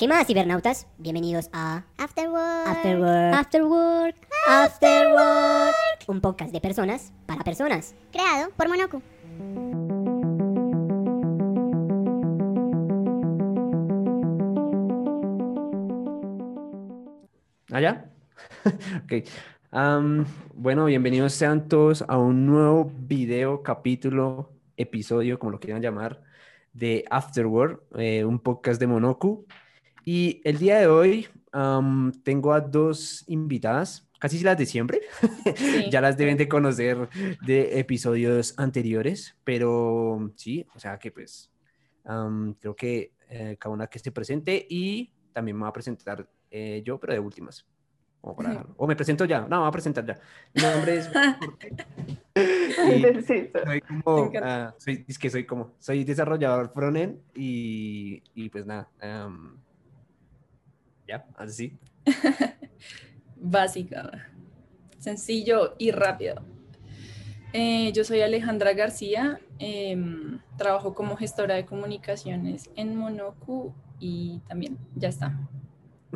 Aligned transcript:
¿Qué 0.00 0.08
más, 0.08 0.26
cibernautas? 0.26 0.86
Bienvenidos 0.96 1.50
a 1.52 1.84
Afterwork. 1.98 2.66
Afterwork. 2.66 3.34
Afterwork. 3.34 4.16
Afterwork. 4.48 5.74
Un 6.06 6.22
podcast 6.22 6.52
de 6.54 6.60
personas 6.62 7.12
para 7.26 7.44
personas. 7.44 7.94
Creado 8.10 8.50
por 8.56 8.70
Monoku. 8.70 9.02
¿Allá? 17.70 18.10
ok. 19.04 19.28
Am, 19.70 20.24
bueno, 20.54 20.86
bienvenidos 20.86 21.34
sean 21.34 21.68
todos 21.68 22.06
a 22.08 22.16
un 22.16 22.46
nuevo 22.46 22.90
video, 23.00 23.62
capítulo, 23.62 24.50
episodio, 24.78 25.38
como 25.38 25.52
lo 25.52 25.60
quieran 25.60 25.82
llamar, 25.82 26.22
de 26.72 27.04
Afterworld, 27.10 27.80
eh, 27.98 28.24
un 28.24 28.38
podcast 28.38 28.80
de 28.80 28.86
Monoku. 28.86 29.44
Y 30.04 30.40
el 30.44 30.58
día 30.58 30.78
de 30.78 30.86
hoy 30.86 31.28
am, 31.52 32.12
tengo 32.22 32.52
a 32.52 32.60
dos 32.60 33.24
invitadas, 33.28 34.08
casi 34.18 34.40
las 34.40 34.56
de 34.58 34.66
siempre. 34.66 35.00
ya 35.90 36.00
las 36.00 36.16
deben 36.16 36.36
de 36.36 36.48
conocer 36.48 37.08
de 37.44 37.78
episodios 37.78 38.54
anteriores, 38.58 39.36
pero 39.44 40.32
sí, 40.36 40.66
o 40.74 40.78
sea 40.78 40.98
que 40.98 41.10
pues 41.10 41.50
am, 42.04 42.54
creo 42.54 42.74
que 42.74 43.12
eh, 43.28 43.56
cada 43.58 43.72
una 43.74 43.86
que 43.86 43.98
esté 43.98 44.10
presente 44.10 44.66
y 44.68 45.10
también 45.32 45.56
me 45.56 45.62
va 45.62 45.68
a 45.68 45.72
presentar 45.72 46.28
eh, 46.50 46.82
yo, 46.84 46.98
pero 46.98 47.12
de 47.12 47.20
últimas. 47.20 47.66
O, 48.22 48.36
para- 48.36 48.66
o 48.76 48.86
me 48.86 48.96
presento 48.96 49.24
ya, 49.24 49.40
no, 49.42 49.48
me 49.48 49.56
voy 49.58 49.68
a 49.68 49.70
presentar 49.70 50.04
ya. 50.04 50.18
Mi 50.54 50.62
nombre 50.62 50.96
es... 50.98 51.10
Sí, 52.36 53.50
soy 53.64 53.80
como, 53.82 54.32
ah, 54.42 54.74
soy, 54.78 55.04
es 55.06 55.18
que 55.18 55.28
soy 55.30 55.44
como, 55.44 55.74
soy 55.78 56.04
desarrollador 56.04 56.72
frontend 56.72 57.18
y, 57.34 58.22
y 58.34 58.48
pues 58.48 58.64
nada, 58.66 58.88
am, 59.00 59.56
ya, 61.10 61.26
así. 61.36 61.76
básica, 63.36 64.28
sencillo 64.98 65.74
y 65.78 65.90
rápido. 65.90 66.42
Eh, 67.52 67.90
yo 67.92 68.04
soy 68.04 68.20
Alejandra 68.20 68.74
García, 68.74 69.40
em, 69.58 70.38
trabajo 70.56 70.94
como 70.94 71.16
gestora 71.16 71.56
de 71.56 71.64
comunicaciones 71.64 72.70
en 72.76 72.94
Monoku 72.94 73.74
y 73.98 74.40
también 74.46 74.78
ya 74.94 75.08
está. 75.08 75.36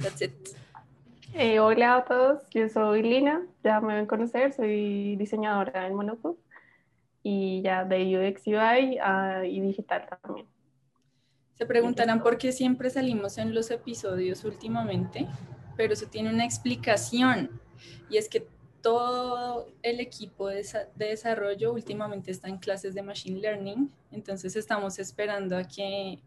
That's 0.01 0.23
it. 0.23 0.33
Eh, 1.33 1.59
hola 1.59 1.97
a 1.97 2.05
todos, 2.05 2.49
yo 2.51 2.69
soy 2.69 3.03
Lina, 3.03 3.43
ya 3.65 3.81
me 3.81 3.97
ven 3.97 4.07
conocer, 4.07 4.53
soy 4.53 5.17
diseñadora 5.17 5.89
en 5.89 5.95
Monoku 5.95 6.39
y 7.25 7.63
ya 7.63 7.85
de 7.85 8.17
UX 8.17 8.47
UI 8.47 8.99
ah, 9.03 9.43
y 9.45 9.61
digital 9.61 10.07
también. 10.23 10.47
Se 11.55 11.67
preguntarán 11.67 12.23
por 12.23 12.37
qué 12.39 12.53
siempre 12.53 12.91
salimos 12.91 13.39
en 13.39 13.55
los 13.55 13.71
episodios 13.71 14.45
últimamente, 14.45 15.29
pero 15.77 15.93
eso 15.93 16.07
tiene 16.07 16.31
una 16.31 16.45
explicación 16.45 17.61
y 18.11 18.17
es 18.17 18.29
que 18.29 18.47
todo 18.81 19.69
el 19.83 20.01
equipo 20.01 20.49
de, 20.49 20.61
desa- 20.61 20.89
de 20.95 21.07
desarrollo 21.07 21.73
últimamente 21.73 22.31
está 22.31 22.49
en 22.49 22.59
clases 22.59 22.95
de 22.95 23.03
Machine 23.03 23.41
Learning, 23.41 23.91
entonces 24.11 24.57
estamos 24.57 24.99
esperando 24.99 25.57
a 25.57 25.65
que 25.65 26.21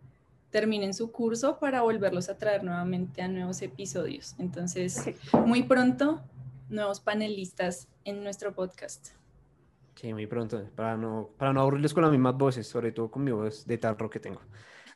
terminen 0.49 0.93
su 0.93 1.11
curso 1.11 1.59
para 1.59 1.81
volverlos 1.81 2.29
a 2.29 2.37
traer 2.37 2.63
nuevamente 2.63 3.21
a 3.21 3.27
nuevos 3.27 3.61
episodios. 3.61 4.33
Entonces, 4.39 5.09
muy 5.45 5.63
pronto, 5.63 6.21
nuevos 6.69 6.99
panelistas 7.01 7.89
en 8.05 8.23
nuestro 8.23 8.53
podcast. 8.53 9.09
Sí, 9.95 10.13
muy 10.13 10.25
pronto, 10.25 10.63
para 10.75 10.95
no, 10.95 11.29
para 11.37 11.51
no 11.53 11.61
aburrirles 11.61 11.93
con 11.93 12.03
las 12.03 12.11
mismas 12.11 12.37
voces, 12.37 12.65
sobre 12.65 12.91
todo 12.91 13.11
con 13.11 13.23
mi 13.23 13.31
voz 13.31 13.67
de 13.67 13.77
tarro 13.77 14.09
que 14.09 14.19
tengo. 14.19 14.41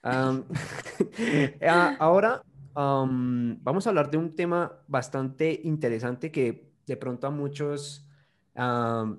Ahora 1.99 2.43
am, 2.73 3.57
vamos 3.61 3.85
a 3.85 3.89
hablar 3.89 4.09
de 4.09 4.17
un 4.17 4.35
tema 4.35 4.81
bastante 4.87 5.61
interesante 5.63 6.31
que 6.31 6.71
de 6.87 6.97
pronto 6.97 7.27
a 7.27 7.31
muchos 7.31 8.07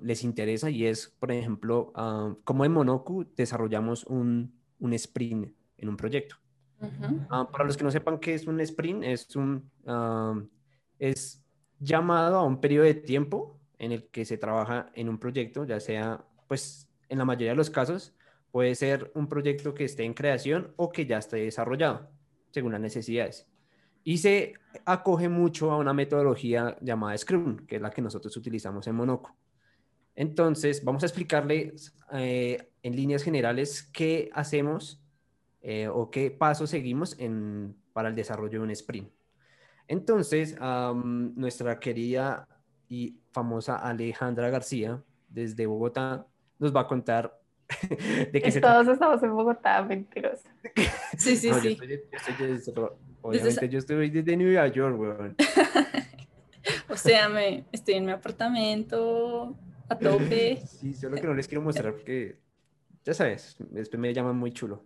les 0.01 0.23
interesa 0.23 0.69
y 0.69 0.85
es, 0.85 1.07
por 1.19 1.31
ejemplo, 1.31 1.91
cómo 2.43 2.65
en 2.65 2.71
Monoku 2.71 3.25
desarrollamos 3.35 4.05
un, 4.05 4.53
un 4.79 4.93
sprint 4.93 5.53
en 5.77 5.89
un 5.89 5.97
proyecto. 5.97 6.35
Ah, 7.29 7.49
para 7.49 7.63
los 7.63 7.77
que 7.77 7.83
no 7.83 7.91
sepan 7.91 8.19
qué 8.19 8.33
es 8.33 8.45
un 8.45 8.59
sprint, 8.59 9.03
es 9.03 9.35
un 9.35 9.69
es 10.99 11.43
llamado 11.79 12.37
a 12.37 12.43
un 12.43 12.61
periodo 12.61 12.85
de 12.85 12.93
tiempo 12.93 13.59
en 13.77 13.91
el 13.91 14.07
que 14.07 14.25
se 14.25 14.37
trabaja 14.37 14.89
en 14.93 15.09
un 15.09 15.17
proyecto, 15.17 15.65
ya 15.65 15.79
sea, 15.79 16.25
pues, 16.47 16.87
en 17.09 17.17
la 17.17 17.25
mayoría 17.25 17.49
de 17.49 17.57
los 17.57 17.69
casos, 17.69 18.15
puede 18.53 18.75
ser 18.75 19.11
un 19.15 19.27
proyecto 19.27 19.73
que 19.73 19.85
esté 19.85 20.03
en 20.03 20.13
creación 20.13 20.73
o 20.75 20.91
que 20.91 21.07
ya 21.07 21.17
esté 21.17 21.37
desarrollado, 21.37 22.11
según 22.51 22.73
las 22.73 22.81
necesidades. 22.81 23.47
Y 24.03 24.19
se 24.19 24.53
acoge 24.85 25.27
mucho 25.27 25.71
a 25.71 25.77
una 25.77 25.91
metodología 25.91 26.77
llamada 26.79 27.17
Scrum, 27.17 27.65
que 27.65 27.77
es 27.77 27.81
la 27.81 27.89
que 27.89 28.03
nosotros 28.03 28.37
utilizamos 28.37 28.85
en 28.85 28.93
Monoco. 28.93 29.35
Entonces, 30.13 30.85
vamos 30.85 31.01
a 31.01 31.07
explicarles 31.07 31.97
eh, 32.11 32.69
en 32.83 32.95
líneas 32.95 33.23
generales 33.23 33.89
qué 33.91 34.29
hacemos 34.33 35.01
eh, 35.63 35.87
o 35.87 36.11
qué 36.11 36.29
pasos 36.29 36.69
seguimos 36.69 37.17
en, 37.17 37.75
para 37.91 38.09
el 38.09 38.15
desarrollo 38.15 38.59
de 38.59 38.65
un 38.65 38.69
sprint. 38.69 39.09
Entonces, 39.87 40.55
nuestra 40.61 41.79
querida 41.79 42.47
y 42.87 43.17
famosa 43.31 43.77
Alejandra 43.77 44.51
García, 44.51 45.01
desde 45.27 45.65
Bogotá, 45.65 46.27
nos 46.59 46.73
va 46.73 46.81
a 46.81 46.87
contar 46.87 47.42
de 48.31 48.41
qué 48.41 48.51
se. 48.51 48.61
Todos 48.61 48.87
estamos 48.87 49.21
en 49.23 49.35
Bogotá, 49.35 49.81
mentiros. 49.83 50.39
Sí, 51.17 51.35
sí, 51.37 51.49
No, 51.49 51.55
yo 51.57 51.61
sí. 51.61 51.67
estoy- 51.73 51.87
yo 51.87 51.95
estoy 52.17 52.47
desde- 52.47 52.73
obviamente 53.21 53.49
esa- 53.49 53.65
yo 53.65 53.79
estoy 53.79 54.09
desde 54.09 54.35
Nueva 54.37 54.67
York, 54.67 54.99
weón. 54.99 55.35
O 56.89 56.95
sea, 56.95 57.27
me, 57.29 57.65
estoy 57.71 57.95
en 57.95 58.05
mi 58.05 58.11
apartamento 58.11 59.57
a 59.89 59.97
tope. 59.97 60.61
Sí, 60.65 60.93
solo 60.93 61.15
que 61.17 61.27
no 61.27 61.33
les 61.33 61.47
quiero 61.47 61.61
mostrar 61.61 61.93
porque, 61.93 62.37
ya 63.03 63.13
sabes, 63.13 63.55
después 63.59 63.99
me 63.99 64.13
llaman 64.13 64.37
muy 64.37 64.51
chulo. 64.51 64.85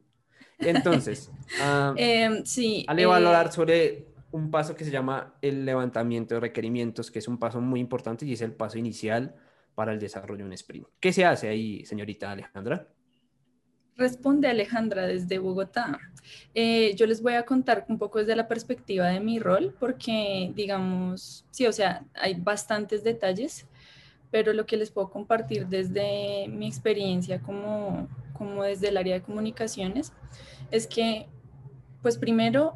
Entonces, 0.59 1.31
ah, 1.61 1.93
Em, 1.97 2.43
sí. 2.45 2.83
Ale 2.87 3.05
va 3.05 3.17
a 3.17 3.19
eh, 3.21 3.25
hablar 3.25 3.51
sobre 3.51 4.07
un 4.31 4.49
paso 4.49 4.75
que 4.75 4.85
se 4.85 4.91
llama 4.91 5.35
el 5.41 5.65
levantamiento 5.65 6.33
de 6.35 6.41
requerimientos, 6.41 7.11
que 7.11 7.19
es 7.19 7.27
un 7.27 7.37
paso 7.37 7.61
muy 7.61 7.79
importante 7.79 8.25
y 8.25 8.33
es 8.33 8.41
el 8.41 8.53
paso 8.53 8.77
inicial 8.79 9.35
para 9.77 9.93
el 9.93 9.99
desarrollo 9.99 10.39
de 10.39 10.45
un 10.45 10.53
sprint. 10.53 10.87
¿Qué 10.99 11.13
se 11.13 11.23
hace 11.23 11.47
ahí, 11.47 11.85
señorita 11.85 12.31
Alejandra? 12.31 12.87
Responde 13.95 14.47
Alejandra 14.47 15.05
desde 15.05 15.37
Bogotá. 15.37 15.99
Eh, 16.55 16.95
yo 16.95 17.05
les 17.05 17.21
voy 17.21 17.33
a 17.33 17.45
contar 17.45 17.85
un 17.87 17.99
poco 17.99 18.17
desde 18.17 18.35
la 18.35 18.47
perspectiva 18.47 19.05
de 19.09 19.19
mi 19.19 19.37
rol, 19.37 19.75
porque 19.79 20.51
digamos, 20.55 21.45
sí, 21.51 21.67
o 21.67 21.71
sea, 21.71 22.03
hay 22.15 22.33
bastantes 22.33 23.03
detalles, 23.03 23.67
pero 24.31 24.51
lo 24.51 24.65
que 24.65 24.77
les 24.77 24.89
puedo 24.89 25.11
compartir 25.11 25.67
desde 25.67 26.47
mi 26.47 26.65
experiencia 26.65 27.39
como, 27.39 28.07
como 28.33 28.63
desde 28.63 28.87
el 28.87 28.97
área 28.97 29.13
de 29.13 29.21
comunicaciones 29.21 30.11
es 30.71 30.87
que, 30.87 31.27
pues 32.01 32.17
primero, 32.17 32.73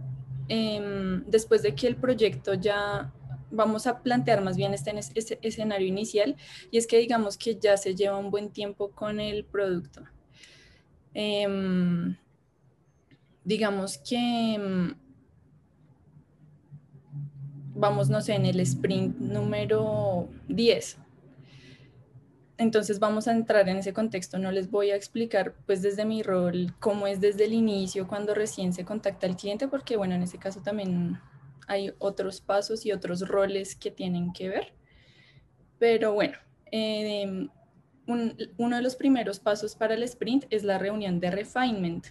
em, 0.49 1.23
después 1.25 1.63
de 1.63 1.73
que 1.73 1.87
el 1.87 1.95
proyecto 1.95 2.53
ya 2.53 3.11
vamos 3.51 3.87
a 3.87 4.01
plantear 4.01 4.41
más 4.41 4.57
bien 4.57 4.73
este, 4.73 5.39
escenario 5.41 5.87
inicial, 5.87 6.35
y 6.71 6.77
es 6.77 6.87
que 6.87 6.97
digamos 6.97 7.37
que 7.37 7.57
ya 7.59 7.77
se 7.77 7.95
lleva 7.95 8.17
un 8.17 8.31
buen 8.31 8.49
tiempo 8.49 8.91
con 8.91 9.19
el 9.19 9.45
producto. 9.45 10.03
Em, 11.13 12.15
digamos 13.43 13.97
que 13.97 14.53
em, 14.53 14.95
vamos, 17.75 18.09
no 18.09 18.21
sé, 18.21 18.35
en 18.35 18.45
el 18.45 18.59
sprint 18.61 19.17
número 19.17 20.29
10. 20.47 20.97
Entonces 22.57 22.99
vamos 22.99 23.27
a 23.27 23.31
entrar 23.31 23.67
en 23.69 23.77
ese 23.77 23.91
contexto. 23.91 24.37
No 24.37 24.51
les 24.51 24.69
voy 24.69 24.91
a 24.91 24.95
explicar 24.95 25.55
pues 25.65 25.81
desde 25.81 26.05
mi 26.05 26.21
rol 26.21 26.75
cómo 26.79 27.07
es 27.07 27.19
desde 27.19 27.45
el 27.45 27.53
inicio 27.53 28.07
cuando 28.07 28.35
recién 28.35 28.71
se 28.71 28.85
contacta 28.85 29.25
al 29.25 29.35
cliente, 29.35 29.67
porque 29.67 29.97
bueno, 29.97 30.13
en 30.13 30.21
ese 30.21 30.37
caso 30.37 30.61
también 30.61 31.19
hay 31.71 31.93
otros 31.99 32.41
pasos 32.41 32.85
y 32.85 32.91
otros 32.91 33.19
roles 33.27 33.75
que 33.75 33.91
tienen 33.91 34.33
que 34.33 34.49
ver. 34.49 34.73
Pero 35.79 36.13
bueno, 36.13 36.37
em, 36.71 37.49
un- 38.07 38.35
uno 38.57 38.75
de 38.75 38.81
los 38.81 38.95
primeros 38.95 39.39
pasos 39.39 39.75
para 39.75 39.93
el 39.93 40.03
sprint 40.03 40.45
es 40.49 40.63
la 40.63 40.77
reunión 40.77 41.19
de 41.19 41.31
refinement. 41.31 42.05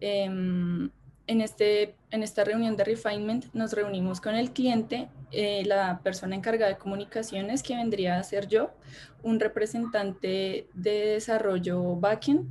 Em, 0.00 0.90
en, 1.26 1.40
este, 1.40 1.94
en 2.10 2.22
esta 2.22 2.42
reunión 2.44 2.76
de 2.76 2.84
refinement 2.84 3.44
nos 3.52 3.72
reunimos 3.72 4.20
con 4.20 4.34
el 4.34 4.50
cliente, 4.52 5.08
eh, 5.30 5.62
la 5.66 6.00
persona 6.02 6.34
encargada 6.34 6.72
de 6.72 6.78
comunicaciones, 6.78 7.62
que 7.62 7.76
vendría 7.76 8.18
a 8.18 8.22
ser 8.22 8.48
yo, 8.48 8.70
un 9.22 9.38
representante 9.38 10.68
de 10.74 10.90
desarrollo 11.14 11.96
backend, 11.96 12.50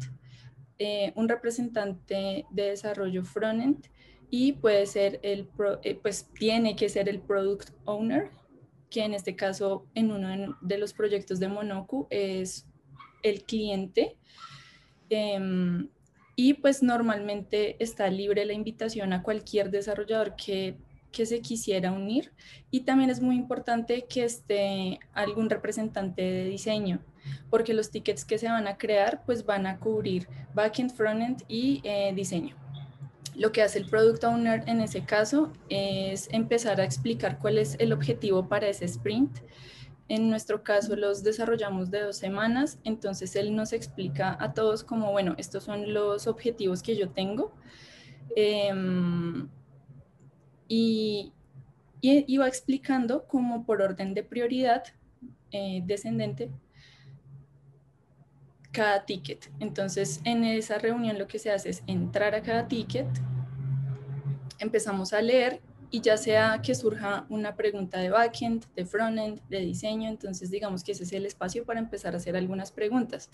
eh, 0.79 1.11
un 1.15 1.27
representante 1.27 2.45
de 2.51 2.63
desarrollo 2.69 3.23
frontend 3.23 3.88
y 4.29 4.53
puede 4.53 4.85
ser 4.85 5.19
el, 5.24 5.47
eh, 5.83 5.95
pues 6.01 6.29
tiene 6.33 6.75
que 6.75 6.89
ser 6.89 7.07
el 7.09 7.19
product 7.19 7.69
owner, 7.85 8.29
que 8.89 9.03
en 9.03 9.13
este 9.13 9.35
caso 9.35 9.85
en 9.95 10.12
uno 10.12 10.29
de- 10.29 10.53
de 10.62 10.77
los 10.77 10.94
proyectos 10.94 11.39
de 11.39 11.47
Monoku 11.47 12.07
es 12.09 12.65
el 13.24 13.44
cliente. 13.44 14.15
Em, 15.09 15.89
Y 16.39 16.53
pues 16.53 16.83
normalmente 16.83 17.77
está 17.83 18.09
libre 18.12 18.45
la 18.45 18.53
invitación 18.53 19.12
a 19.12 19.24
cualquier 19.24 19.71
desarrollador 19.71 20.35
que, 20.35 20.77
que 21.12 21.25
se 21.25 21.41
quisiera 21.41 21.91
unir. 21.91 22.31
Y 22.69 22.81
también 22.81 23.09
es 23.09 23.21
muy 23.21 23.35
importante 23.35 24.06
que 24.07 24.24
esté 24.24 25.00
algún 25.13 25.50
representante 25.50 26.21
de 26.21 26.44
diseño, 26.45 27.00
porque 27.50 27.74
los 27.74 27.89
tickets 27.89 28.24
que 28.24 28.38
se 28.38 28.50
van 28.50 28.68
a 28.68 28.77
crear 28.77 29.24
pues 29.25 29.47
van 29.47 29.65
a 29.65 29.79
cubrir 29.79 30.27
backend, 30.53 30.91
frontend 30.94 31.41
y 31.47 31.81
eh, 31.83 32.13
diseño. 32.15 32.56
Lo 33.38 33.51
que 33.51 33.62
hace 33.62 33.78
el 33.78 33.86
Product 33.86 34.24
Owner 34.24 34.63
en 34.66 34.81
ese 34.81 35.04
caso 35.04 35.54
es 35.69 36.28
empezar 36.31 36.81
a 36.81 36.84
explicar 36.84 37.38
cuál 37.38 37.60
es 37.60 37.75
el 37.80 37.94
objetivo 37.94 38.50
para 38.50 38.68
ese 38.68 38.86
sprint. 38.86 39.38
En 40.10 40.30
nuestro 40.30 40.63
caso 40.63 40.95
los 40.95 41.22
desarrollamos 41.22 41.92
de 41.92 42.01
dos 42.01 42.18
semanas, 42.18 42.80
entonces 42.84 43.36
él 43.36 43.56
nos 43.56 43.74
explica 43.74 44.36
a 44.39 44.54
todos 44.54 44.84
como, 44.84 45.12
bueno, 45.12 45.36
estos 45.38 45.66
son 45.66 45.94
los 45.94 46.25
objetivos 46.25 46.81
que 46.81 46.95
yo 46.95 47.10
tengo. 47.10 47.54
Em, 48.36 49.48
y, 50.68 51.31
y, 52.01 52.38
va 52.38 52.48
explicando 52.48 53.28
como 53.28 53.66
por 53.66 53.81
orden 53.81 54.13
de 54.16 54.24
prioridad 54.24 54.84
eh, 55.51 55.81
descendente 55.86 56.50
cada 58.72 59.06
ticket. 59.06 59.50
Entonces, 59.60 60.22
en 60.24 60.44
esa 60.44 60.78
reunión 60.78 61.18
lo 61.18 61.28
que 61.28 61.39
se 61.39 61.51
hace 61.51 61.69
es 61.69 61.84
entrar 61.88 62.36
a 62.36 62.44
cada 62.44 62.68
ticket, 62.68 63.07
empezamos 64.59 65.13
a 65.13 65.21
leer 65.21 65.62
y 65.89 66.01
ya 66.01 66.18
sea 66.18 66.62
que 66.62 66.75
surja 66.75 67.25
una 67.30 67.56
pregunta 67.56 68.00
de 68.00 68.09
backend, 68.09 68.65
de 68.75 68.86
frontend, 68.86 69.39
de 69.48 69.59
diseño, 69.59 70.09
entonces 70.09 70.51
digamos 70.51 70.83
que 70.83 70.92
ese 70.92 71.04
es 71.04 71.13
el 71.13 71.25
espacio 71.25 71.63
para 71.63 71.80
empezar 71.80 72.13
a 72.13 72.18
hacer 72.18 72.36
algunas 72.36 72.71
preguntas. 72.71 73.30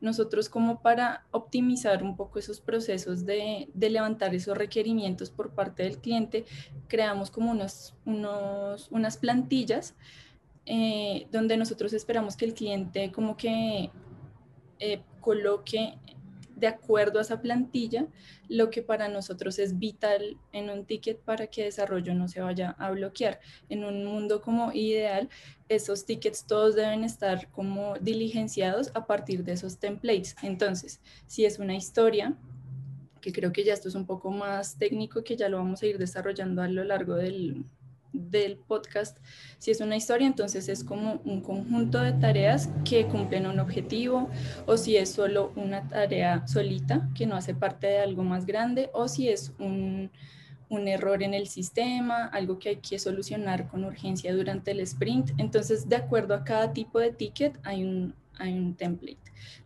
Nosotros 0.00 0.48
como 0.48 0.82
para 0.82 1.26
optimizar 1.32 2.04
un 2.04 2.16
poco 2.16 2.38
esos 2.38 2.60
procesos 2.60 3.26
de, 3.26 3.68
levantar 3.74 4.34
esos 4.34 4.56
requerimientos 4.56 5.30
por 5.30 5.50
parte 5.50 5.82
del 5.82 5.98
cliente, 5.98 6.44
creamos 6.86 7.30
como 7.30 7.50
unos, 7.50 7.94
unas 8.04 9.16
plantillas 9.16 9.94
eh, 10.64 11.26
donde 11.32 11.56
nosotros 11.56 11.92
esperamos 11.92 12.36
que 12.36 12.44
el 12.44 12.54
cliente 12.54 13.10
como 13.12 13.36
que 13.36 13.90
eh, 14.78 15.02
coloque 15.20 15.98
de 16.56 16.66
acuerdo 16.66 17.18
a 17.18 17.22
esa 17.22 17.40
plantilla 17.40 18.08
lo 18.48 18.70
que 18.70 18.82
para 18.82 19.08
nosotros 19.08 19.58
es 19.58 19.78
vital 19.78 20.38
en 20.52 20.70
un 20.70 20.86
ticket 20.86 21.20
para 21.20 21.46
que 21.46 21.64
desarrollo 21.64 22.14
no 22.14 22.26
se 22.28 22.40
vaya 22.40 22.70
a 22.78 22.90
bloquear. 22.90 23.38
En 23.68 23.84
un 23.84 24.04
mundo 24.04 24.40
como 24.40 24.72
ideal, 24.72 25.28
esos 25.68 26.06
tickets 26.06 26.46
todos 26.46 26.74
deben 26.74 27.04
estar 27.04 27.50
como 27.50 27.94
diligenciados 28.00 28.90
a 28.94 29.06
partir 29.06 29.44
de 29.44 29.52
esos 29.52 29.78
templates. 29.78 30.34
Entonces, 30.42 31.00
si 31.26 31.44
es 31.44 31.58
una 31.58 31.76
historia, 31.76 32.36
que 33.20 33.32
creo 33.32 33.52
que 33.52 33.64
ya 33.64 33.74
esto 33.74 33.88
es 33.88 33.94
un 33.94 34.06
poco 34.06 34.30
más 34.30 34.78
técnico, 34.78 35.24
que 35.24 35.36
ya 35.36 35.48
lo 35.48 35.58
vamos 35.58 35.82
a 35.82 35.86
ir 35.86 35.98
desarrollando 35.98 36.62
a 36.62 36.68
lo 36.68 36.84
largo 36.84 37.16
del, 37.16 37.64
del 38.12 38.56
podcast, 38.56 39.18
si 39.58 39.70
es 39.70 39.80
una 39.80 39.96
historia, 39.96 40.26
entonces 40.26 40.68
es 40.68 40.84
como 40.84 41.20
un 41.24 41.40
conjunto 41.40 42.00
de 42.00 42.12
tareas 42.12 42.68
que 42.84 43.06
cumplen 43.06 43.46
un 43.46 43.60
objetivo, 43.60 44.30
o 44.66 44.76
si 44.76 44.96
es 44.96 45.10
solo 45.10 45.52
una 45.56 45.88
tarea 45.88 46.46
solita 46.46 47.08
que 47.14 47.26
no 47.26 47.36
hace 47.36 47.54
parte 47.54 47.86
de 47.86 48.00
algo 48.00 48.22
más 48.22 48.46
grande, 48.46 48.90
o 48.92 49.08
si 49.08 49.28
es 49.28 49.52
un, 49.58 50.10
un 50.68 50.88
error 50.88 51.22
en 51.22 51.34
el 51.34 51.48
sistema, 51.48 52.26
algo 52.26 52.58
que 52.58 52.70
hay 52.70 52.76
que 52.76 52.98
solucionar 52.98 53.68
con 53.68 53.84
urgencia 53.84 54.34
durante 54.34 54.72
el 54.72 54.80
sprint. 54.80 55.30
Entonces, 55.38 55.88
de 55.88 55.96
acuerdo 55.96 56.34
a 56.34 56.44
cada 56.44 56.72
tipo 56.72 56.98
de 56.98 57.12
ticket, 57.12 57.58
hay 57.62 57.84
un, 57.84 58.14
hay 58.38 58.52
un 58.52 58.74
template. 58.74 59.18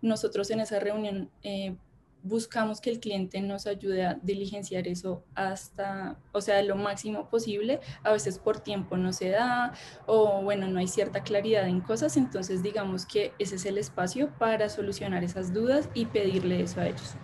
Nosotros 0.03 0.51
en 0.51 0.61
esa 0.61 0.79
reunión 0.79 1.31
eh, 1.43 1.75
buscamos 2.22 2.81
que 2.81 2.90
el 2.90 3.00
cliente 3.00 3.40
nos 3.40 3.67
ayude 3.67 4.05
a 4.05 4.14
diligenciar 4.14 4.87
eso 4.87 5.25
hasta, 5.34 6.19
o 6.32 6.40
sea, 6.40 6.62
lo 6.62 6.76
máximo 6.76 7.28
posible. 7.31 7.81
A 8.02 8.12
veces 8.12 8.38
por 8.38 8.61
tiempo 8.61 8.96
no 8.96 9.12
se 9.12 9.31
da 9.31 9.72
o 10.06 10.43
bueno, 10.43 10.69
no 10.69 10.78
hay 10.78 10.88
cierta 10.88 11.22
claridad 11.22 11.67
en 11.69 11.81
cosas, 11.81 12.17
entonces 12.17 12.62
digamos 12.62 13.06
que 13.06 13.32
ese 13.38 13.56
es 13.56 13.64
el 13.64 13.78
espacio 13.78 14.32
para 14.38 14.69
solucionar 14.69 15.25
esas 15.25 15.52
dudas 15.52 15.88
y 15.94 16.06
pedirle 16.06 16.62
eso 16.62 16.81
a 16.81 16.88
ellos. 16.88 17.14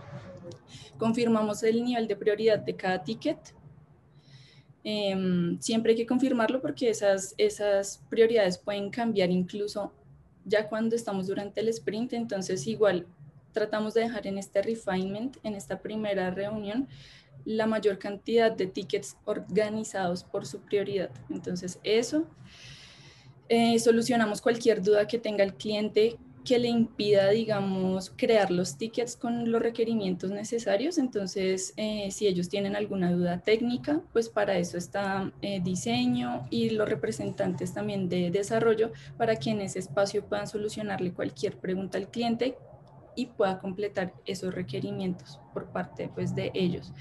Confirmamos 0.98 1.62
el 1.62 1.84
nivel 1.84 2.08
de 2.08 2.16
prioridad 2.16 2.58
de 2.58 2.74
cada 2.74 3.04
ticket. 3.04 3.54
Em, 4.82 5.60
siempre 5.60 5.92
hay 5.92 5.96
que 5.96 6.06
confirmarlo 6.06 6.62
porque 6.62 6.88
esas, 6.88 7.34
esas 7.38 8.02
prioridades 8.08 8.56
pueden 8.56 8.88
cambiar 8.90 9.30
incluso 9.30 9.92
ya 10.44 10.68
cuando 10.68 10.94
estamos 10.94 11.26
durante 11.26 11.60
el 11.60 11.68
sprint, 11.68 12.12
entonces 12.12 12.66
igual 12.68 13.06
tratamos 13.56 13.94
de 13.94 14.02
dejar 14.02 14.26
en 14.26 14.36
este 14.36 14.60
refinement, 14.60 15.38
en 15.42 15.54
esta 15.54 15.80
primera 15.80 16.30
reunión, 16.30 16.88
la 17.46 17.66
mayor 17.66 17.98
cantidad 17.98 18.52
de 18.52 18.66
tickets 18.66 19.16
organizados 19.24 20.22
por 20.24 20.44
su 20.44 20.60
prioridad. 20.60 21.10
Entonces, 21.30 21.80
eso. 21.82 22.26
Eh, 23.48 23.78
solucionamos 23.78 24.42
cualquier 24.42 24.82
duda 24.82 25.06
que 25.06 25.18
tenga 25.18 25.42
el 25.42 25.54
cliente 25.54 26.18
que 26.44 26.58
le 26.58 26.68
impida, 26.68 27.30
digamos, 27.30 28.12
crear 28.14 28.50
los 28.50 28.76
tickets 28.76 29.16
con 29.16 29.50
los 29.50 29.62
requerimientos 29.62 30.30
necesarios. 30.30 30.98
Entonces, 30.98 31.72
eh, 31.76 32.10
si 32.10 32.26
ellos 32.26 32.50
tienen 32.50 32.76
alguna 32.76 33.10
duda 33.10 33.40
técnica, 33.40 34.02
pues 34.12 34.28
para 34.28 34.58
eso 34.58 34.76
está 34.76 35.32
eh, 35.40 35.60
diseño 35.60 36.46
y 36.50 36.70
los 36.70 36.88
representantes 36.88 37.72
también 37.72 38.08
de 38.10 38.30
desarrollo 38.30 38.92
para 39.16 39.36
que 39.36 39.50
en 39.50 39.62
ese 39.62 39.78
espacio 39.78 40.24
puedan 40.26 40.46
solucionarle 40.46 41.12
cualquier 41.12 41.56
pregunta 41.56 41.96
al 41.96 42.10
cliente 42.10 42.56
y 43.16 43.26
pueda 43.26 43.58
completar 43.58 44.12
esos 44.24 44.54
requerimientos 44.54 45.40
por 45.52 45.66
parte 45.72 46.08
pues, 46.14 46.34
de 46.34 46.52
ellos. 46.54 46.92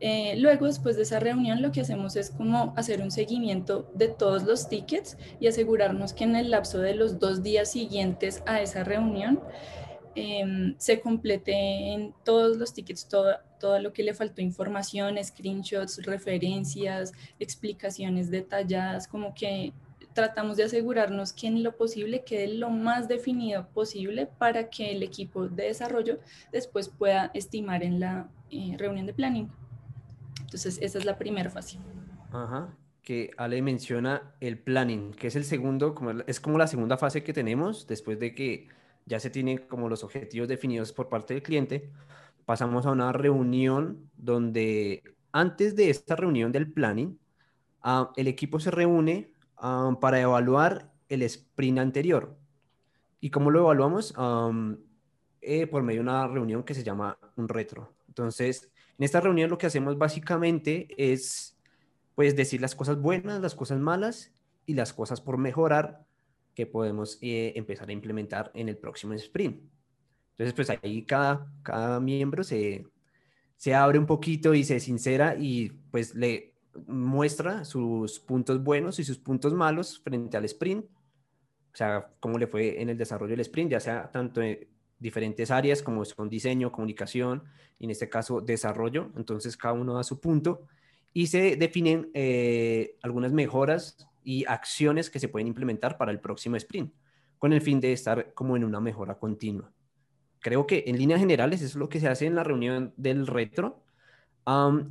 Eh, 0.00 0.36
luego, 0.38 0.66
después 0.66 0.96
de 0.96 1.02
esa 1.02 1.18
reunión, 1.18 1.60
lo 1.60 1.72
que 1.72 1.80
hacemos 1.80 2.14
es 2.14 2.30
como 2.30 2.72
hacer 2.76 3.02
un 3.02 3.10
seguimiento 3.10 3.90
de 3.94 4.08
todos 4.08 4.44
los 4.44 4.68
tickets 4.68 5.16
y 5.40 5.48
asegurarnos 5.48 6.12
que 6.12 6.24
en 6.24 6.36
el 6.36 6.50
lapso 6.50 6.78
de 6.78 6.94
los 6.94 7.18
dos 7.18 7.42
días 7.42 7.72
siguientes 7.72 8.42
a 8.46 8.62
esa 8.62 8.84
reunión 8.84 9.40
em, 10.14 10.76
se 10.78 11.00
complete 11.00 11.52
en 11.92 12.14
todos 12.24 12.56
los 12.58 12.72
tickets 12.72 13.08
todo, 13.08 13.34
todo 13.58 13.80
lo 13.80 13.92
que 13.92 14.04
le 14.04 14.14
faltó 14.14 14.40
información, 14.40 15.16
screenshots, 15.22 16.04
referencias, 16.04 17.12
explicaciones 17.40 18.30
detalladas, 18.30 19.08
como 19.08 19.34
que 19.34 19.72
tratamos 20.12 20.56
de 20.56 20.64
asegurarnos 20.64 21.32
que 21.32 21.46
en 21.46 21.62
lo 21.62 21.76
posible 21.76 22.24
quede 22.24 22.48
lo 22.48 22.70
más 22.70 23.08
definido 23.08 23.68
posible 23.68 24.26
para 24.26 24.68
que 24.70 24.92
el 24.92 25.02
equipo 25.02 25.48
de 25.48 25.64
desarrollo 25.64 26.18
después 26.52 26.88
pueda 26.88 27.30
estimar 27.34 27.82
en 27.82 28.00
la 28.00 28.28
eh, 28.50 28.74
reunión 28.78 29.06
de 29.06 29.14
planning. 29.14 29.50
Entonces, 30.40 30.78
esa 30.80 30.98
es 30.98 31.04
la 31.04 31.18
primera 31.18 31.50
fase. 31.50 31.78
Ajá, 32.32 32.74
que 33.02 33.30
Ale 33.36 33.62
menciona 33.62 34.34
el 34.40 34.58
planning, 34.58 35.12
que 35.12 35.28
es 35.28 35.36
el 35.36 35.44
segundo, 35.44 35.94
como, 35.94 36.10
es 36.26 36.40
como 36.40 36.58
la 36.58 36.66
segunda 36.66 36.96
fase 36.96 37.22
que 37.22 37.32
tenemos 37.32 37.86
después 37.86 38.18
de 38.18 38.34
que 38.34 38.68
ya 39.06 39.20
se 39.20 39.30
tienen 39.30 39.58
como 39.58 39.88
los 39.88 40.04
objetivos 40.04 40.48
definidos 40.48 40.92
por 40.92 41.08
parte 41.08 41.34
del 41.34 41.42
cliente. 41.42 41.90
Pasamos 42.44 42.86
a 42.86 42.90
una 42.90 43.12
reunión 43.12 44.10
donde 44.16 45.02
antes 45.32 45.76
de 45.76 45.90
esta 45.90 46.16
reunión 46.16 46.52
del 46.52 46.70
planning, 46.72 47.18
ah, 47.82 48.12
el 48.16 48.26
equipo 48.26 48.60
se 48.60 48.70
reúne 48.70 49.30
para 50.00 50.20
evaluar 50.20 50.92
el 51.08 51.22
sprint 51.22 51.78
anterior. 51.78 52.36
¿Y 53.20 53.30
cómo 53.30 53.50
lo 53.50 53.60
evaluamos? 53.60 54.14
Eh, 55.40 55.66
por 55.66 55.82
medio 55.82 56.00
de 56.00 56.08
una 56.08 56.26
reunión 56.26 56.64
que 56.64 56.74
se 56.74 56.82
llama 56.82 57.18
un 57.36 57.48
retro. 57.48 57.94
Entonces, 58.08 58.70
en 58.98 59.04
esta 59.04 59.20
reunión 59.20 59.50
lo 59.50 59.58
que 59.58 59.66
hacemos 59.66 59.96
básicamente 59.96 60.88
es 60.96 61.56
pues 62.14 62.34
decir 62.34 62.60
las 62.60 62.74
cosas 62.74 63.00
buenas, 63.00 63.40
las 63.40 63.54
cosas 63.54 63.78
malas 63.78 64.32
y 64.66 64.74
las 64.74 64.92
cosas 64.92 65.20
por 65.20 65.38
mejorar 65.38 66.04
que 66.54 66.66
podemos 66.66 67.18
eh, 67.22 67.52
empezar 67.54 67.88
a 67.88 67.92
implementar 67.92 68.50
en 68.54 68.68
el 68.68 68.76
próximo 68.76 69.14
sprint. 69.14 69.62
Entonces, 70.32 70.54
pues 70.54 70.70
ahí 70.70 71.04
cada, 71.04 71.52
cada 71.62 72.00
miembro 72.00 72.42
se, 72.42 72.84
se 73.56 73.74
abre 73.74 73.98
un 73.98 74.06
poquito 74.06 74.54
y 74.54 74.64
se 74.64 74.80
sincera 74.80 75.36
y 75.38 75.70
pues 75.90 76.16
le 76.16 76.54
muestra 76.86 77.64
sus 77.64 78.20
puntos 78.20 78.62
buenos 78.62 78.98
y 78.98 79.04
sus 79.04 79.18
puntos 79.18 79.54
malos 79.54 80.00
frente 80.00 80.36
al 80.36 80.44
sprint, 80.44 80.84
o 80.84 81.76
sea, 81.76 82.10
cómo 82.20 82.38
le 82.38 82.46
fue 82.46 82.80
en 82.80 82.88
el 82.88 82.98
desarrollo 82.98 83.32
del 83.32 83.40
sprint, 83.40 83.72
ya 83.72 83.80
sea 83.80 84.10
tanto 84.10 84.42
en 84.42 84.66
diferentes 84.98 85.50
áreas 85.50 85.82
como 85.82 86.04
son 86.04 86.28
diseño, 86.28 86.72
comunicación, 86.72 87.44
y 87.78 87.84
en 87.84 87.90
este 87.90 88.08
caso 88.08 88.40
desarrollo, 88.40 89.10
entonces 89.16 89.56
cada 89.56 89.74
uno 89.74 89.94
da 89.94 90.02
su 90.02 90.20
punto 90.20 90.66
y 91.12 91.28
se 91.28 91.56
definen 91.56 92.10
eh, 92.14 92.96
algunas 93.02 93.32
mejoras 93.32 94.08
y 94.24 94.44
acciones 94.46 95.10
que 95.10 95.20
se 95.20 95.28
pueden 95.28 95.48
implementar 95.48 95.96
para 95.96 96.10
el 96.10 96.20
próximo 96.20 96.56
sprint, 96.56 96.92
con 97.38 97.52
el 97.52 97.60
fin 97.60 97.80
de 97.80 97.92
estar 97.92 98.34
como 98.34 98.56
en 98.56 98.64
una 98.64 98.80
mejora 98.80 99.18
continua. 99.18 99.72
Creo 100.40 100.66
que 100.66 100.84
en 100.86 100.98
líneas 100.98 101.20
generales 101.20 101.62
es 101.62 101.74
lo 101.74 101.88
que 101.88 102.00
se 102.00 102.08
hace 102.08 102.26
en 102.26 102.34
la 102.34 102.44
reunión 102.44 102.92
del 102.96 103.26
retro 103.26 103.84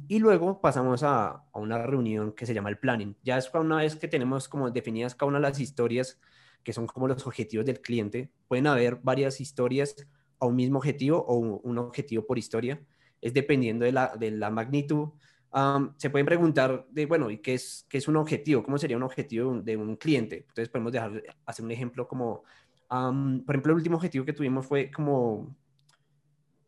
y 0.07 0.19
luego 0.19 0.61
pasamos 0.61 1.01
a, 1.03 1.43
a, 1.51 1.59
una 1.59 1.79
reunión 1.79 2.33
que 2.33 2.45
se 2.45 2.53
llama 2.53 2.69
el 2.69 2.77
planning. 2.77 3.15
Ya 3.23 3.37
es 3.37 3.51
una 3.53 3.77
vez 3.77 3.95
que 3.95 4.07
tenemos 4.07 4.47
como 4.47 4.69
definidas 4.69 5.15
cada 5.15 5.29
una 5.29 5.39
de 5.39 5.49
las 5.49 5.59
historias 5.59 6.19
que 6.63 6.73
son 6.73 6.85
como 6.85 7.07
los 7.07 7.25
objetivos 7.25 7.65
del 7.65 7.81
cliente. 7.81 8.29
Pueden 8.47 8.67
haber 8.67 8.97
varias 8.97 9.39
historias 9.39 9.95
a 10.39 10.45
un 10.45 10.55
mismo 10.55 10.79
objetivo 10.79 11.23
o 11.25 11.37
un, 11.37 11.77
objetivo 11.77 12.25
por 12.25 12.37
historia. 12.37 12.81
es 13.21 13.33
dependiendo 13.33 13.85
de 13.85 13.91
la, 13.91 14.15
de 14.19 14.31
la 14.31 14.49
magnitud. 14.49 15.09
Am, 15.51 15.93
se 15.97 16.09
pueden 16.09 16.25
preguntar 16.25 16.85
de, 16.91 17.05
bueno, 17.05 17.31
¿y 17.31 17.37
qué 17.37 17.53
es, 17.53 17.85
qué 17.89 17.97
es 17.97 18.07
un 18.07 18.17
objetivo? 18.17 18.63
¿Cómo 18.63 18.77
sería 18.77 18.97
un 18.97 19.03
objetivo 19.03 19.45
de 19.45 19.51
un, 19.51 19.63
de 19.63 19.77
un 19.77 19.95
cliente? 19.95 20.45
Entonces 20.49 20.69
podemos 20.69 20.91
dejar, 20.91 21.23
hacer 21.45 21.65
un 21.65 21.71
ejemplo 21.71 22.07
como, 22.07 22.43
am, 22.89 23.43
por 23.45 23.55
ejemplo, 23.55 23.71
el 23.71 23.77
último 23.77 23.95
objetivo 23.95 24.25
que 24.25 24.33
tuvimos 24.33 24.65
fue 24.65 24.91
como, 24.91 25.55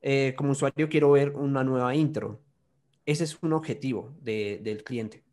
eh, 0.02 0.34
como 0.38 0.52
usuario 0.52 0.90
quiero 0.90 1.12
ver 1.12 1.32
una 1.36 1.64
nueva 1.64 1.94
intro. 1.94 2.40
Ese 3.10 3.24
es 3.24 3.42
un 3.42 3.54
objetivo 3.54 4.16
de- 4.22 4.60
del 4.64 4.84
cliente. 4.84 5.24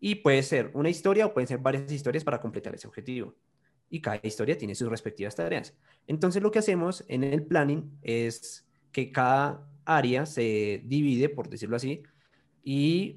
Y 0.00 0.16
puede 0.16 0.42
ser 0.42 0.72
una 0.74 0.90
historia 0.90 1.24
o 1.26 1.32
pueden 1.32 1.46
ser 1.46 1.58
varias 1.58 1.92
historias 1.92 2.24
para 2.24 2.40
completar 2.40 2.74
ese 2.74 2.88
objetivo. 2.88 3.36
Y 3.88 4.00
cada 4.00 4.18
historia 4.24 4.58
tiene 4.58 4.74
sus 4.74 4.88
respectivas 4.88 5.36
tareas. 5.36 5.72
Entonces 6.08 6.42
lo 6.42 6.50
que 6.50 6.58
hacemos 6.58 7.04
en 7.06 7.22
el 7.22 7.44
planning 7.44 7.96
es 8.02 8.66
que 8.90 9.12
cada 9.12 9.70
área 9.84 10.26
se 10.26 10.82
divide, 10.84 11.28
por 11.28 11.48
decirlo 11.48 11.76
así, 11.76 12.02
y 12.64 13.14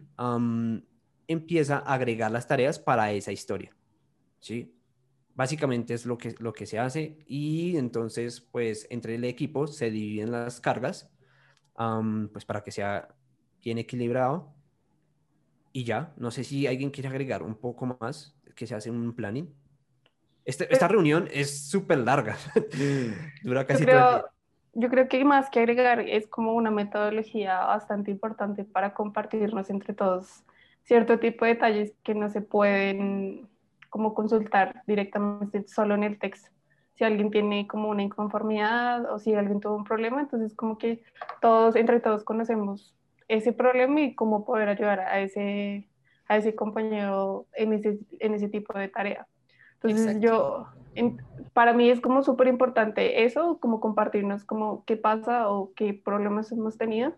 empieza 1.28 1.78
a 1.78 1.96
agregar 1.96 2.30
las 2.30 2.48
tareas 2.48 2.78
para 2.78 3.12
esa 3.12 3.32
historia. 3.32 3.76
¿Sí? 4.40 4.72
Básicamente 5.34 5.96
es 5.96 6.06
lo 6.06 6.16
que, 6.20 6.36
lo 6.38 6.54
que 6.54 6.68
se 6.68 6.78
hace 6.78 7.18
y 7.26 7.76
entonces 7.78 8.40
pues 8.40 8.86
entre 8.92 9.16
el 9.16 9.24
equipo 9.24 9.66
se 9.66 9.90
dividen 9.90 10.32
las 10.32 10.62
cargas 10.62 11.10
pues 12.32 12.46
para 12.46 12.62
que 12.62 12.72
sea 12.72 13.16
bien 13.66 13.80
equilibrado 13.80 14.54
y 15.74 15.84
ya, 15.84 16.14
no 16.18 16.32
sé 16.32 16.44
si 16.46 16.68
alguien 16.68 16.92
quiere 16.92 17.10
agregar 17.10 17.44
un 17.44 17.56
poco 17.56 17.98
más 18.00 18.38
que 18.56 18.66
se 18.68 18.76
hace 18.76 18.90
un 18.92 19.14
planning. 19.14 19.54
Este- 20.46 20.72
esta 20.72 20.88
reunión 20.88 21.28
es 21.34 21.68
súper 21.68 21.98
larga, 21.98 22.38
dura 23.44 23.64
Yo 23.64 23.68
casi 23.68 23.86
todo 23.86 23.98
el 23.98 24.04
creo, 24.04 24.10
día. 24.10 24.26
yo 24.74 24.90
creo 24.90 25.08
que 25.10 25.26
más 25.26 25.50
que 25.50 25.60
agregar 25.60 26.00
es 26.02 26.28
como 26.28 26.54
una 26.54 26.70
metodología 26.72 27.66
bastante 27.66 28.12
importante 28.12 28.64
para 28.64 28.94
compartirnos 28.94 29.70
entre 29.72 29.94
todos 29.96 30.44
cierto 30.84 31.20
tipo 31.20 31.46
de 31.46 31.56
detalles 31.56 31.94
que 32.04 32.14
no 32.14 32.30
se 32.30 32.42
pueden 32.42 33.50
como 33.90 34.14
consultar 34.14 34.84
directamente 34.86 35.68
solo 35.68 35.96
en 35.96 36.04
el 36.04 36.20
texto. 36.20 36.52
Si 36.94 37.04
alguien 37.04 37.32
tiene 37.32 37.68
como 37.68 37.90
una 37.90 38.04
inconformidad 38.04 39.12
o 39.12 39.18
si 39.18 39.34
alguien 39.34 39.60
tuvo 39.60 39.76
un 39.76 39.84
problema, 39.84 40.22
entonces 40.22 40.54
como 40.56 40.78
que 40.78 41.02
todos, 41.42 41.76
entre 41.76 42.00
todos 42.00 42.24
conocemos 42.24 42.96
ese 43.28 43.54
problema 43.54 44.02
y 44.02 44.16
cómo 44.16 44.46
poder 44.46 44.70
ayudar 44.70 45.00
a 45.02 45.20
ese, 45.20 45.90
a 46.28 46.38
ese 46.38 46.56
compañero 46.56 47.48
en 47.54 47.74
ese, 47.74 48.00
en 48.20 48.34
ese 48.34 48.50
tipo 48.50 48.78
de 48.78 48.88
tarea. 48.90 49.28
Entonces 49.76 50.18
Exacto. 50.18 50.28
yo, 50.28 50.68
en- 50.96 51.18
para 51.54 51.74
mí 51.74 51.90
es 51.90 52.00
como 52.02 52.24
súper 52.24 52.48
importante 52.48 53.24
eso, 53.26 53.60
como 53.60 53.80
compartirnos 53.80 54.46
como 54.46 54.84
qué 54.86 54.98
pasa 54.98 55.50
o 55.50 55.74
qué 55.76 55.94
problemas 55.94 56.52
hemos 56.52 56.78
tenido 56.78 57.14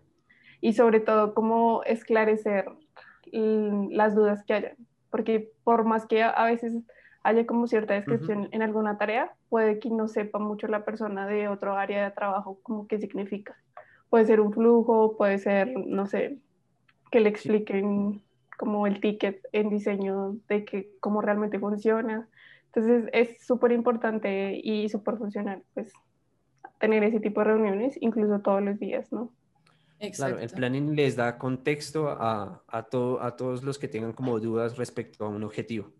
y 0.60 0.72
sobre 0.72 1.00
todo 1.00 1.34
como 1.34 1.82
esclarecer 1.84 2.66
las 3.32 4.14
dudas 4.14 4.42
que 4.46 4.54
hayan, 4.54 4.76
porque 5.10 5.50
por 5.64 5.84
más 5.84 6.06
que 6.06 6.22
a, 6.22 6.30
a 6.30 6.46
veces 6.46 6.72
haya 7.22 7.46
como 7.46 7.66
cierta 7.66 7.94
descripción 7.94 8.48
en 8.52 8.62
alguna 8.62 8.96
tarea, 8.96 9.32
puede 9.50 9.78
que 9.80 9.90
no 9.90 10.08
sepa 10.08 10.38
mucho 10.38 10.66
la 10.66 10.84
persona 10.84 11.26
de 11.26 11.48
otro 11.48 11.76
área 11.76 12.04
de 12.04 12.10
trabajo 12.12 12.58
como 12.62 12.86
qué 12.86 12.98
significa. 12.98 13.54
Puede 14.10 14.26
ser 14.26 14.40
un 14.40 14.52
flujo, 14.52 15.16
puede 15.16 15.38
ser, 15.38 15.72
no 15.76 16.06
sé, 16.06 16.38
que 17.10 17.20
le 17.20 17.28
expliquen 17.28 18.22
como 18.58 18.86
el 18.86 19.00
ticket 19.00 19.40
en 19.52 19.68
diseño 19.68 20.36
de 20.48 20.64
que 20.64 20.90
cómo 21.00 21.20
realmente 21.20 21.58
funciona. 21.58 22.28
Entonces 22.66 23.08
es 23.12 23.46
súper 23.46 23.72
importante 23.72 24.60
y 24.62 24.88
súper 24.88 25.16
funcional, 25.16 25.62
pues, 25.74 25.92
tener 26.80 27.02
ese 27.04 27.20
tipo 27.20 27.40
de 27.40 27.46
reuniones, 27.46 27.96
incluso 28.00 28.40
todos 28.40 28.62
los 28.62 28.78
días, 28.78 29.10
¿no? 29.12 29.32
Exacto. 30.00 30.36
Claro, 30.36 30.38
el 30.38 30.50
planning 30.50 30.94
les 30.94 31.16
da 31.16 31.38
contexto 31.38 32.08
a, 32.08 32.62
a, 32.68 32.82
todo- 32.84 33.20
a 33.20 33.34
todos 33.36 33.62
los 33.64 33.78
que 33.78 33.88
tengan 33.88 34.12
como 34.12 34.38
dudas 34.38 34.76
respecto 34.76 35.24
a 35.24 35.28
un 35.28 35.42
objetivo. 35.42 35.92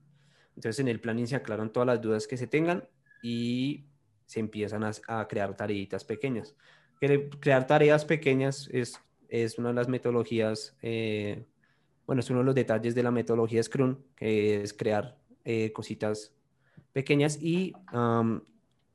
Entonces 0.54 0.78
en 0.80 0.88
el 0.88 1.00
planning 1.00 1.26
se 1.26 1.36
aclaran 1.36 1.72
todas 1.72 1.86
las 1.86 2.00
dudas 2.00 2.26
que 2.26 2.36
se 2.36 2.46
tengan 2.46 2.84
y 3.22 3.86
se 4.26 4.40
empiezan 4.40 4.84
a, 4.84 4.92
a 5.08 5.26
crear 5.26 5.56
tareitas 5.56 6.04
pequeñas. 6.04 6.56
Cre- 7.00 7.30
Crear 7.40 7.66
tareas 7.66 8.04
pequeñas 8.04 8.68
es, 8.72 9.00
es 9.28 9.58
una 9.58 9.68
de 9.68 9.74
las 9.74 9.88
metodologías, 9.88 10.76
eh, 10.82 11.44
bueno, 12.06 12.20
es 12.20 12.30
uno 12.30 12.40
de 12.40 12.44
los 12.46 12.54
detalles 12.54 12.94
de 12.94 13.02
la 13.02 13.10
metodología 13.10 13.62
Scrum, 13.62 13.96
que 14.16 14.62
es 14.62 14.72
crear 14.72 15.18
eh, 15.44 15.72
cositas 15.72 16.32
pequeñas 16.92 17.38
y 17.40 17.72
am, 17.86 18.42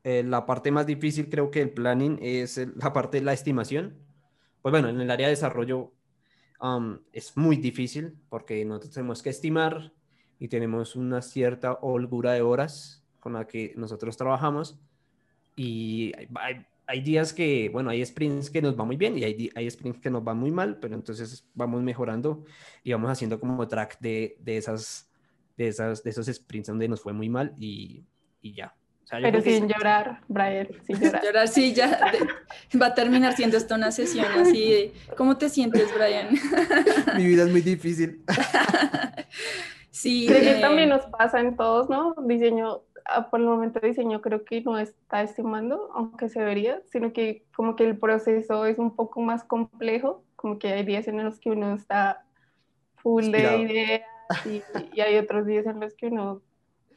eh, 0.04 0.24
la 0.24 0.46
parte 0.46 0.72
más 0.72 0.86
difícil 0.86 1.30
creo 1.30 1.50
que 1.52 1.62
el 1.62 1.70
planning 1.72 2.20
es 2.22 2.58
la 2.76 2.92
parte 2.92 3.20
de 3.20 3.24
la 3.24 3.34
estimación. 3.34 3.96
Pues 4.62 4.72
bueno, 4.72 4.90
en 4.90 5.00
el 5.00 5.10
área 5.12 5.28
de 5.28 5.32
desarrollo 5.34 5.94
am, 6.60 7.02
es 7.14 7.38
muy 7.38 7.56
difícil 7.58 8.18
porque 8.30 8.66
nosotros 8.66 8.94
tenemos 8.94 9.22
que 9.22 9.30
estimar 9.30 9.94
y 10.40 10.48
tenemos 10.50 10.96
una 10.96 11.22
cierta 11.22 11.74
holgura 11.74 12.34
de 12.34 12.42
horas 12.42 13.04
con 13.20 13.34
la 13.34 13.46
que 13.48 13.74
nosotros 13.78 14.18
trabajamos 14.18 14.78
y 15.56 16.12
hay, 16.18 16.28
hay- 16.36 16.66
hay 16.88 17.02
días 17.02 17.34
que, 17.34 17.70
bueno, 17.70 17.90
hay 17.90 18.06
sprints 18.06 18.50
que 18.50 18.62
nos 18.62 18.78
va 18.80 18.84
muy 18.86 18.98
bien 18.98 19.18
y 19.18 19.24
hay, 19.24 19.50
hay 19.56 19.70
sprints 19.70 20.00
que 20.02 20.10
nos 20.10 20.24
van 20.24 20.38
muy 20.38 20.52
mal, 20.52 20.78
pero 20.80 20.96
entonces 20.96 21.48
vamos 21.54 21.82
mejorando 21.82 22.44
y 22.84 22.92
vamos 22.92 23.10
haciendo 23.12 23.40
como 23.40 23.68
track 23.68 24.00
de, 24.00 24.36
de 24.40 24.58
esas, 24.58 25.10
de 25.58 25.68
esas, 25.68 26.04
de 26.04 26.10
esos 26.10 26.28
sprints 26.28 26.68
donde 26.68 26.88
nos 26.88 27.02
fue 27.02 27.14
muy 27.14 27.30
mal 27.30 27.54
y, 27.58 28.04
y 28.42 28.54
ya. 28.54 28.76
O 29.04 29.08
sea, 29.08 29.20
yo 29.20 29.24
Pero 29.24 29.44
que 29.44 29.56
sin 29.58 29.68
llorar, 29.68 30.22
Brian, 30.28 30.68
sin 30.86 31.00
llorar. 31.00 31.24
Llorar, 31.26 31.48
sí, 31.48 31.74
ya 31.74 32.12
de- 32.12 32.78
va 32.80 32.88
a 32.88 32.94
terminar 32.94 33.36
siendo 33.36 33.58
esto 33.58 33.76
una 33.76 33.92
sesión 33.92 34.26
así 34.38 34.70
de, 34.72 34.94
¿cómo 35.18 35.38
te 35.38 35.50
sientes, 35.50 35.90
Brian? 35.94 36.30
mi 37.18 37.26
vida 37.26 37.44
es 37.44 37.50
muy 37.52 37.62
difícil. 37.62 38.24
Sí, 39.90 40.26
Creo 40.28 40.42
que 40.42 40.58
eh, 40.58 40.62
también 40.62 40.90
nos 40.90 41.06
pasa 41.06 41.40
en 41.40 41.56
todos, 41.56 41.88
¿no? 41.88 42.16
Diseño, 42.26 42.82
por 43.30 43.40
el 43.40 43.46
momento 43.46 43.80
diseño 43.80 44.22
creo 44.22 44.46
que 44.46 44.62
no 44.62 44.78
está 44.78 45.22
estimando, 45.24 45.92
aunque 45.94 46.30
se 46.30 46.40
debería, 46.40 46.82
sino 46.86 47.14
que 47.14 47.46
como 47.56 47.76
que 47.76 47.84
el 47.84 47.98
proceso 47.98 48.66
es 48.66 48.80
un 48.80 48.96
poco 48.96 49.22
más 49.22 49.44
complejo, 49.44 50.24
como 50.36 50.60
que 50.60 50.74
hay 50.74 50.86
días 50.86 51.08
en 51.08 51.24
los 51.24 51.40
que 51.40 51.52
uno 51.52 51.74
está 51.74 52.26
full 52.96 53.24
Inspirado. 53.24 53.58
de 53.58 53.64
ideas 53.64 54.02
y, 54.46 54.62
y 54.98 55.02
hay 55.02 55.18
otros 55.18 55.46
días 55.46 55.66
en 55.66 55.80
los 55.80 55.94
que 55.96 56.08
uno 56.08 56.42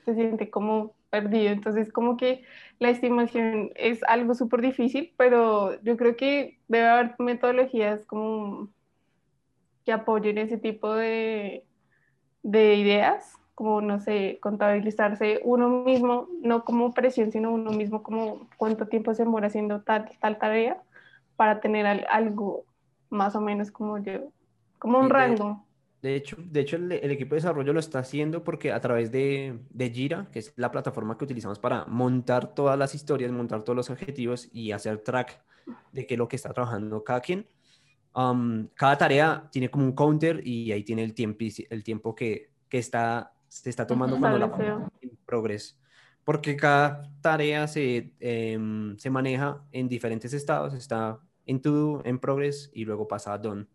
se 0.05 0.15
siente 0.15 0.51
como 0.51 0.95
perdido. 1.11 1.53
Entonces, 1.53 1.93
como 1.93 2.17
que 2.17 2.45
la 2.79 2.91
estimación 2.91 3.71
es 3.75 4.03
algo 4.05 4.35
súper 4.35 4.61
difícil, 4.61 5.13
pero 5.17 5.81
yo 5.83 5.97
creo 5.97 6.17
que 6.17 6.59
debe 6.69 6.87
haber 6.87 7.15
metodologías 7.19 8.05
como 8.05 8.69
que 9.85 9.93
apoyen 9.93 10.39
ese 10.39 10.59
tipo 10.59 10.95
de, 10.95 11.65
de 12.43 12.75
ideas, 12.75 13.35
como, 13.57 13.83
no 13.83 14.01
sé, 14.01 14.39
contabilizarse 14.43 15.41
uno 15.45 15.71
mismo, 15.85 16.29
no 16.43 16.65
como 16.65 16.95
presión, 16.95 17.33
sino 17.33 17.53
uno 17.53 17.73
mismo 17.73 18.05
como 18.05 18.49
cuánto 18.59 18.89
tiempo 18.89 19.15
se 19.15 19.25
demora 19.25 19.49
haciendo 19.49 19.83
tal, 19.83 20.11
tal 20.21 20.39
tarea 20.39 20.83
para 21.37 21.61
tener 21.61 21.87
al- 21.87 22.07
algo 22.11 22.67
más 23.11 23.37
o 23.37 23.43
menos 23.43 23.73
como 23.73 23.99
yo, 24.01 24.33
como 24.81 25.01
un 25.01 25.11
de- 25.11 25.11
rango. 25.11 25.67
De 26.03 26.15
hecho, 26.17 26.37
de 26.39 26.61
hecho 26.61 26.77
el, 26.77 26.93
el 26.93 27.11
equipo 27.13 27.35
de 27.35 27.41
desarrollo 27.43 27.73
lo 27.73 27.81
está 27.81 28.01
haciendo 28.01 28.45
porque 28.45 28.73
a 28.73 28.81
través 28.81 29.13
de, 29.13 29.61
de 29.71 29.91
Jira, 29.91 30.31
que 30.33 30.41
es 30.41 30.53
la 30.57 30.71
plataforma 30.71 31.19
que 31.19 31.25
utilizamos 31.25 31.59
para 31.59 31.87
montar 31.87 32.55
todas 32.55 32.79
las 32.79 32.95
historias, 32.95 33.33
montar 33.33 33.65
todos 33.65 33.77
los 33.77 33.91
objetivos 33.91 34.49
y 34.53 34.73
hacer 34.73 34.99
track 35.05 35.43
de 35.93 36.07
qué 36.07 36.15
es 36.15 36.19
lo 36.19 36.29
que 36.29 36.37
está 36.37 36.53
trabajando 36.55 37.05
cada 37.05 37.21
quien, 37.21 37.49
um, 38.15 38.69
cada 38.77 38.99
tarea 38.99 39.49
tiene 39.53 39.71
como 39.71 39.87
un 39.87 39.93
counter 39.95 40.43
y 40.47 40.73
ahí 40.73 40.85
tiene 40.85 41.05
el 41.05 41.15
tiempo, 41.15 41.45
el 41.71 41.85
tiempo 41.85 42.15
que, 42.17 42.53
que 42.69 42.79
está, 42.79 43.35
se 43.49 43.71
está 43.71 43.87
tomando 43.87 44.19
cuando 44.19 44.39
la 44.39 44.91
en 45.01 45.17
progress. 45.25 45.79
Porque 46.25 46.57
cada 46.57 47.03
tarea 47.21 47.69
se, 47.69 48.13
em, 48.21 48.97
se 48.99 49.11
maneja 49.11 49.63
en 49.73 49.89
diferentes 49.89 50.33
estados. 50.33 50.75
Está 50.75 51.21
en 51.47 51.63
to 51.63 51.71
do, 51.71 52.03
en 52.05 52.19
progress 52.19 52.71
y 52.75 52.85
luego 52.85 53.07
pasa 53.07 53.33
a 53.33 53.39
done. 53.39 53.67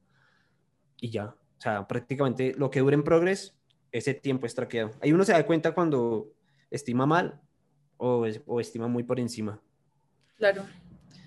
Y 1.00 1.10
ya. 1.10 1.28
O 1.28 1.62
sea, 1.62 1.88
prácticamente 1.88 2.54
lo 2.58 2.70
que 2.70 2.82
dura 2.82 2.96
en 2.96 3.04
progress, 3.04 3.56
ese 3.92 4.14
tiempo 4.14 4.46
es 4.46 4.54
traqueado. 4.56 4.92
Ahí 5.02 5.14
uno 5.14 5.24
se 5.24 5.32
da 5.32 5.46
cuenta 5.46 5.74
cuando 5.74 6.28
estima 6.70 7.06
mal 7.06 7.40
o, 7.98 8.26
es- 8.26 8.42
o 8.46 8.60
estima 8.60 8.88
muy 8.88 9.04
por 9.04 9.20
encima. 9.20 9.62
Claro. 10.38 10.64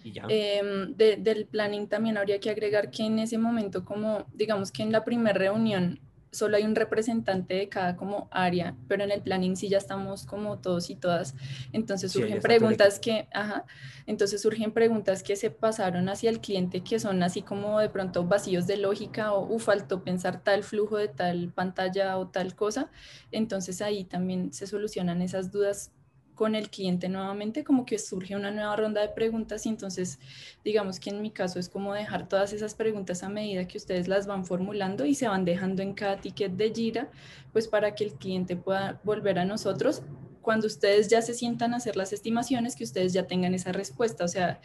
Y 0.03 0.13
ya. 0.13 0.27
Em, 0.29 0.95
de- 0.95 1.17
del 1.17 1.47
planning 1.47 1.89
también 1.89 2.19
habría 2.19 2.39
que 2.41 2.51
agregar 2.51 2.91
que 2.91 3.05
en 3.05 3.19
ese 3.21 3.39
momento, 3.39 3.85
como 3.85 4.27
digamos 4.35 4.71
que 4.71 4.83
en 4.83 4.93
la 4.93 5.05
primera 5.05 5.39
reunión 5.39 6.01
solo 6.35 6.57
hay 6.57 6.65
un 6.65 6.75
representante 6.75 7.55
de 7.55 7.69
cada 7.69 7.97
como 7.97 8.29
área, 8.31 8.77
pero 8.89 9.05
en 9.05 9.11
el 9.11 9.23
planning 9.23 9.57
sí 9.57 9.69
ya 9.69 9.79
estamos 9.79 10.27
como 10.27 10.59
todos 10.59 10.91
y 10.91 10.97
todas. 10.97 11.35
Entonces 11.73 12.13
surgen 12.13 12.41
preguntas 12.41 12.99
que, 12.99 13.29
ajá, 13.33 13.65
entonces 14.07 14.43
surgen 14.43 14.73
preguntas 14.73 15.23
que 15.23 15.37
se 15.37 15.51
pasaron 15.51 16.09
hacia 16.09 16.31
el 16.31 16.41
cliente 16.41 16.83
que 16.83 16.99
son 16.99 17.23
así 17.23 17.43
como 17.43 17.81
de 17.81 17.89
pronto 17.89 18.25
vacíos 18.25 18.67
de 18.67 18.77
lógica 18.77 19.33
o 19.33 19.47
uh, 19.47 19.59
faltó 19.59 20.03
pensar 20.03 20.43
tal 20.43 20.65
flujo 20.65 20.97
de 20.97 21.09
tal 21.09 21.53
pantalla 21.53 22.19
o 22.19 22.29
tal 22.29 22.55
cosa. 22.55 22.91
Entonces 23.31 23.81
ahí 23.81 24.05
también 24.05 24.53
se 24.53 24.67
solucionan 24.67 25.23
esas 25.23 25.51
dudas 25.51 25.93
con 26.35 26.55
el 26.55 26.69
cliente 26.71 27.09
nuevamente, 27.09 27.65
como 27.65 27.87
que 27.87 27.99
surge 27.99 28.37
una 28.37 28.51
nueva 28.51 28.77
ronda 28.77 29.01
de 29.01 29.09
preguntas 29.09 29.67
y 29.67 29.69
entonces 29.69 30.19
digamos 30.65 31.01
que 31.01 31.11
en 31.11 31.23
mi 31.23 31.31
caso 31.31 31.59
es 31.59 31.69
como 31.69 31.95
dejar 31.95 32.29
todas 32.29 32.53
esas 32.53 32.75
preguntas 32.75 33.23
a 33.23 33.29
medida 33.29 33.67
que 33.67 33.79
ustedes 33.79 34.09
las 34.09 34.27
van 34.27 34.45
formulando 34.45 35.05
y 35.05 35.15
se 35.15 35.29
van 35.29 35.45
dejando 35.45 35.83
en 35.83 35.95
cada 35.95 36.21
ticket 36.21 36.53
de 36.53 36.73
Jira, 36.73 37.11
pues 37.53 37.69
para 37.69 37.95
que 37.95 38.05
el 38.05 38.15
cliente 38.15 38.57
pueda 38.57 39.01
volver 39.05 39.39
a 39.39 39.45
nosotros 39.45 40.03
cuando 40.45 40.67
ustedes 40.69 41.09
ya 41.09 41.23
se 41.23 41.35
sientan 41.35 41.75
a 41.75 41.79
hacer 41.79 41.97
las 41.97 42.13
estimaciones, 42.13 42.77
que 42.77 42.85
ustedes 42.85 43.13
ya 43.13 43.27
tengan 43.27 43.55
esa 43.55 43.73
respuesta. 43.73 44.25
O 44.25 44.29
sea, 44.29 44.61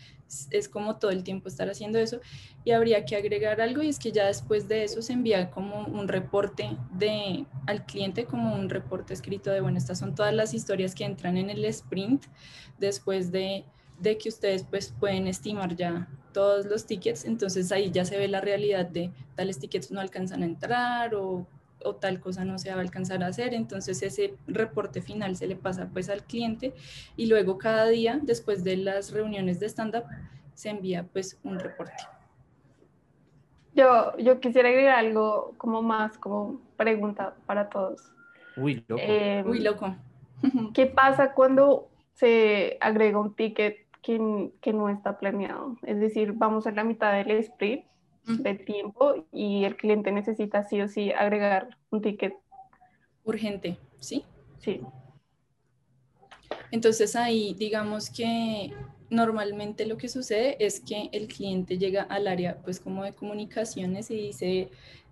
es, 0.51 0.69
como 0.69 0.97
todo 0.97 1.09
el 1.09 1.23
tiempo 1.23 1.47
estar 1.47 1.69
haciendo 1.69 1.97
eso. 1.97 2.19
Y 2.65 2.71
habría 2.71 3.05
que 3.05 3.15
agregar 3.15 3.61
algo 3.61 3.81
y 3.81 3.89
es 3.89 3.97
que 3.97 4.11
ya 4.11 4.27
después 4.27 4.67
de 4.67 4.83
eso 4.83 5.01
se 5.01 5.13
envía 5.13 5.49
como 5.49 5.85
un 5.85 6.07
reporte 6.07 6.77
de, 6.91 7.45
al 7.65 7.85
cliente, 7.85 8.25
como 8.25 8.53
un 8.53 8.69
reporte 8.69 9.13
escrito 9.13 9.49
de, 9.49 9.61
bueno, 9.61 9.77
estas 9.77 9.97
son 9.97 10.13
todas 10.13 10.33
las 10.33 10.53
historias 10.53 10.93
que 10.93 11.05
entran 11.05 11.37
en 11.37 11.49
el 11.49 11.65
sprint 11.65 12.25
después 12.77 13.31
de, 13.31 13.65
de 13.99 14.17
que 14.17 14.29
ustedes 14.29 14.63
pues 14.63 14.93
pueden 14.99 15.27
estimar 15.27 15.75
ya 15.75 16.09
todos 16.33 16.65
los 16.65 16.85
tickets. 16.85 17.25
Entonces 17.25 17.71
ahí 17.71 17.89
ya 17.89 18.05
se 18.05 18.17
ve 18.17 18.27
la 18.27 18.41
realidad 18.41 18.85
de 18.85 19.11
tales 19.35 19.57
tickets 19.57 19.91
no 19.91 20.01
alcanzan 20.01 20.43
a 20.43 20.45
entrar 20.45 21.15
o 21.15 21.47
o 21.83 21.95
tal 21.95 22.19
cosa 22.19 22.45
no 22.45 22.57
se 22.59 22.69
va 22.69 22.77
a 22.77 22.81
alcanzar 22.81 23.23
a 23.23 23.27
hacer. 23.27 23.53
Entonces 23.53 24.01
ese 24.01 24.35
reporte 24.47 25.01
final 25.01 25.35
se 25.35 25.47
le 25.47 25.55
pasa 25.55 25.89
pues 25.91 26.09
al 26.09 26.23
cliente 26.23 26.73
y 27.15 27.27
luego 27.27 27.57
cada 27.57 27.87
día 27.87 28.19
después 28.21 28.63
de 28.63 28.77
las 28.77 29.11
reuniones 29.11 29.59
de 29.59 29.67
stand-up 29.67 30.03
se 30.53 30.69
envía 30.69 31.03
pues 31.03 31.39
un 31.43 31.59
reporte. 31.59 32.03
Yo, 33.73 34.17
yo 34.17 34.39
quisiera 34.39 34.69
agregar 34.69 34.99
algo 34.99 35.53
como 35.57 35.81
más, 35.81 36.17
como 36.17 36.59
pregunta 36.75 37.35
para 37.45 37.69
todos. 37.69 38.11
Uy, 38.57 38.83
loco. 38.87 39.01
Eh, 39.05 39.43
Uy, 39.45 39.59
loco. 39.59 39.95
¿Qué 40.73 40.85
pasa 40.85 41.33
cuando 41.33 41.89
se 42.13 42.77
agrega 42.81 43.19
un 43.19 43.35
ticket 43.35 43.77
que, 44.01 44.51
que 44.59 44.73
no 44.73 44.89
está 44.89 45.17
planeado? 45.17 45.77
Es 45.83 45.99
decir, 45.99 46.33
vamos 46.33 46.67
a 46.67 46.71
la 46.71 46.83
mitad 46.83 47.13
del 47.13 47.31
sprint 47.31 47.85
de 48.25 48.53
tiempo 48.55 49.25
y 49.31 49.63
el 49.63 49.75
cliente 49.75 50.11
necesita 50.11 50.63
sí 50.63 50.81
o 50.81 50.87
sí 50.87 51.11
agregar 51.11 51.77
un 51.89 52.01
ticket. 52.01 52.33
Urgente, 53.23 53.77
¿sí? 53.99 54.23
Sí. 54.59 54.81
Entonces 56.71 57.15
ahí 57.15 57.55
digamos 57.57 58.09
que 58.09 58.73
normalmente 59.09 59.85
lo 59.85 59.97
que 59.97 60.07
sucede 60.07 60.63
es 60.63 60.79
que 60.79 61.09
el 61.11 61.27
cliente 61.27 61.77
llega 61.77 62.03
al 62.03 62.27
área 62.27 62.57
pues 62.61 62.79
como 62.79 63.03
de 63.03 63.13
comunicaciones 63.13 64.11
y 64.11 64.15
dice, 64.15 64.69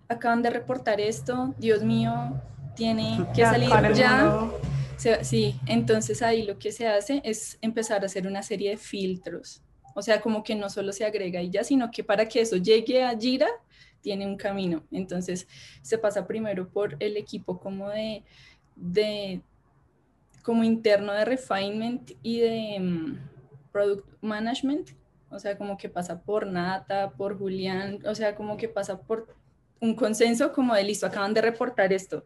acaban 0.08 0.42
de 0.42 0.50
reportar 0.50 1.00
esto, 1.00 1.54
Dios 1.58 1.82
mío, 1.82 2.40
tiene 2.76 3.26
que 3.34 3.42
salir 3.42 3.70
ya. 3.94 4.48
Sí, 5.22 5.54
entonces 5.66 6.22
ahí 6.22 6.42
lo 6.42 6.58
que 6.58 6.72
se 6.72 6.88
hace 6.88 7.20
es 7.24 7.58
empezar 7.60 8.02
a 8.02 8.06
hacer 8.06 8.26
una 8.26 8.42
serie 8.42 8.70
de 8.70 8.76
filtros 8.76 9.62
o 9.98 10.02
sea, 10.02 10.20
como 10.20 10.44
que 10.44 10.54
no 10.54 10.70
solo 10.70 10.92
se 10.92 11.04
agrega 11.04 11.42
y 11.42 11.50
ya, 11.50 11.64
sino 11.64 11.90
que 11.90 12.04
para 12.04 12.28
que 12.28 12.40
eso 12.40 12.56
llegue 12.56 13.02
a 13.02 13.18
Jira, 13.18 13.48
tiene 14.00 14.24
un 14.24 14.36
camino. 14.36 14.84
Entonces, 14.92 15.48
se 15.82 15.98
pasa 15.98 16.24
primero 16.24 16.68
por 16.68 16.96
el 17.00 17.16
equipo 17.16 17.58
como 17.58 17.90
de, 17.90 18.22
de 18.76 19.40
como 20.44 20.62
interno 20.62 21.12
de 21.12 21.24
refinement 21.24 22.12
y 22.22 22.38
de 22.38 22.78
mm, 22.78 23.18
product 23.72 24.06
management, 24.20 24.90
o 25.30 25.40
sea, 25.40 25.58
como 25.58 25.76
que 25.76 25.88
pasa 25.88 26.22
por 26.22 26.46
Nata, 26.46 27.10
por 27.10 27.36
Julián, 27.36 27.98
o 28.06 28.14
sea, 28.14 28.36
como 28.36 28.56
que 28.56 28.68
pasa 28.68 29.00
por 29.00 29.34
un 29.80 29.96
consenso 29.96 30.52
como 30.52 30.76
de 30.76 30.84
listo, 30.84 31.06
acaban 31.06 31.34
de 31.34 31.42
reportar 31.42 31.92
esto. 31.92 32.24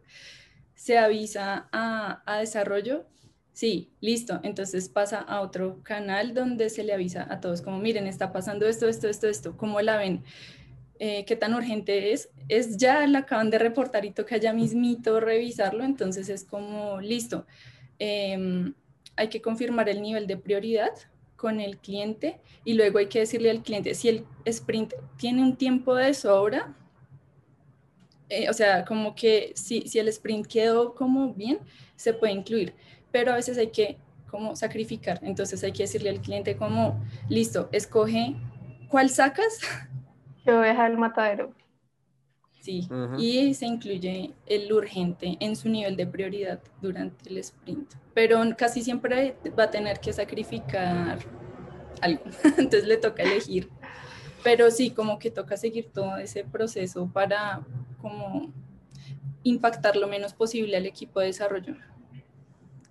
Se 0.75 0.99
avisa 0.99 1.69
a, 1.71 2.21
a 2.27 2.37
desarrollo 2.37 3.07
Sí, 3.53 3.91
listo. 4.01 4.39
Entonces 4.43 4.89
pasa 4.89 5.19
a 5.19 5.41
otro 5.41 5.79
canal 5.83 6.33
donde 6.33 6.69
se 6.69 6.83
le 6.83 6.93
avisa 6.93 7.27
a 7.29 7.39
todos 7.39 7.61
como, 7.61 7.77
miren, 7.77 8.07
está 8.07 8.31
pasando 8.33 8.67
esto, 8.67 8.87
esto, 8.87 9.07
esto, 9.07 9.27
esto. 9.27 9.55
¿Cómo 9.57 9.79
la 9.81 9.97
ven? 9.97 10.23
Eh, 10.99 11.23
¿Qué 11.25 11.35
tan 11.35 11.53
urgente 11.53 12.13
es? 12.13 12.29
Es 12.49 12.77
ya, 12.77 13.05
la 13.05 13.19
acaban 13.19 13.51
de 13.51 13.59
reportar 13.59 14.05
y 14.05 14.11
toca 14.11 14.37
ya 14.37 14.53
mismito 14.53 15.19
revisarlo. 15.19 15.83
Entonces 15.83 16.29
es 16.29 16.43
como, 16.43 16.99
listo. 16.99 17.45
Em, 17.99 18.73
hay 19.15 19.27
que 19.29 19.41
confirmar 19.41 19.87
el 19.87 20.01
nivel 20.01 20.25
de 20.25 20.37
prioridad 20.37 20.91
con 21.35 21.59
el 21.59 21.77
cliente 21.77 22.39
y 22.65 22.73
luego 22.73 22.97
hay 22.99 23.07
que 23.07 23.19
decirle 23.19 23.51
al 23.51 23.61
cliente 23.61 23.93
si 23.93 24.09
el 24.09 24.25
sprint 24.45 24.93
tiene 25.17 25.43
un 25.43 25.57
tiempo 25.57 25.93
de 25.93 26.13
sobra, 26.13 26.75
eh, 28.29 28.49
o 28.49 28.53
sea, 28.53 28.85
como 28.85 29.13
que 29.13 29.51
si, 29.55 29.81
si 29.81 29.99
el 29.99 30.07
sprint 30.07 30.47
quedó 30.47 30.95
como 30.95 31.33
bien, 31.33 31.59
se 31.95 32.13
puede 32.13 32.33
incluir 32.33 32.73
pero 33.13 33.31
a 33.31 33.35
veces 33.35 33.57
hay 33.59 33.67
que 33.67 33.97
como 34.29 34.55
sacrificar. 34.55 35.19
Entonces 35.21 35.63
hay 35.63 35.71
que 35.71 35.83
decirle 35.83 36.09
al 36.09 36.19
cliente 36.19 36.57
como, 36.57 36.99
listo, 37.29 37.69
escoge 37.71 38.35
cuál 38.89 39.09
sacas. 39.09 39.59
Que 40.43 40.51
oveja 40.51 40.87
el 40.87 40.97
matadero. 40.97 41.53
Sí, 42.59 42.85
y 43.17 43.53
se 43.53 43.65
incluye 43.65 44.33
el 44.45 44.73
urgente 44.73 45.37
en 45.39 45.55
su 45.55 45.69
nivel 45.69 45.95
de 45.95 46.05
prioridad 46.05 46.59
durante 46.81 47.29
el 47.29 47.37
sprint. 47.37 47.93
Pero 48.13 48.41
casi 48.57 48.81
siempre 48.81 49.37
va 49.57 49.63
a 49.63 49.71
tener 49.71 50.01
que 50.01 50.11
sacrificar 50.11 51.19
algo, 52.01 52.25
entonces 52.57 52.85
le 52.85 52.97
toca 52.97 53.23
elegir. 53.23 53.69
Pero 54.43 54.69
sí, 54.69 54.89
como 54.89 55.17
que 55.17 55.31
toca 55.31 55.55
seguir 55.55 55.91
todo 55.93 56.17
ese 56.17 56.43
proceso 56.43 57.09
para 57.13 57.61
como 58.01 58.51
impactar 59.43 59.95
lo 59.95 60.09
menos 60.09 60.33
posible 60.33 60.75
al 60.75 60.85
equipo 60.85 61.21
de 61.21 61.27
desarrollo 61.27 61.75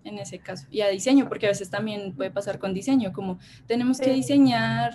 en 0.05 0.19
ese 0.19 0.39
caso. 0.39 0.67
Y 0.71 0.81
a 0.81 0.89
diseño, 0.89 1.29
porque 1.29 1.47
a 1.47 1.51
veces 1.51 1.71
también 1.71 2.15
puede 2.15 2.31
pasar 2.31 2.59
con 2.59 2.75
diseño, 2.75 3.13
como 3.13 3.39
tenemos 3.67 3.99
que 3.99 4.13
diseñar 4.13 4.93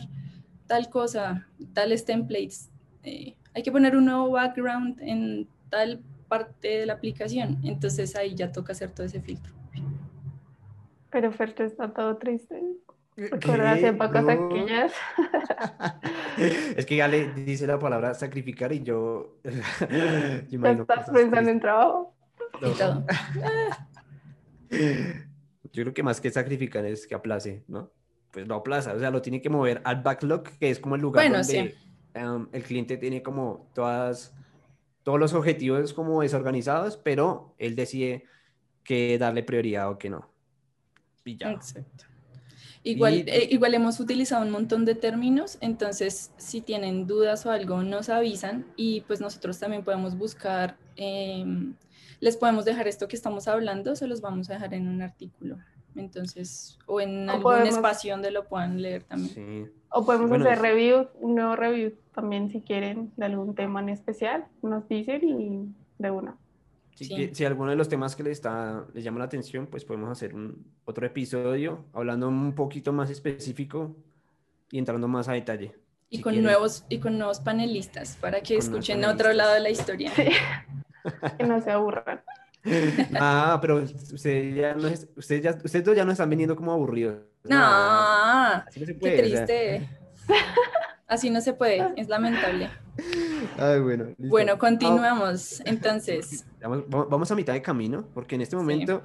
tal 0.67 0.89
cosa, 0.89 1.48
tales 1.74 2.06
templates, 2.06 2.70
eh, 3.04 3.36
hay 3.54 3.63
que 3.63 3.72
poner 3.72 3.96
un 3.96 4.06
nuevo 4.06 4.32
background 4.32 5.00
en 5.02 5.48
tal 5.70 6.02
parte 6.28 6.80
de 6.80 6.86
la 6.86 6.93
aplicación, 6.93 7.60
entonces 7.63 8.15
ahí 8.15 8.36
ya 8.36 8.52
toca 8.52 8.74
hacer 8.74 8.91
todo 8.91 9.06
ese 9.06 9.22
filtro. 9.22 9.54
Pero 11.10 11.32
Ferto 11.32 11.63
está 11.63 11.91
todo 11.91 12.17
triste. 12.17 12.62
Recuerdas 13.15 13.82
épocas 13.82 14.24
no. 14.24 14.30
aquellas. 14.30 14.93
es 16.78 16.86
que 16.86 16.98
ya 16.98 17.08
le 17.08 17.34
dice 17.34 17.65
la 17.65 17.80
palabra 17.80 18.13
sacrificar 18.13 18.72
y 18.74 18.84
yo. 18.84 19.38
yo 20.50 20.65
¿Estás 20.67 21.10
pensando 21.10 21.50
en 21.50 21.60
trabajo? 21.60 22.13
Y 22.62 22.78
todo. 22.78 23.04
Yo 24.69 25.84
creo 25.84 25.93
que 25.93 26.03
más 26.03 26.21
que 26.21 26.32
sacrificar 26.32 26.86
es 26.86 27.08
que 27.08 27.15
aplace, 27.15 27.63
¿no? 27.67 27.91
Pues 28.32 28.47
lo 28.47 28.56
aplaza, 28.56 28.93
o 28.93 28.99
sea, 28.99 29.12
lo 29.12 29.21
tiene 29.21 29.41
que 29.41 29.49
mover 29.49 29.82
al 29.84 30.01
backlog, 30.01 30.43
que 30.60 30.69
es 30.69 30.80
como 30.80 30.95
el 30.95 31.01
lugar 31.01 31.32
donde 31.32 31.75
um, 32.15 32.47
el 32.51 32.63
cliente 32.63 32.97
tiene 32.97 33.21
como 33.21 33.69
todas, 33.73 34.34
todos 35.03 35.19
los 35.19 35.34
objetivos 35.34 35.93
como 35.93 36.21
desorganizados, 36.21 36.97
pero 36.97 37.56
él 37.58 37.75
decide 37.75 38.25
que 38.84 39.17
darle 39.17 39.43
prioridad 39.43 39.89
o 39.89 39.97
que 39.97 40.10
no. 40.10 40.30
Y 41.25 41.38
ya. 41.38 41.51
Exacto. 41.51 42.06
Igual, 42.84 43.25
eh, 43.27 43.47
igual 43.51 43.73
hemos 43.73 43.99
utilizado 43.99 44.45
un 44.45 44.51
montón 44.51 44.86
de 44.86 44.95
términos, 44.95 45.58
entonces 45.60 46.32
si 46.38 46.62
tienen 46.62 47.06
dudas 47.06 47.45
o 47.45 47.51
algo 47.51 47.84
nos 47.84 48.08
avisan 48.08 48.65
y 48.77 49.01
pues 49.01 49.19
nosotros 49.19 49.60
también 49.60 49.84
podemos 49.84 50.17
buscar 50.17 50.77
eh, 50.95 51.43
les 52.19 52.38
podemos 52.38 52.65
dejar 52.65 52.88
esto 52.88 53.08
que 53.08 53.15
estamos 53.15 53.47
hablando, 53.47 53.95
se 53.95 54.08
los 54.08 54.21
vamos 54.21 54.49
a 54.49 54.53
dejar 54.53 54.73
en 54.73 54.88
un 54.88 55.01
artículo. 55.01 55.58
Entonces, 55.95 56.77
o 56.86 57.01
en 57.01 57.30
algún 57.30 57.65
espacio 57.65 58.13
donde 58.13 58.32
lo 58.32 58.47
puedan 58.47 58.82
leer 58.82 59.03
también. 59.03 59.71
O 59.89 60.06
podemos 60.06 60.32
hacer 60.32 60.60
review, 60.60 61.08
un 61.15 61.36
nuevo 61.36 61.56
review 61.56 61.93
también 62.13 62.49
si 62.49 62.62
quieren 62.62 63.12
de 63.15 63.25
algún 63.25 63.56
tema 63.56 63.80
en 63.80 63.89
especial, 63.89 64.45
nos 64.62 64.88
dicen 64.88 65.27
y 65.27 65.75
de 65.97 66.12
una. 66.12 66.38
Si, 66.95 67.34
si 67.34 67.45
alguno 67.45 67.69
de 67.69 67.77
los 67.77 67.89
temas 67.89 68.15
que 68.15 68.23
les, 68.23 68.34
está, 68.34 68.86
les 68.93 69.03
llama 69.03 69.19
la 69.19 69.25
atención, 69.25 69.67
pues 69.67 69.86
podemos 69.86 70.10
hacer 70.10 70.34
un, 70.34 70.65
otro 70.86 71.06
episodio 71.06 71.86
hablando 71.93 72.27
un 72.27 72.53
poquito 72.53 72.91
más 72.91 73.12
específico 73.12 73.95
y 74.71 74.80
entrando 74.80 75.08
más 75.08 75.27
a 75.27 75.34
detalle. 75.34 75.75
Y, 76.10 76.21
con, 76.21 76.41
nuevos, 76.41 76.86
y 76.89 76.99
con 76.99 77.17
nuevos 77.17 77.39
panelistas 77.39 78.17
para 78.19 78.41
que 78.41 78.58
escuchen 78.58 79.03
otro 79.06 79.34
lado 79.34 79.53
de 79.53 79.60
la 79.60 79.69
historia. 79.69 80.12
que 81.38 81.43
no 81.46 81.62
se 81.62 81.72
aburran. 81.72 82.22
Ah, 83.20 83.60
pero 83.62 83.78
ustedes 83.78 84.56
ya 84.56 84.74
no 84.74 84.89
ustedes 85.15 85.41
ya, 85.41 85.52
ustedes 85.63 85.86
dos 85.86 85.96
ya 85.96 86.04
no 86.04 86.12
están 86.12 86.30
viniendo 86.30 86.56
como 86.56 86.74
aburridos. 86.74 87.20
No, 87.46 87.58
así 87.58 88.82
no 88.82 88.86
se 88.86 88.93
puede, 88.93 89.15
qué 89.15 89.22
triste. 89.22 89.89
Así 91.08 91.30
no 91.30 91.39
se 91.39 91.54
puede, 91.54 91.93
es 91.96 92.10
lamentable. 92.10 92.70
Ay, 93.58 93.80
bueno. 93.80 94.08
Bueno, 94.17 94.58
continuamos 94.58 95.62
entonces. 95.65 96.46
Vamos, 96.62 96.84
vamos, 96.89 97.32
a 97.32 97.36
mitad 97.36 97.54
de 97.54 97.62
camino, 97.62 98.06
porque 98.13 98.36
en 98.36 98.41
este 98.41 98.58
momento 98.58 99.02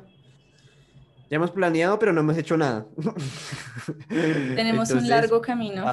ya 1.31 1.37
hemos 1.37 1.53
planeado, 1.53 1.99
pero 1.99 2.13
no 2.13 2.21
hemos 2.21 2.37
hecho 2.37 2.57
nada. 2.57 2.87
Tenemos 4.09 4.91
un 4.91 5.09
largo 5.09 5.41
camino. 5.41 5.85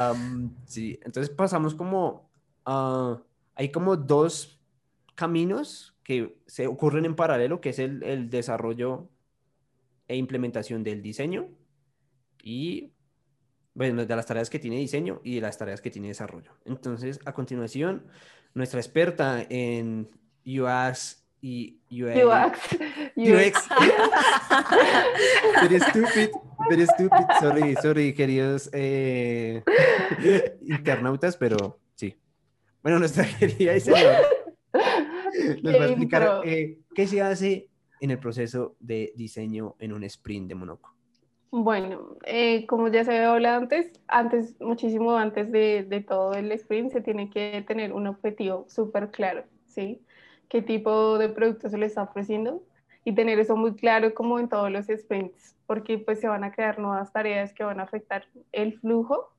sí, 0.65 0.99
entonces 1.03 1.29
pasamos 1.29 1.75
como, 1.75 2.31
uh, 2.65 3.15
hay 3.53 3.71
como 3.71 3.95
dos 3.95 4.59
caminos 5.13 5.88
que 6.09 6.39
se 6.47 6.65
ocurren 6.65 7.05
en 7.05 7.15
paralelo, 7.15 7.61
que 7.61 7.69
es 7.69 7.77
el, 7.77 8.01
el 8.01 8.31
desarrollo 8.31 9.07
e 10.07 10.15
implementación 10.15 10.83
del 10.83 11.03
diseño 11.03 11.49
y 12.41 12.93
bueno, 13.75 14.03
de 14.03 14.15
las 14.15 14.25
tareas 14.25 14.49
que 14.49 14.57
tiene 14.57 14.77
diseño 14.77 15.21
y 15.23 15.35
de 15.35 15.41
las 15.41 15.59
tareas 15.59 15.81
que 15.81 15.91
tiene 15.91 16.07
desarrollo. 16.07 16.53
Entonces, 16.65 17.19
a 17.25 17.33
continuación, 17.33 18.07
nuestra 18.55 18.79
experta 18.79 19.45
en 19.51 20.09
UX 20.43 21.23
y 21.41 21.79
UX. 21.91 22.15
UX. 23.15 23.69
very 25.61 25.79
stupid, 25.79 26.29
very 26.71 26.87
stupid. 26.87 27.25
Sorry, 27.39 27.75
sorry, 27.83 28.13
queridos 28.15 28.71
eh, 28.73 29.63
internautas, 30.63 31.37
pero 31.37 31.79
sí. 31.93 32.17
Bueno, 32.81 32.97
nuestra 32.97 33.25
querida 33.39 33.75
Isabel 33.75 34.38
nos 35.63 35.73
va 35.73 35.83
a 35.83 35.87
explicar 35.87 36.41
eh, 36.45 36.79
qué 36.93 37.07
se 37.07 37.21
hace 37.21 37.67
en 37.99 38.11
el 38.11 38.19
proceso 38.19 38.75
de 38.79 39.13
diseño 39.15 39.75
en 39.79 39.93
un 39.93 40.03
sprint 40.03 40.47
de 40.49 40.55
Monoco. 40.55 40.95
Bueno, 41.51 42.17
eh, 42.25 42.67
como 42.67 42.89
ya 42.89 43.03
se 43.03 43.11
había 43.11 43.31
hablado 43.31 43.57
antes, 43.57 43.91
antes, 44.07 44.59
muchísimo 44.61 45.17
antes 45.17 45.51
de, 45.51 45.83
de, 45.83 46.01
todo 46.01 46.33
el 46.33 46.51
sprint, 46.51 46.91
se 46.91 47.01
tiene 47.01 47.31
que 47.31 47.63
tener 47.67 47.91
un 47.91 48.05
objetivo 48.05 48.65
súper 48.69 49.09
claro, 49.09 49.45
¿sí? 49.67 49.99
¿Qué 50.47 50.61
tipo 50.61 51.17
de 51.17 51.29
producto 51.29 51.69
se 51.69 51.77
le 51.79 51.87
está 51.87 52.03
ofreciendo? 52.03 52.63
Y 53.03 53.15
tener 53.15 53.39
eso 53.39 53.55
muy 53.55 53.75
claro 53.75 54.13
como 54.13 54.39
en 54.39 54.47
todos 54.47 54.69
los 54.71 54.85
sprints, 54.85 55.55
porque 55.65 55.97
pues 55.97 56.19
se 56.19 56.27
van 56.27 56.43
a 56.43 56.51
crear 56.51 56.77
nuevas 56.77 57.11
tareas 57.11 57.53
que 57.53 57.63
van 57.63 57.79
a 57.79 57.83
afectar 57.83 58.27
el 58.51 58.77
flujo 58.77 59.33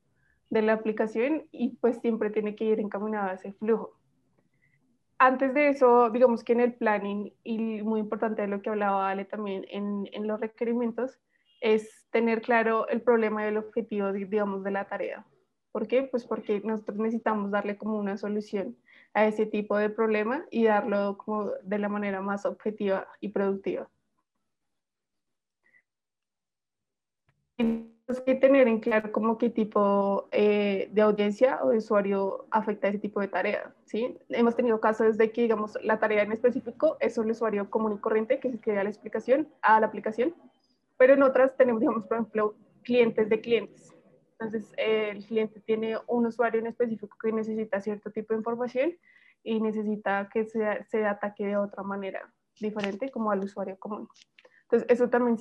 de 0.49 0.61
la 0.61 0.73
aplicación 0.73 1.43
y 1.51 1.77
pues 1.77 1.99
siempre 1.99 2.29
tiene 2.29 2.55
que 2.55 2.65
ir 2.65 2.79
encaminado 2.81 3.29
a 3.29 3.33
ese 3.33 3.53
flujo. 3.53 4.00
Antes 5.23 5.53
de 5.53 5.69
eso, 5.69 6.09
digamos 6.09 6.43
que 6.43 6.53
en 6.53 6.61
el 6.61 6.73
planning, 6.73 7.31
y 7.43 7.83
muy 7.83 7.99
importante 7.99 8.41
de 8.41 8.47
lo 8.47 8.63
que 8.63 8.71
hablaba 8.71 9.07
Ale 9.07 9.23
también 9.23 9.67
en, 9.69 10.09
en 10.13 10.25
los 10.25 10.39
requerimientos, 10.39 11.19
es 11.59 12.07
tener 12.09 12.41
claro 12.41 12.87
el 12.87 13.03
problema 13.03 13.43
y 13.45 13.49
el 13.49 13.57
objetivo, 13.57 14.11
digamos, 14.13 14.63
de 14.63 14.71
la 14.71 14.85
tarea. 14.85 15.23
¿Por 15.71 15.87
qué? 15.87 16.01
Pues 16.01 16.25
porque 16.25 16.61
nosotros 16.61 16.97
necesitamos 16.97 17.51
darle 17.51 17.77
como 17.77 17.99
una 17.99 18.17
solución 18.17 18.75
a 19.13 19.27
ese 19.27 19.45
tipo 19.45 19.77
de 19.77 19.91
problema 19.91 20.43
y 20.49 20.63
darlo 20.63 21.15
como 21.19 21.51
de 21.61 21.77
la 21.77 21.87
manera 21.87 22.19
más 22.21 22.47
objetiva 22.47 23.07
y 23.19 23.29
productiva. 23.29 23.91
Tenemos 28.11 28.25
que 28.25 28.35
tener 28.35 28.67
en 28.67 28.81
claro 28.81 29.09
como 29.13 29.37
qué 29.37 29.49
tipo 29.49 30.27
eh, 30.33 30.89
de 30.91 31.01
audiencia 31.01 31.59
o 31.63 31.69
de 31.69 31.77
usuario 31.77 32.45
afecta 32.51 32.89
ese 32.89 32.99
tipo 32.99 33.21
de 33.21 33.29
tarea, 33.29 33.73
¿sí? 33.85 34.17
Hemos 34.27 34.53
tenido 34.57 34.81
casos 34.81 35.17
de 35.17 35.31
que, 35.31 35.43
digamos, 35.43 35.77
la 35.81 35.97
tarea 35.97 36.23
en 36.23 36.33
específico 36.33 36.97
es 36.99 37.17
un 37.17 37.31
usuario 37.31 37.69
común 37.69 37.93
y 37.93 37.99
corriente 37.99 38.41
que 38.41 38.49
se 38.49 38.55
escribe 38.55 38.79
a 38.79 38.83
la 38.83 38.89
explicación, 38.89 39.47
a 39.61 39.79
la 39.79 39.87
aplicación, 39.87 40.35
pero 40.97 41.13
en 41.13 41.23
otras 41.23 41.55
tenemos, 41.55 41.79
digamos, 41.79 42.05
por 42.05 42.17
ejemplo, 42.17 42.55
clientes 42.83 43.29
de 43.29 43.39
clientes. 43.39 43.95
Entonces, 44.33 44.73
el 44.75 45.25
cliente 45.25 45.61
tiene 45.61 45.95
un 46.07 46.25
usuario 46.25 46.59
en 46.59 46.67
específico 46.67 47.17
que 47.17 47.31
necesita 47.31 47.79
cierto 47.79 48.11
tipo 48.11 48.33
de 48.33 48.39
información 48.39 48.91
y 49.41 49.61
necesita 49.61 50.27
que 50.33 50.43
se, 50.43 50.83
se 50.89 51.05
ataque 51.05 51.45
de 51.45 51.55
otra 51.55 51.83
manera 51.83 52.29
diferente 52.59 53.09
como 53.09 53.31
al 53.31 53.39
usuario 53.39 53.79
común. 53.79 54.09
Entonces, 54.63 54.89
eso 54.89 55.09
también 55.09 55.37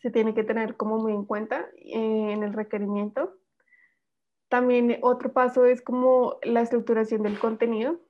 se 0.00 0.10
tiene 0.10 0.34
que 0.34 0.44
tener 0.44 0.76
como 0.76 0.98
muy 0.98 1.12
en 1.12 1.24
cuenta 1.24 1.68
eh, 1.76 2.32
en 2.32 2.42
el 2.42 2.52
requerimiento. 2.52 3.34
También 4.48 4.98
otro 5.02 5.32
paso 5.32 5.66
es 5.66 5.82
como 5.82 6.38
la 6.42 6.62
estructuración 6.62 7.22
del 7.22 7.38
contenido 7.38 8.00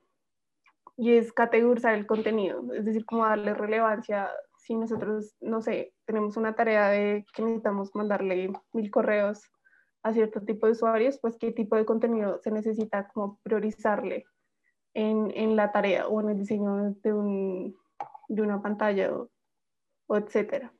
y 0.97 1.13
es 1.13 1.33
categorizar 1.33 1.95
el 1.95 2.07
contenido, 2.07 2.73
es 2.75 2.85
decir, 2.85 3.05
como 3.05 3.25
darle 3.25 3.55
relevancia 3.55 4.31
si 4.57 4.75
nosotros, 4.75 5.35
no 5.41 5.63
sé, 5.63 5.95
tenemos 6.05 6.37
una 6.37 6.55
tarea 6.55 6.89
de 6.89 7.25
que 7.33 7.43
necesitamos 7.43 7.95
mandarle 7.95 8.53
mil 8.73 8.91
correos 8.91 9.43
a 10.03 10.13
cierto 10.13 10.43
tipo 10.43 10.67
de 10.67 10.73
usuarios, 10.73 11.19
pues 11.21 11.37
qué 11.39 11.53
tipo 11.53 11.77
de 11.77 11.87
contenido 11.87 12.39
se 12.43 12.51
necesita 12.51 13.09
como 13.09 13.39
priorizarle 13.43 14.27
en, 14.95 15.31
en 15.35 15.57
la 15.57 15.73
tarea 15.73 16.09
o 16.09 16.21
en 16.21 16.31
el 16.31 16.39
diseño 16.39 16.95
de, 17.03 17.13
un, 17.13 17.77
de 18.29 18.43
una 18.43 18.61
pantalla 18.61 19.13
o, 19.15 19.31
o 20.07 20.17
etcétera. 20.17 20.73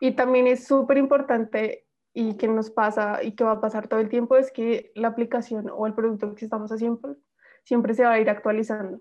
Y 0.00 0.12
también 0.12 0.46
es 0.46 0.66
súper 0.66 0.98
importante 0.98 1.86
y 2.12 2.36
que 2.36 2.48
nos 2.48 2.70
pasa 2.70 3.22
y 3.22 3.32
que 3.32 3.44
va 3.44 3.52
a 3.52 3.60
pasar 3.60 3.86
todo 3.86 4.00
el 4.00 4.08
tiempo 4.08 4.36
es 4.36 4.50
que 4.50 4.90
la 4.94 5.08
aplicación 5.08 5.70
o 5.72 5.86
el 5.86 5.94
producto 5.94 6.34
que 6.34 6.44
estamos 6.44 6.72
haciendo 6.72 7.16
siempre 7.64 7.94
se 7.94 8.04
va 8.04 8.12
a 8.12 8.20
ir 8.20 8.30
actualizando. 8.30 9.00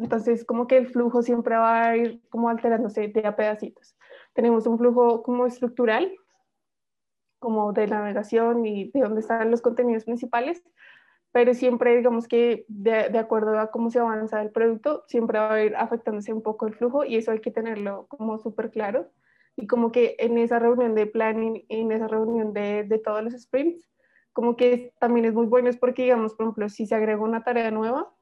Entonces, 0.00 0.44
como 0.44 0.66
que 0.66 0.76
el 0.76 0.88
flujo 0.88 1.22
siempre 1.22 1.56
va 1.56 1.84
a 1.84 1.96
ir 1.96 2.20
como 2.28 2.48
alterándose 2.48 3.08
de 3.08 3.26
a 3.26 3.36
pedacitos. 3.36 3.96
Tenemos 4.34 4.66
un 4.66 4.78
flujo 4.78 5.22
como 5.22 5.46
estructural, 5.46 6.12
como 7.38 7.72
de 7.72 7.86
navegación 7.86 8.66
y 8.66 8.90
de 8.90 9.00
dónde 9.00 9.20
están 9.20 9.50
los 9.50 9.62
contenidos 9.62 10.04
principales, 10.04 10.62
pero 11.32 11.54
siempre 11.54 11.96
digamos 11.96 12.28
que 12.28 12.64
de, 12.68 13.10
de, 13.10 13.18
acuerdo 13.18 13.58
a 13.58 13.70
cómo 13.70 13.90
se 13.90 13.98
avanza 13.98 14.40
el 14.40 14.50
producto, 14.50 15.04
siempre 15.06 15.38
va 15.38 15.54
a 15.54 15.62
ir 15.62 15.76
afectándose 15.76 16.32
un 16.32 16.42
poco 16.42 16.66
el 16.66 16.74
flujo 16.74 17.04
y 17.04 17.16
eso 17.16 17.30
hay 17.30 17.40
que 17.40 17.50
tenerlo 17.50 18.06
como 18.08 18.38
súper 18.38 18.70
claro. 18.70 19.10
Y 19.56 19.66
como 19.66 19.90
que 19.90 20.16
en 20.18 20.38
esa 20.38 20.58
reunión 20.58 20.94
de 20.94 21.06
planning, 21.06 21.64
en 21.68 21.92
esa 21.92 22.08
reunión 22.08 22.52
de, 22.52 22.84
de 22.84 22.98
todos 22.98 23.22
los 23.22 23.32
sprints, 23.32 23.88
como 24.32 24.56
que 24.56 24.92
también 25.00 25.24
es 25.24 25.34
muy 25.34 25.46
bueno, 25.46 25.70
es 25.70 25.78
porque 25.78 26.02
digamos, 26.02 26.34
por 26.34 26.44
ejemplo, 26.44 26.68
si 26.68 26.86
se 26.86 26.94
agrega 26.94 27.22
una 27.22 27.42
tarea 27.42 27.70
nueva, 27.70 28.12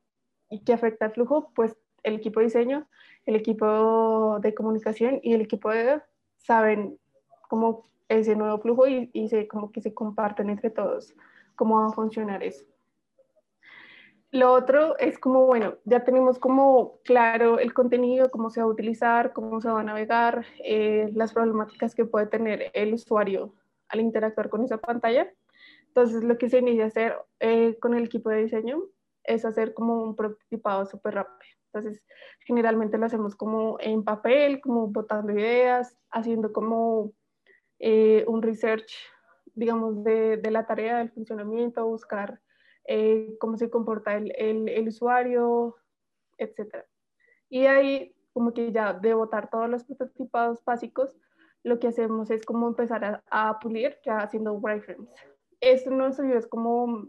y 0.49 0.63
que 0.63 0.73
afecta 0.73 1.07
el 1.07 1.13
flujo, 1.13 1.51
pues 1.55 1.77
el 2.03 2.15
equipo 2.15 2.41
diseño, 2.41 2.89
el 3.27 3.35
equipo 3.35 4.39
de 4.41 4.55
comunicación 4.55 5.19
y 5.23 5.33
el 5.33 5.41
equipo 5.41 5.71
de 5.71 6.01
saben 6.37 6.99
cómo 7.49 7.83
ese 8.09 8.37
nuevo 8.37 8.59
flujo 8.59 8.87
y, 8.87 9.11
y 9.13 9.29
se, 9.29 9.49
como 9.49 9.73
que 9.73 9.81
se 9.81 9.95
comparten 9.95 10.51
entre 10.51 10.71
todos 10.71 11.15
cómo 11.57 11.81
va 11.81 11.87
a 11.87 11.93
funcionar 11.93 12.43
eso. 12.43 12.65
Lo 14.35 14.53
otro 14.53 14.99
es 14.99 15.21
como, 15.21 15.47
bueno, 15.47 15.77
ya 15.85 16.03
tenemos 16.03 16.41
como 16.41 16.99
claro 17.05 17.61
el 17.61 17.73
contenido, 17.73 18.33
cómo 18.33 18.51
se 18.51 18.61
va 18.61 18.67
a 18.67 18.69
utilizar, 18.69 19.33
cómo 19.33 19.61
se 19.61 19.71
va 19.71 19.83
a 19.83 19.85
navegar, 19.85 20.45
eh, 20.65 21.09
las 21.15 21.33
problemáticas 21.33 21.95
que 21.95 22.05
puede 22.05 22.27
tener 22.27 22.73
el 22.75 22.95
usuario 22.95 23.55
al 23.87 24.01
interactuar 24.01 24.49
con 24.49 24.65
esa 24.65 24.79
pantalla. 24.79 25.33
Entonces, 25.87 26.25
lo 26.25 26.37
que 26.37 26.51
se 26.51 26.59
inicia 26.59 26.83
a 26.83 26.87
hacer 26.89 27.17
eh, 27.39 27.79
con 27.79 27.95
el 27.95 28.07
equipo 28.07 28.29
de 28.29 28.43
diseño 28.43 28.83
es 29.23 29.45
hacer 29.45 29.73
como 29.73 30.03
un 30.03 30.17
prototipado 30.17 30.85
súper 30.85 31.15
rápido. 31.15 31.55
Entonces, 31.73 32.03
generalmente 32.41 32.99
lo 32.99 33.07
hacemos 33.07 33.37
como 33.37 33.77
en 33.79 34.03
papel, 34.03 34.61
como 34.61 34.89
botando 34.89 35.33
ideas, 35.33 35.97
haciendo 36.11 36.53
como 36.53 37.13
eh, 37.79 38.25
un 38.27 38.43
research, 38.43 38.97
digamos, 39.55 40.03
de, 40.03 40.39
de, 40.39 40.51
la 40.51 40.67
tarea, 40.67 40.99
del 40.99 41.13
funcionamiento, 41.13 41.87
buscar 41.87 42.41
eh, 42.87 43.37
cómo 43.41 43.57
se 43.57 43.71
comporta 43.71 44.17
el, 44.17 44.33
el, 44.37 44.69
el, 44.69 44.89
usuario, 44.89 45.77
etc. 46.39 46.85
Y 47.49 47.67
ahí, 47.67 48.15
como 48.33 48.53
que 48.53 48.73
ya 48.73 48.93
de 48.93 49.15
botar 49.15 49.51
todos 49.51 49.69
los 49.69 49.85
prototipados 49.85 50.65
básicos, 50.65 51.17
lo 51.63 51.79
que 51.79 51.89
hacemos 51.89 52.31
es 52.31 52.45
como 52.45 52.69
empezar 52.69 53.05
a, 53.05 53.25
a 53.31 53.59
pulir, 53.59 53.97
ya 54.05 54.19
haciendo 54.19 54.53
wireframes. 54.55 55.09
Esto 55.61 55.91
nos 55.91 56.21
ayuda 56.21 56.39
es 56.39 56.47
como 56.47 57.09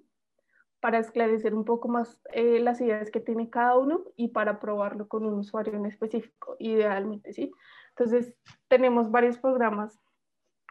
para 0.86 1.00
esclarecer 1.00 1.56
un 1.56 1.66
poco 1.66 1.88
más 1.88 2.22
eh, 2.32 2.60
las 2.60 2.80
ideas 2.80 3.10
que 3.10 3.20
tiene 3.20 3.50
cada 3.50 3.76
uno 3.76 4.04
y 4.16 4.28
para 4.28 4.60
probarlo 4.60 5.08
con 5.08 5.26
un 5.26 5.40
usuario 5.40 5.74
en 5.74 5.88
específico, 5.88 6.56
idealmente, 6.60 7.34
¿sí? 7.34 7.52
Entonces, 7.90 8.36
tenemos 8.68 9.10
varios 9.10 9.40
programas 9.40 10.00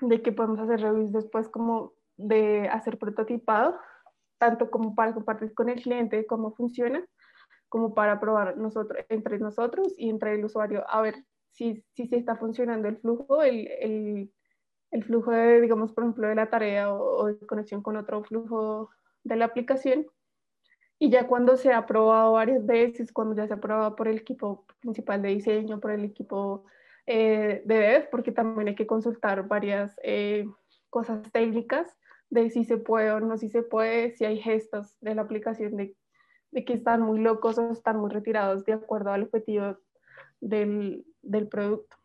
de 0.01 0.23
que 0.23 0.31
podemos 0.31 0.61
hacer 0.61 0.81
reviews 0.81 1.11
después 1.11 1.49
como 1.49 1.95
de 2.17 2.69
hacer 2.69 2.97
prototipado, 2.97 3.77
tanto 4.45 4.71
como 4.71 4.95
para 4.95 5.15
compartir 5.15 5.55
con 5.55 5.71
el 5.71 5.81
cliente 5.81 6.27
cómo 6.27 6.55
funciona, 6.55 7.03
como 7.71 7.95
para 7.95 8.21
probar 8.21 8.59
nosotros, 8.59 9.03
entre 9.09 9.39
nosotros 9.39 9.95
y 9.97 10.11
entre 10.11 10.35
el 10.35 10.45
usuario, 10.45 10.85
a 10.87 11.01
ver 11.01 11.15
si, 11.51 11.83
si 11.95 12.11
está 12.13 12.37
funcionando 12.37 12.87
el 12.89 12.99
flujo, 12.99 13.43
el, 13.43 13.69
el, 13.81 14.33
el, 14.91 15.05
flujo 15.05 15.31
de, 15.31 15.63
digamos, 15.63 15.93
por 15.93 16.05
ejemplo, 16.05 16.29
de 16.29 16.35
la 16.35 16.51
tarea 16.51 16.93
o, 16.93 17.23
o 17.23 17.27
de 17.29 17.47
conexión 17.47 17.81
con 17.83 17.97
otro 17.97 18.23
flujo 18.23 18.91
de 19.23 19.37
la 19.37 19.47
aplicación. 19.47 20.07
Y 20.99 21.09
ya 21.11 21.27
cuando 21.27 21.57
se 21.57 21.73
ha 21.73 21.79
aprobado 21.79 22.33
varias 22.33 22.67
veces, 22.67 23.13
cuando 23.13 23.35
ya 23.35 23.47
se 23.47 23.55
ha 23.55 23.57
aprobado 23.57 23.97
por 23.97 24.09
el 24.09 24.19
equipo 24.19 24.67
principal 24.81 25.23
de 25.23 25.31
diseño, 25.31 25.81
por 25.81 25.91
el 25.91 26.05
equipo 26.05 26.67
eh, 27.07 27.63
de 27.65 27.75
dev, 27.79 28.11
porque 28.11 28.31
también 28.31 28.69
hay 28.69 28.75
que 28.75 28.87
consultar 28.87 29.49
varias 29.49 29.99
eh, 30.03 30.47
cosas 30.91 31.33
técnicas 31.33 31.97
de 32.35 32.51
si 32.51 32.65
se 32.65 32.77
puede 32.77 33.11
o 33.13 33.21
no 33.21 33.37
si 33.39 33.49
se 33.49 33.63
puede, 33.63 34.11
si 34.17 34.25
hay 34.25 34.39
gestos 34.41 34.99
de 35.01 35.15
la 35.15 35.23
aplicación 35.23 35.77
de, 35.77 35.95
de 36.51 36.65
que 36.65 36.73
están 36.75 37.01
muy 37.01 37.21
locos 37.21 37.59
o 37.59 37.71
están 37.71 37.99
muy 37.99 38.11
retirados 38.11 38.65
de 38.65 38.73
acuerdo 38.73 39.11
al 39.13 39.23
objetivo 39.25 39.79
del, 40.41 41.05
del 41.23 41.49
producto. 41.49 41.97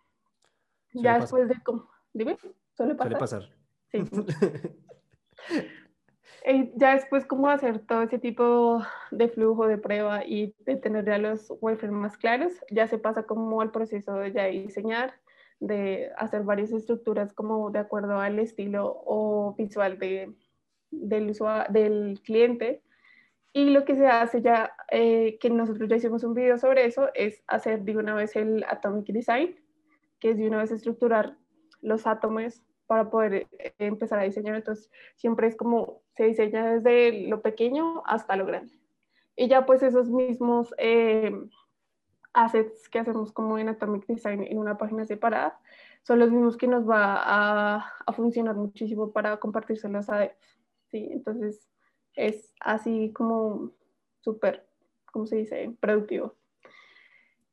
Suele 0.91 1.03
ya 1.03 1.13
pasar. 1.13 1.21
después 1.21 1.47
de... 1.49 1.55
cómo- 1.63 1.89
Dime, 2.13 2.37
suele 2.73 2.95
pasar. 2.95 3.09
Suele 3.11 3.17
pasar. 3.19 3.49
Sí. 3.91 4.03
Eh, 6.45 6.71
ya 6.75 6.93
después, 6.95 7.25
cómo 7.25 7.49
hacer 7.49 7.79
todo 7.79 8.03
ese 8.03 8.17
tipo 8.17 8.81
de 9.11 9.27
flujo 9.27 9.67
de 9.67 9.77
prueba 9.77 10.23
y 10.25 10.55
de 10.59 10.77
tener 10.77 11.03
ya 11.05 11.17
los 11.17 11.51
wireframes 11.59 11.99
más 11.99 12.17
claros, 12.17 12.53
ya 12.71 12.87
se 12.87 12.97
pasa 12.97 13.23
como 13.23 13.59
al 13.61 13.71
proceso 13.71 14.13
de 14.15 14.31
ya 14.31 14.45
diseñar, 14.45 15.13
de 15.59 16.11
hacer 16.17 16.43
varias 16.43 16.71
estructuras 16.71 17.33
como 17.33 17.69
de 17.71 17.79
acuerdo 17.79 18.19
al 18.19 18.39
estilo 18.39 19.01
o 19.05 19.55
visual 19.57 19.99
de, 19.99 20.33
del, 20.91 21.37
del 21.69 22.21
cliente. 22.23 22.81
Y 23.51 23.71
lo 23.71 23.83
que 23.83 23.95
se 23.95 24.07
hace 24.07 24.41
ya, 24.41 24.71
eh, 24.91 25.37
que 25.39 25.49
nosotros 25.49 25.89
ya 25.89 25.95
hicimos 25.95 26.23
un 26.23 26.33
video 26.33 26.57
sobre 26.57 26.85
eso, 26.85 27.09
es 27.13 27.43
hacer 27.47 27.81
de 27.81 27.97
una 27.97 28.13
vez 28.13 28.35
el 28.35 28.63
Atomic 28.67 29.07
Design, 29.07 29.55
que 30.19 30.31
es 30.31 30.37
de 30.37 30.47
una 30.47 30.59
vez 30.59 30.71
estructurar 30.71 31.35
los 31.81 32.05
átomos 32.05 32.61
para 32.85 33.09
poder 33.09 33.47
eh, 33.57 33.73
empezar 33.79 34.19
a 34.19 34.23
diseñar. 34.23 34.55
Entonces, 34.55 34.91
siempre 35.15 35.47
es 35.47 35.55
como 35.55 36.01
se 36.15 36.25
diseña 36.25 36.73
desde 36.73 37.27
lo 37.27 37.41
pequeño 37.41 38.03
hasta 38.05 38.35
lo 38.35 38.45
grande. 38.45 38.73
Y 39.35 39.47
ya 39.47 39.65
pues 39.65 39.81
esos 39.83 40.09
mismos 40.09 40.73
eh, 40.77 41.31
assets 42.33 42.89
que 42.89 42.99
hacemos 42.99 43.31
como 43.31 43.57
en 43.57 43.69
Atomic 43.69 44.05
Design 44.07 44.43
en 44.43 44.57
una 44.57 44.77
página 44.77 45.05
separada, 45.05 45.59
son 46.03 46.19
los 46.19 46.31
mismos 46.31 46.57
que 46.57 46.67
nos 46.67 46.89
va 46.89 47.15
a, 47.17 47.93
a 48.05 48.13
funcionar 48.13 48.55
muchísimo 48.55 49.11
para 49.11 49.37
compartírselos 49.37 50.09
a 50.09 50.31
¿sí? 50.87 51.09
Entonces, 51.11 51.67
es 52.15 52.53
así 52.59 53.11
como 53.13 53.71
súper, 54.21 54.67
¿cómo 55.11 55.25
se 55.25 55.37
dice?, 55.37 55.75
productivo. 55.79 56.35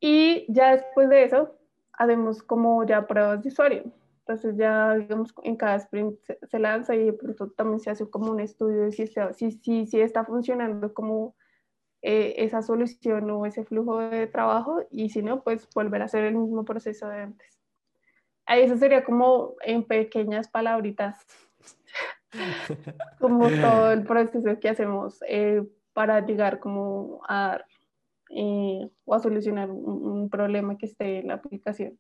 Y 0.01 0.47
ya 0.53 0.73
después 0.73 1.09
de 1.09 1.25
eso, 1.25 1.57
hacemos 1.93 2.43
como 2.43 2.85
ya 2.85 3.07
pruebas 3.07 3.43
de 3.43 3.49
usuario. 3.49 3.85
Entonces 4.21 4.57
ya, 4.57 4.95
digamos, 4.95 5.33
en 5.45 5.57
cada 5.57 5.77
sprint 5.77 6.19
se, 6.43 6.59
lanza 6.59 6.97
y 6.97 7.05
de 7.05 7.12
pronto 7.12 7.49
también 7.51 7.79
se 7.79 7.91
hace 7.91 8.11
como 8.11 8.33
un 8.33 8.41
estudio 8.41 8.83
de 8.83 8.93
si, 8.93 9.07
si, 9.07 9.53
si, 9.53 9.87
si 9.87 10.01
está 10.01 10.25
funcionando 10.25 10.93
como 10.93 11.36
eh, 12.09 12.45
esa 12.45 12.62
solución 12.62 13.29
o 13.33 13.47
ese 13.47 13.64
flujo 13.64 13.99
de 13.99 14.29
trabajo 14.29 14.81
y 14.92 15.11
si 15.11 15.23
no, 15.23 15.42
pues 15.42 15.69
volver 15.75 16.03
a 16.03 16.05
hacer 16.05 16.23
el 16.23 16.37
mismo 16.37 16.64
proceso 16.64 17.09
de 17.09 17.23
antes. 17.23 17.59
Eso 18.47 18.77
sería 18.77 19.03
como 19.03 19.57
en 19.64 19.83
pequeñas 19.83 20.47
palabritas, 20.47 21.27
como 23.19 23.49
todo 23.61 23.90
el 23.90 24.05
proceso 24.05 24.61
que 24.61 24.69
hacemos 24.69 25.19
eh, 25.27 25.64
para 25.95 26.25
llegar 26.25 26.61
como 26.61 27.23
a 27.29 27.61
eh, 28.31 28.88
o 29.05 29.14
a 29.14 29.19
solucionar 29.19 29.69
un 29.73 30.31
problema 30.31 30.79
que 30.79 30.87
esté 30.87 31.19
en 31.19 31.27
la 31.27 31.35
aplicación. 31.35 31.99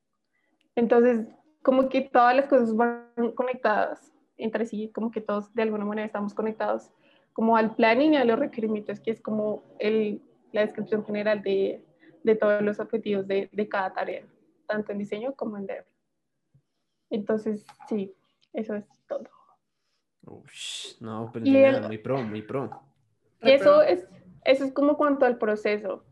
Entonces, 0.76 1.26
como 1.62 1.88
que 1.88 2.02
todas 2.02 2.36
las 2.36 2.46
cosas 2.46 2.76
van 2.76 3.32
conectadas 3.34 4.12
entre 4.36 4.66
sí, 4.66 4.92
como 4.94 5.10
que 5.10 5.20
todos 5.20 5.52
de 5.52 5.62
alguna 5.62 5.84
manera 5.84 6.06
estamos 6.06 6.32
conectados 6.32 6.92
como 7.36 7.58
al 7.58 7.76
planning 7.76 8.14
y 8.14 8.16
a 8.16 8.24
los 8.24 8.38
requerimientos, 8.38 8.98
que 8.98 9.10
es 9.10 9.20
como 9.20 9.62
el, 9.78 10.22
la 10.52 10.62
descripción 10.62 11.04
general 11.04 11.42
de, 11.42 11.84
de 12.24 12.34
todos 12.34 12.62
los 12.62 12.80
objetivos 12.80 13.28
de, 13.28 13.50
de, 13.52 13.68
cada 13.68 13.92
tarea, 13.92 14.24
tanto 14.66 14.92
en 14.92 14.98
diseño 14.98 15.34
como 15.34 15.58
en 15.58 15.66
dev. 15.66 15.84
Entonces, 17.10 17.66
sí, 17.90 18.14
eso 18.54 18.74
es 18.74 18.86
todo. 19.06 19.28
no, 21.00 21.30
pero 21.30 21.44
nada, 21.44 21.86
muy 21.86 21.98
pro, 21.98 22.22
muy 22.22 22.40
pro. 22.40 22.70
Y 23.42 23.50
eso 23.50 23.82
es, 23.82 24.08
eso 24.46 24.64
es 24.64 24.72
como 24.72 24.96
cuanto 24.96 25.26
al 25.26 25.36
proceso. 25.36 26.06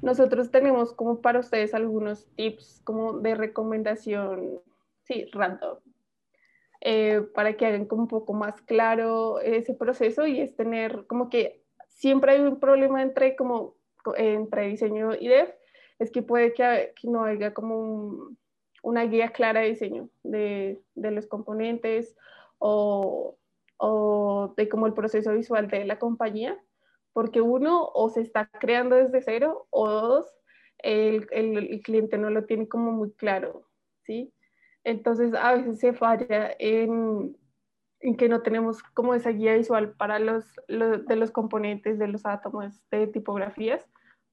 Nosotros 0.00 0.52
tenemos 0.52 0.92
como 0.92 1.20
para 1.20 1.40
ustedes 1.40 1.74
algunos 1.74 2.28
tips 2.36 2.82
como 2.84 3.18
de 3.18 3.34
recomendación 3.34 4.60
sí, 5.02 5.28
random, 5.32 5.78
eh, 6.80 7.22
para 7.34 7.56
que 7.56 7.66
hagan 7.66 7.86
como 7.86 8.02
un 8.02 8.08
poco 8.08 8.32
más 8.34 8.60
claro 8.62 9.40
ese 9.40 9.74
proceso 9.74 10.26
y 10.26 10.40
es 10.40 10.54
tener 10.54 11.06
como 11.06 11.28
que 11.28 11.64
siempre 11.88 12.32
hay 12.32 12.40
un 12.40 12.60
problema 12.60 13.02
entre 13.02 13.34
como 13.34 13.74
entre 14.16 14.68
diseño 14.68 15.14
y 15.18 15.28
dev, 15.28 15.54
es 15.98 16.10
que 16.10 16.22
puede 16.22 16.54
que, 16.54 16.94
no 17.02 17.24
haya 17.24 17.52
como 17.52 18.30
una 18.82 19.04
guía 19.04 19.30
clara 19.30 19.60
de 19.60 19.70
diseño 19.70 20.08
de, 20.22 20.80
los 20.94 21.26
componentes 21.26 22.16
o, 22.58 23.36
o, 23.76 24.54
de 24.56 24.68
como 24.68 24.86
el 24.86 24.94
proceso 24.94 25.32
visual 25.34 25.68
de 25.68 25.84
la 25.84 25.98
compañía, 25.98 26.58
porque 27.12 27.40
uno 27.40 27.90
o 27.92 28.08
se 28.08 28.20
está 28.20 28.48
creando 28.60 28.96
desde 28.96 29.20
cero 29.20 29.66
o 29.70 29.88
dos, 29.90 30.26
el, 30.78 31.26
el, 31.32 31.58
el 31.58 31.80
cliente 31.82 32.18
no 32.18 32.30
lo 32.30 32.44
tiene 32.44 32.68
como 32.68 32.92
muy 32.92 33.10
claro, 33.12 33.68
¿sí? 34.04 34.32
Entonces 34.88 35.34
a 35.34 35.52
veces 35.52 35.80
se 35.80 35.92
falla 35.92 36.50
en, 36.58 37.36
que 38.16 38.26
no 38.30 38.40
tenemos 38.40 38.82
como 38.82 39.14
esa 39.14 39.28
guía 39.28 39.54
visual 39.54 39.92
para 39.92 40.18
los, 40.18 40.46
de 40.66 41.14
los 41.14 41.30
componentes 41.30 41.98
de 41.98 42.08
los 42.08 42.24
átomos 42.24 42.80
de 42.90 43.06
tipografías 43.06 43.86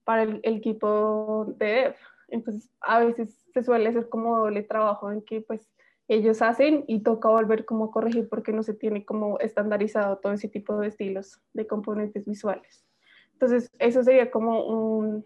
para 0.04 0.22
el, 0.22 0.40
equipo 0.44 1.44
de 1.58 1.66
dev. 1.66 1.94
Entonces 2.28 2.70
a 2.80 3.00
veces 3.00 3.38
se 3.52 3.62
suele 3.62 3.90
hacer 3.90 4.08
como 4.08 4.38
doble 4.38 4.62
trabajo 4.62 5.12
en 5.12 5.20
que 5.20 5.42
pues 5.42 5.70
ellos 6.08 6.40
hacen 6.40 6.84
y 6.86 7.02
toca 7.02 7.28
volver 7.28 7.66
como 7.66 7.84
a 7.84 7.90
corregir 7.90 8.26
porque 8.30 8.52
no 8.54 8.62
se 8.62 8.72
tiene 8.72 9.04
como 9.04 9.38
estandarizado 9.40 10.16
todo 10.20 10.32
ese 10.32 10.48
tipo 10.48 10.78
de 10.78 10.88
estilos 10.88 11.38
de 11.52 11.66
componentes 11.66 12.24
visuales. 12.24 12.86
Entonces 13.34 13.70
eso 13.78 14.02
sería 14.02 14.30
como 14.30 14.64
un, 14.64 15.22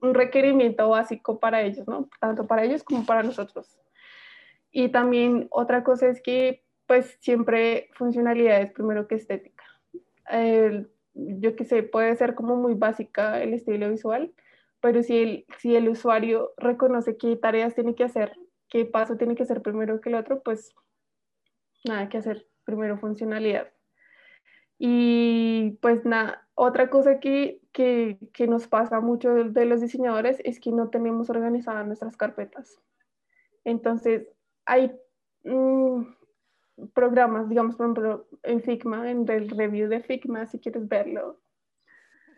un 0.00 0.14
requerimiento 0.14 0.88
básico 0.88 1.38
para 1.38 1.60
ellos, 1.60 1.86
¿no? 1.86 2.08
Tanto 2.20 2.46
para 2.46 2.64
ellos 2.64 2.82
como 2.82 3.04
para 3.04 3.22
nosotros. 3.22 3.78
Y 4.70 4.90
también 4.90 5.48
otra 5.50 5.84
cosa 5.84 6.08
es 6.08 6.20
que 6.20 6.64
pues 6.86 7.16
siempre 7.20 7.88
funcionalidad 7.94 8.62
es 8.62 8.72
primero 8.72 9.08
que 9.08 9.16
estética. 9.16 9.64
yo 11.14 11.56
que 11.56 11.64
sé, 11.64 11.82
puede 11.82 12.14
ser 12.16 12.34
como 12.34 12.56
muy 12.56 12.74
básica 12.74 13.42
el 13.42 13.54
estilo 13.54 13.90
visual, 13.90 14.32
pero 14.80 15.02
si 15.02 15.18
el, 15.18 15.46
si 15.58 15.74
el 15.76 15.88
usuario 15.88 16.52
reconoce 16.56 17.16
qué 17.16 17.36
tareas 17.36 17.74
tiene 17.74 17.94
que 17.94 18.04
hacer, 18.04 18.36
qué 18.68 18.84
paso 18.84 19.16
tiene 19.16 19.34
que 19.34 19.42
hacer 19.42 19.62
primero 19.62 20.00
que 20.00 20.10
el 20.10 20.16
otro, 20.16 20.42
pues 20.42 20.74
nada 21.84 22.08
que 22.08 22.18
hacer, 22.18 22.46
primero 22.64 22.98
funcionalidad. 22.98 23.72
Y 24.78 25.78
pues 25.80 26.04
nada, 26.04 26.46
otra 26.54 26.90
cosa 26.90 27.18
que, 27.18 27.62
que, 27.72 28.18
que 28.32 28.46
nos 28.46 28.68
pasa 28.68 29.00
mucho 29.00 29.32
de, 29.34 29.44
de 29.50 29.64
los 29.64 29.80
diseñadores 29.80 30.38
es 30.44 30.60
que 30.60 30.70
no 30.70 30.90
tenemos 30.90 31.30
organizadas 31.30 31.86
nuestras 31.86 32.16
carpetas. 32.16 32.78
Entonces, 33.64 34.28
hay 34.66 34.92
mm, 35.44 36.02
programas, 36.92 37.48
digamos, 37.48 37.76
por 37.76 37.86
ejemplo, 37.86 38.26
en 38.42 38.62
Figma, 38.62 39.10
en 39.10 39.28
el 39.30 39.48
review 39.48 39.88
de 39.88 40.00
Figma, 40.00 40.46
si 40.46 40.58
quieres 40.58 40.86
verlo. 40.88 41.40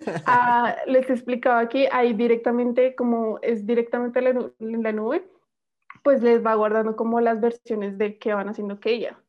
Ah, 0.26 0.76
les 0.86 1.10
explicaba 1.10 1.68
que 1.68 1.88
hay 1.90 2.12
directamente, 2.12 2.94
como 2.94 3.40
es 3.42 3.66
directamente 3.66 4.20
en 4.20 4.82
la 4.82 4.92
nube, 4.92 5.28
pues 6.04 6.22
les 6.22 6.44
va 6.44 6.54
guardando 6.54 6.94
como 6.94 7.20
las 7.20 7.40
versiones 7.40 7.98
de 7.98 8.16
qué 8.16 8.32
van 8.32 8.48
haciendo 8.48 8.78
que 8.78 8.92
ella. 8.92 9.20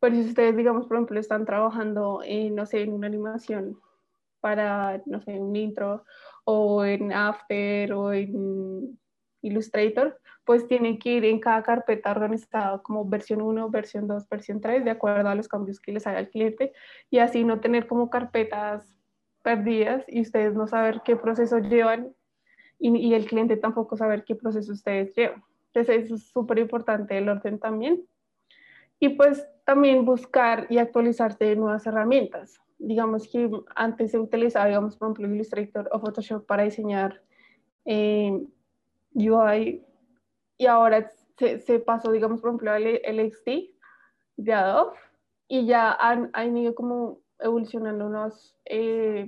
Pero 0.00 0.14
si 0.14 0.20
ustedes, 0.22 0.54
digamos, 0.54 0.86
por 0.86 0.96
ejemplo, 0.96 1.18
están 1.18 1.46
trabajando 1.46 2.20
en, 2.24 2.54
no 2.54 2.66
sé, 2.66 2.82
en 2.82 2.92
una 2.92 3.06
animación 3.06 3.80
para, 4.40 5.02
no 5.06 5.20
sé, 5.20 5.38
un 5.38 5.56
intro 5.56 6.04
o 6.44 6.84
en 6.84 7.12
After 7.12 7.92
o 7.92 8.12
en 8.12 8.98
Illustrator, 9.42 10.20
pues 10.48 10.66
tienen 10.66 10.98
que 10.98 11.10
ir 11.10 11.26
en 11.26 11.40
cada 11.40 11.62
carpeta 11.62 12.10
organizada 12.10 12.78
como 12.78 13.04
versión 13.04 13.42
1, 13.42 13.68
versión 13.68 14.08
2, 14.08 14.26
versión 14.30 14.62
3, 14.62 14.82
de 14.82 14.90
acuerdo 14.90 15.28
a 15.28 15.34
los 15.34 15.46
cambios 15.46 15.78
que 15.78 15.92
les 15.92 16.06
haga 16.06 16.20
el 16.20 16.30
cliente, 16.30 16.72
y 17.10 17.18
así 17.18 17.44
no 17.44 17.60
tener 17.60 17.86
como 17.86 18.08
carpetas 18.08 18.98
perdidas 19.42 20.06
y 20.08 20.22
ustedes 20.22 20.54
no 20.54 20.66
saber 20.66 21.02
qué 21.04 21.16
proceso 21.16 21.58
llevan 21.58 22.14
y, 22.78 23.12
el 23.12 23.26
cliente 23.26 23.58
tampoco 23.58 23.98
saber 23.98 24.24
qué 24.24 24.36
proceso 24.36 24.72
ustedes 24.72 25.14
llevan. 25.14 25.44
Entonces 25.66 26.04
eso 26.04 26.14
es 26.14 26.28
súper 26.30 26.60
importante 26.60 27.18
el 27.18 27.28
orden 27.28 27.58
también. 27.58 28.06
Y 28.98 29.10
pues 29.10 29.46
también 29.66 30.06
buscar 30.06 30.66
y 30.70 30.78
actualizarse 30.78 31.44
de 31.44 31.56
nuevas 31.56 31.86
herramientas. 31.86 32.58
Digamos 32.78 33.28
que 33.28 33.50
antes 33.76 34.12
se 34.12 34.18
utilizaba, 34.18 34.64
digamos, 34.64 34.96
por 34.96 35.08
ejemplo, 35.08 35.28
Illustrator 35.28 35.90
o 35.92 36.00
Photoshop 36.00 36.46
para 36.46 36.62
diseñar 36.62 37.20
eh, 37.84 38.46
UI 39.12 39.84
y 40.58 40.66
ahora 40.66 41.10
se, 41.38 41.60
se, 41.60 41.78
pasó, 41.78 42.12
digamos, 42.12 42.40
por 42.40 42.50
ejemplo, 42.50 42.72
al 42.72 42.84
LXD 42.84 43.70
de 44.36 44.52
Adobe 44.52 44.98
y 45.46 45.66
ya 45.66 45.92
han, 45.92 46.30
han 46.34 46.56
ido 46.56 46.74
como 46.74 47.20
evolucionando 47.38 48.06
unas 48.06 48.56
eh, 48.64 49.26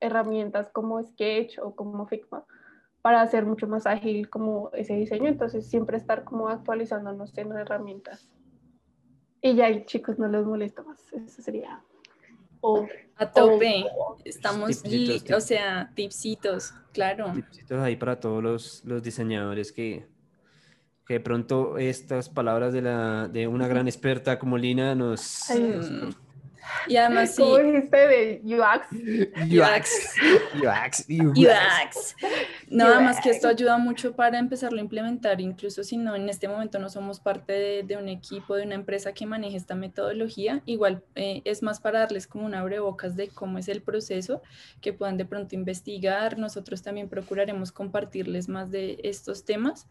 herramientas 0.00 0.70
como 0.70 1.02
Sketch 1.02 1.58
o 1.58 1.74
como 1.74 2.06
Figma 2.06 2.44
para 3.02 3.20
hacer 3.20 3.44
mucho 3.44 3.66
más 3.66 3.86
ágil 3.86 4.30
como 4.30 4.70
ese 4.72 4.94
diseño, 4.94 5.28
entonces 5.28 5.68
siempre 5.68 5.96
estar 5.96 6.24
como 6.24 6.48
actualizándonos 6.48 7.36
en 7.36 7.52
herramientas. 7.52 8.30
Y 9.42 9.56
ya, 9.56 9.84
chicos, 9.84 10.18
no 10.18 10.26
les 10.28 10.46
molesto 10.46 10.84
más, 10.84 11.12
eso 11.12 11.42
sería 11.42 11.82
a 13.16 13.30
tope. 13.30 13.84
Estamos, 14.24 14.82
o 15.34 15.40
sea, 15.40 15.90
tipsitos, 15.94 16.72
claro. 16.92 17.30
Tipsitos 17.34 17.78
ahí 17.78 17.96
para 17.96 18.20
todos 18.20 18.42
los, 18.42 18.82
los 18.86 19.02
diseñadores 19.02 19.70
que, 19.70 20.06
que 21.06 21.14
de 21.14 21.20
pronto 21.20 21.78
estas 21.78 22.28
palabras 22.28 22.72
de, 22.72 22.82
la, 22.82 23.28
de 23.28 23.46
una 23.46 23.68
gran 23.68 23.86
experta 23.86 24.38
como 24.38 24.56
Lina 24.56 24.94
nos, 24.94 25.50
Y 26.86 26.96
además 26.96 27.34
sí, 27.34 27.42
¿Cómo 27.42 27.58
dijiste 27.58 27.96
de 27.96 28.40
UX? 28.44 28.86
UX. 29.52 30.16
UX. 30.54 31.06
UX. 31.08 32.16
Nada 32.68 33.00
más 33.00 33.20
que 33.20 33.28
UX. 33.28 33.36
esto 33.36 33.48
ayuda 33.48 33.76
mucho 33.78 34.14
para 34.16 34.38
empezarlo 34.38 34.78
a 34.78 34.80
implementar, 34.80 35.40
incluso 35.40 35.84
si 35.84 35.96
no 35.96 36.14
en 36.16 36.28
este 36.28 36.48
momento 36.48 36.78
no 36.78 36.88
somos 36.88 37.20
parte 37.20 37.52
de, 37.52 37.82
de 37.82 37.96
un 37.96 38.08
equipo, 38.08 38.56
de 38.56 38.64
una 38.64 38.74
empresa 38.74 39.12
que 39.12 39.26
maneje 39.26 39.56
esta 39.56 39.74
metodología, 39.74 40.62
igual 40.64 41.02
eh, 41.14 41.42
es 41.44 41.62
más 41.62 41.80
para 41.80 42.00
darles 42.00 42.26
como 42.26 42.46
un 42.46 42.54
abrebocas 42.54 43.16
de 43.16 43.28
cómo 43.28 43.58
es 43.58 43.68
el 43.68 43.82
proceso, 43.82 44.42
que 44.80 44.92
puedan 44.92 45.16
de 45.16 45.26
pronto 45.26 45.54
investigar. 45.54 46.38
Nosotros 46.38 46.82
también 46.82 47.08
procuraremos 47.08 47.72
compartirles 47.72 48.48
más 48.48 48.70
de 48.70 48.98
estos 49.02 49.44
temas, 49.44 49.86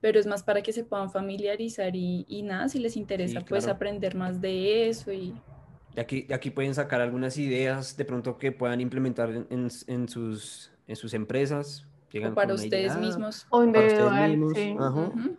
pero 0.00 0.18
es 0.18 0.26
más 0.26 0.42
para 0.42 0.62
que 0.62 0.72
se 0.72 0.84
puedan 0.84 1.10
familiarizar 1.10 1.94
y, 1.94 2.24
y 2.28 2.42
nada, 2.42 2.68
si 2.68 2.78
les 2.78 2.96
interesa, 2.96 3.40
pues 3.40 3.64
claro. 3.64 3.76
aprender 3.76 4.14
más 4.14 4.40
de 4.40 4.88
eso 4.88 5.12
y 5.12 5.34
De 5.94 6.00
aquí, 6.00 6.22
de 6.22 6.34
aquí 6.34 6.50
pueden 6.50 6.74
sacar 6.74 7.00
algunas 7.00 7.36
ideas 7.36 7.96
de 7.96 8.04
pronto 8.04 8.38
que 8.38 8.52
puedan 8.52 8.80
implementar 8.80 9.30
en, 9.30 9.46
en- 9.50 9.68
en 9.86 10.08
sus, 10.08 10.70
en 10.86 10.96
sus 10.96 11.14
empresas. 11.14 11.86
Llegan 12.12 12.32
o 12.32 12.34
para 12.34 12.54
ustedes 12.54 12.92
idea, 12.92 12.96
mismos. 12.96 13.46
O 13.50 13.60
para 13.72 13.86
ustedes 13.86 14.12
mismos, 14.30 14.52
sí. 14.54 14.74
ajá. 14.78 15.00
Ujú. 15.00 15.36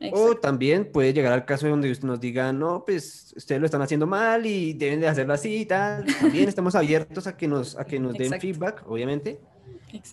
O 0.00 0.06
Exacto. 0.06 0.40
también 0.40 0.90
puede 0.90 1.12
llegar 1.12 1.32
al 1.32 1.44
caso 1.44 1.68
donde 1.68 1.90
usted 1.90 2.08
nos 2.08 2.18
diga, 2.18 2.52
no, 2.52 2.84
pues 2.84 3.32
ustedes 3.36 3.60
lo 3.60 3.66
están 3.66 3.82
haciendo 3.82 4.06
mal 4.06 4.44
y 4.44 4.72
deben 4.72 5.00
de 5.00 5.06
hacerlo 5.06 5.32
así 5.32 5.58
y 5.58 5.66
tal. 5.66 6.04
También 6.20 6.48
estamos 6.48 6.74
abiertos 6.74 7.26
a 7.28 7.36
que 7.36 7.46
nos, 7.46 7.78
a 7.78 7.84
que 7.84 8.00
nos 8.00 8.14
den 8.14 8.22
Exacto. 8.22 8.40
feedback, 8.42 8.82
obviamente. 8.88 9.38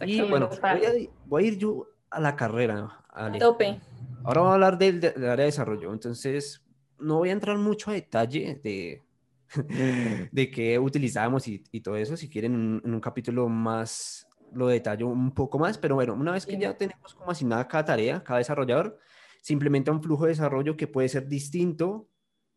Y 0.06 0.22
bueno, 0.22 0.50
voy 0.50 0.86
a, 0.86 0.92
voy 1.26 1.44
a 1.44 1.48
ir 1.48 1.58
yo 1.58 1.88
a 2.12 2.20
la 2.20 2.36
carrera, 2.36 3.04
Ale. 3.10 3.40
Tope. 3.40 3.80
Ahora 4.24 4.42
vamos 4.42 4.52
a 4.52 4.54
hablar 4.56 4.78
del, 4.78 5.00
del 5.00 5.16
área 5.24 5.44
de 5.44 5.52
desarrollo. 5.52 5.94
Entonces, 5.94 6.62
no 7.00 7.18
voy 7.18 7.30
a 7.30 7.34
entrar 7.34 7.58
mucho 7.58 7.92
a 7.92 7.94
detalle 7.94 8.60
de, 8.64 9.02
de 10.32 10.52
qué 10.52 10.78
utilizamos 10.80 11.48
y, 11.48 11.64
y 11.72 11.82
todo 11.82 11.96
eso. 11.96 12.18
Si 12.18 12.30
quieren, 12.30 12.54
en, 12.54 12.82
en 12.86 12.94
un 12.94 13.00
capítulo 13.00 13.48
más 13.50 14.28
lo 14.54 14.68
detallo 14.68 15.08
un 15.08 15.32
poco 15.34 15.60
más. 15.60 15.78
Pero 15.78 15.96
bueno, 15.96 16.14
una 16.14 16.32
vez 16.32 16.46
que 16.46 16.58
ya 16.58 16.76
tenemos 16.78 17.14
como 17.14 17.32
asignada 17.32 17.68
cada 17.68 17.86
tarea, 17.86 18.24
cada 18.24 18.40
desarrollador, 18.40 19.00
se 19.42 19.54
implementa 19.54 19.92
un 19.92 20.02
flujo 20.04 20.24
de 20.26 20.30
desarrollo 20.32 20.76
que 20.76 20.88
puede 20.88 21.08
ser 21.10 21.28
distinto 21.28 22.08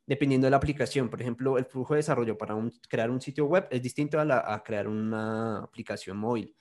dependiendo 0.06 0.46
de 0.46 0.50
la 0.50 0.56
aplicación. 0.56 1.08
Por 1.08 1.20
ejemplo, 1.20 1.58
el 1.58 1.64
flujo 1.66 1.94
de 1.94 1.98
desarrollo 1.98 2.36
para 2.36 2.54
un- 2.56 2.72
crear 2.88 3.08
un 3.10 3.20
sitio 3.20 3.46
web 3.46 3.68
es 3.70 3.80
distinto 3.82 4.18
a, 4.18 4.24
la- 4.24 4.42
a 4.52 4.62
crear 4.64 4.88
una 4.88 5.58
aplicación 5.58 6.16
móvil. 6.16 6.56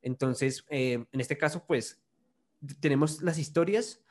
Entonces, 0.00 0.64
eh, 0.68 1.04
en 1.10 1.20
este 1.20 1.36
caso, 1.36 1.64
pues, 1.66 2.00
tenemos 2.80 3.22
las 3.22 3.38
historias 3.38 4.04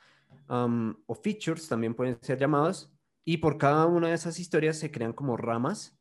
um, 0.48 0.94
o 1.06 1.14
features, 1.14 1.68
también 1.68 1.94
pueden 1.94 2.18
ser 2.20 2.38
llamados, 2.38 2.92
y 3.24 3.38
por 3.38 3.56
cada 3.58 3.86
una 3.86 4.08
de 4.08 4.14
esas 4.14 4.38
historias 4.38 4.78
se 4.78 4.90
crean 4.90 5.12
como 5.12 5.36
ramas, 5.36 5.98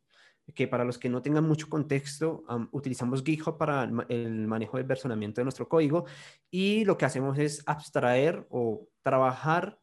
que 0.53 0.67
para 0.67 0.83
los 0.83 0.97
que 0.97 1.07
no 1.07 1.21
tengan 1.21 1.45
mucho 1.47 1.69
contexto, 1.69 2.43
um, 2.49 2.67
utilizamos 2.71 3.23
GitHub 3.23 3.57
para 3.57 3.83
el, 3.85 3.91
ma- 3.93 4.05
el 4.09 4.45
manejo 4.47 4.75
del 4.77 4.85
versionamiento 4.85 5.39
de 5.39 5.45
nuestro 5.45 5.69
código, 5.69 6.05
y 6.51 6.83
lo 6.83 6.97
que 6.97 7.05
hacemos 7.05 7.37
es 7.39 7.63
abstraer 7.65 8.45
o 8.49 8.89
trabajar 9.01 9.79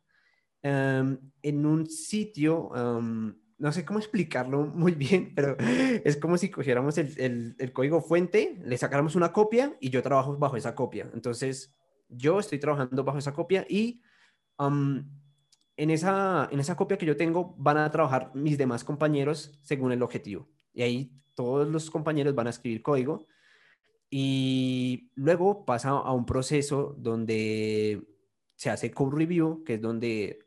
um, 0.63 1.17
en 1.43 1.67
un 1.67 1.87
sitio, 1.87 2.69
um, 2.69 3.35
no 3.59 3.73
sé 3.73 3.85
cómo 3.87 3.99
explicarlo 3.99 4.67
muy 4.67 4.93
bien, 4.93 5.33
pero 5.35 5.57
es 5.59 6.17
como 6.19 6.37
si 6.37 6.51
cogiéramos 6.51 6.99
el, 6.99 7.15
el- 7.19 7.57
el 7.59 7.73
código 7.73 8.03
fuente, 8.03 8.59
le 8.63 8.77
sacáramos 8.77 9.17
una 9.17 9.33
copia 9.33 9.75
y 9.81 9.89
yo 9.91 10.03
trabajo 10.03 10.37
bajo 10.37 10.57
esa 10.59 10.75
copia. 10.75 11.11
Entonces, 11.15 11.75
yo 12.11 12.41
estoy 12.41 12.59
trabajando 12.59 13.05
bajo 13.05 13.19
esa 13.19 13.33
copia 13.33 13.65
y 13.69 14.03
en, 14.59 15.91
esa, 15.91 16.49
en 16.51 16.61
esa 16.61 16.77
copia 16.77 16.99
que 16.99 17.07
yo 17.07 17.17
tengo 17.17 17.55
van 17.57 17.79
a 17.79 17.91
trabajar 17.91 18.31
mis 18.35 18.59
demás 18.59 18.85
compañeros 18.85 19.59
según 19.63 19.93
el 19.93 20.03
objetivo. 20.03 20.49
Y 20.73 20.83
ahí 20.83 21.13
todos 21.35 21.67
los 21.69 21.91
compañeros 21.91 22.35
van 22.35 22.49
a 22.49 22.51
escribir 22.51 22.83
código 22.83 23.27
y 24.11 25.11
luego 25.15 25.65
pasa 25.65 25.91
a 25.91 26.13
un 26.13 26.27
proceso 26.27 26.95
donde 26.99 28.03
se 28.57 28.69
hace 28.69 28.91
code 28.91 29.17
review, 29.17 29.63
que 29.65 29.75
es 29.75 29.81
donde 29.81 30.47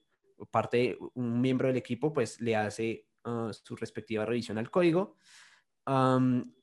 parte, 0.51 0.97
un 1.15 1.41
miembro 1.41 1.67
del 1.67 1.77
equipo 1.77 2.13
pues 2.13 2.39
le 2.41 2.55
hace 2.55 3.07
ah, 3.23 3.51
su 3.51 3.75
respectiva 3.75 4.25
revisión 4.25 4.57
al 4.57 4.69
código. 4.69 5.15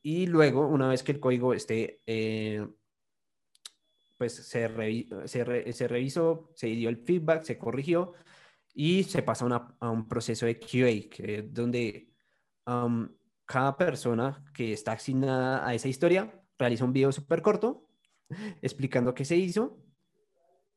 Y 0.03 0.27
luego, 0.27 0.67
una 0.67 0.89
vez 0.89 1.03
que 1.03 1.13
el 1.13 1.21
código 1.21 1.53
esté, 1.53 2.03
eh, 2.07 2.67
pues 4.21 4.35
se, 4.35 4.69
se, 5.25 5.73
se 5.73 5.89
revisó, 5.89 6.51
se 6.55 6.67
dio 6.67 6.91
el 6.91 6.99
feedback, 6.99 7.43
se 7.43 7.57
corrigió 7.57 8.13
y 8.75 9.05
se 9.05 9.23
pasa 9.23 9.47
a 9.81 9.91
un 9.91 10.07
proceso 10.07 10.45
de 10.45 10.61
QA, 10.61 11.43
donde 11.49 12.13
cada 13.47 13.79
persona 13.79 14.45
que 14.53 14.75
está 14.75 14.93
asignada 14.93 15.67
a 15.67 15.73
esa 15.73 15.89
historia 15.89 16.39
realiza 16.59 16.85
un 16.85 16.93
video 16.93 17.11
súper 17.13 17.41
corto 17.41 17.89
explicando 18.61 19.15
qué 19.15 19.25
se 19.25 19.37
hizo 19.37 19.83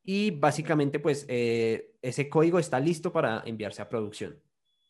y 0.06 0.32
básicamente 0.32 1.00
pues 1.00 1.26
eh, 1.28 1.98
ese 2.02 2.30
código 2.30 2.60
está 2.60 2.80
listo 2.80 3.12
para 3.12 3.44
enviarse 3.46 3.82
a 3.82 3.90
producción. 3.90 4.42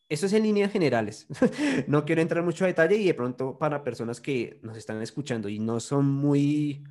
Eso 0.10 0.28
es 0.28 0.34
en 0.34 0.44
líneas 0.44 0.72
generales. 0.72 1.26
no 1.88 2.06
quiero 2.06 2.22
entrar 2.22 2.44
mucho 2.44 2.66
a 2.66 2.68
detalle 2.68 2.98
y 2.98 3.08
de 3.08 3.16
pronto 3.16 3.58
para 3.58 3.84
personas 3.84 4.22
que 4.22 4.60
nos 4.62 4.78
están 4.78 5.02
escuchando 5.02 5.50
y 5.50 5.58
no 5.58 5.80
son 5.80 6.06
muy 6.06 6.84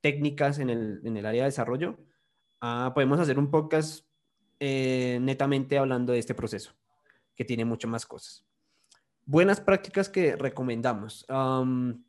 técnicas 0.00 0.58
en 0.58 0.70
el, 0.70 1.00
en 1.04 1.16
el 1.16 1.26
área 1.26 1.42
de 1.42 1.48
desarrollo, 1.48 1.98
ah, 2.60 2.92
podemos 2.94 3.20
hacer 3.20 3.38
un 3.38 3.50
podcast 3.50 4.06
eh, 4.60 5.18
netamente 5.20 5.78
hablando 5.78 6.12
de 6.12 6.18
este 6.18 6.34
proceso, 6.34 6.72
que 7.34 7.44
tiene 7.44 7.64
mucho 7.64 7.88
más 7.88 8.06
cosas. 8.06 8.44
Buenas 9.24 9.60
prácticas 9.60 10.08
que 10.08 10.36
recomendamos. 10.36 11.26
Am, 11.28 12.04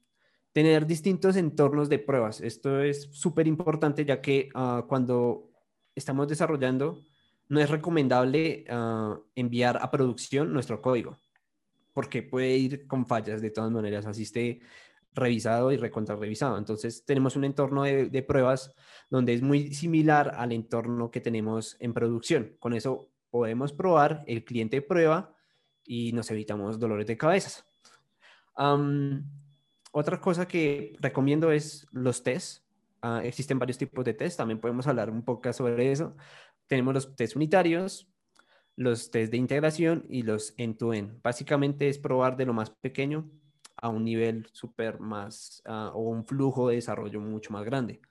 tener 0.53 0.87
distintos 0.87 1.35
entornos 1.35 1.87
de 1.87 1.99
pruebas. 1.99 2.41
Esto 2.41 2.81
es 2.81 3.09
súper 3.11 3.45
importante 3.45 4.05
ya 4.05 4.21
que 4.21 4.49
ah, 4.55 4.85
cuando 4.87 5.51
estamos 5.93 6.27
desarrollando, 6.27 7.03
no 7.49 7.59
es 7.59 7.69
recomendable 7.69 8.65
ah, 8.69 9.19
enviar 9.35 9.77
a 9.81 9.91
producción 9.91 10.51
nuestro 10.51 10.81
código, 10.81 11.17
porque 11.93 12.23
puede 12.23 12.57
ir 12.57 12.87
con 12.87 13.05
fallas 13.05 13.41
de 13.41 13.51
todas 13.51 13.71
maneras, 13.71 14.05
así 14.05 14.23
esté 14.23 14.59
revisado 15.13 15.71
y 15.71 15.77
recontra 15.77 16.15
revisado. 16.15 16.57
Entonces 16.57 17.05
tenemos 17.05 17.35
un 17.35 17.43
entorno 17.43 17.83
de, 17.83 18.23
pruebas 18.23 18.73
donde 19.09 19.33
es 19.33 19.41
muy 19.41 19.73
similar 19.73 20.33
al 20.35 20.51
entorno 20.51 21.11
que 21.11 21.21
tenemos 21.21 21.75
en 21.79 21.93
producción. 21.93 22.55
Con 22.59 22.73
eso 22.73 23.09
podemos 23.29 23.73
probar, 23.73 24.23
el 24.27 24.43
cliente 24.45 24.81
prueba 24.81 25.33
y 25.83 26.11
nos 26.13 26.29
evitamos 26.31 26.79
dolores 26.79 27.07
de 27.07 27.17
cabezas. 27.17 27.65
Am, 28.55 29.29
otra 29.91 30.19
cosa 30.19 30.47
que 30.47 30.95
recomiendo 30.99 31.51
es 31.51 31.87
los 31.91 32.23
tests. 32.23 32.63
Ah, 33.01 33.21
existen 33.23 33.59
varios 33.59 33.77
tipos 33.77 34.03
de 34.03 34.13
test, 34.13 34.37
también 34.37 34.59
podemos 34.59 34.87
hablar 34.87 35.09
un 35.09 35.23
poco 35.23 35.51
sobre 35.53 35.91
eso. 35.91 36.15
Tenemos 36.67 36.93
los 36.93 37.15
test 37.15 37.35
unitarios, 37.35 38.11
los 38.75 39.11
test 39.11 39.31
de 39.31 39.37
integración 39.37 40.05
y 40.09 40.23
los 40.23 40.53
end-to-end. 40.57 41.21
Básicamente 41.21 41.89
es 41.89 41.97
probar 41.99 42.37
de 42.37 42.45
lo 42.45 42.53
más 42.53 42.69
pequeño 42.69 43.29
a 43.77 43.89
un 43.89 44.03
nivel 44.03 44.47
súper 44.51 44.99
más 44.99 45.61
ah, 45.65 45.91
o 45.93 46.01
un 46.09 46.25
flujo 46.25 46.69
de 46.69 46.75
desarrollo 46.75 47.19
mucho 47.19 47.53
más 47.53 47.63
grande. 47.63 48.01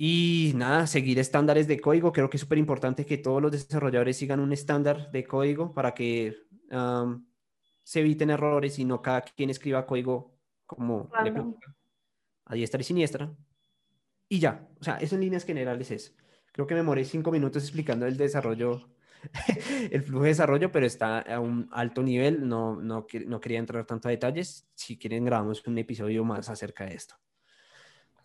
Y 0.00 0.52
nada, 0.54 0.86
seguir 0.86 1.18
estándares 1.18 1.66
de 1.66 1.80
código. 1.80 2.12
Creo 2.12 2.30
que 2.30 2.36
es 2.36 2.40
súper 2.40 2.58
importante 2.58 3.04
que 3.04 3.18
todos 3.18 3.42
los 3.42 3.50
desarrolladores 3.50 4.16
sigan 4.16 4.38
un 4.38 4.52
estándar 4.52 5.10
de 5.10 5.24
código 5.24 5.74
para 5.74 5.92
que 5.92 6.36
am, 6.70 7.26
se 7.82 8.00
eviten 8.00 8.30
errores 8.30 8.78
y 8.78 8.84
no 8.84 9.02
cada 9.02 9.22
quien 9.22 9.50
escriba 9.50 9.86
código 9.86 10.38
como 10.66 11.10
le 11.24 11.30
Random. 11.30 11.54
plazca, 11.54 11.76
a 12.44 12.54
diestra 12.54 12.80
y 12.80 12.84
siniestra. 12.84 13.34
Y 14.28 14.38
ya, 14.38 14.68
o 14.80 14.84
sea, 14.84 14.98
eso 14.98 15.16
en 15.16 15.22
líneas 15.22 15.44
generales 15.44 15.90
es. 15.90 16.14
Creo 16.52 16.66
que 16.66 16.74
me 16.74 16.82
moré 16.84 17.04
cinco 17.04 17.32
minutos 17.32 17.64
explicando 17.64 18.06
el 18.06 18.16
desarrollo, 18.16 18.88
el 19.90 20.02
flujo 20.02 20.22
de 20.24 20.28
desarrollo, 20.30 20.70
pero 20.72 20.86
está 20.86 21.20
a 21.20 21.40
un 21.40 21.68
alto 21.72 22.02
nivel. 22.02 22.48
No, 22.48 22.76
no, 22.80 23.06
no 23.26 23.40
quería 23.40 23.58
entrar 23.58 23.84
tanto 23.86 24.08
a 24.08 24.10
detalles. 24.10 24.66
Si 24.74 24.96
quieren, 24.98 25.24
grabamos 25.24 25.66
un 25.66 25.78
episodio 25.78 26.24
más 26.24 26.48
acerca 26.48 26.84
de 26.86 26.94
esto. 26.94 27.14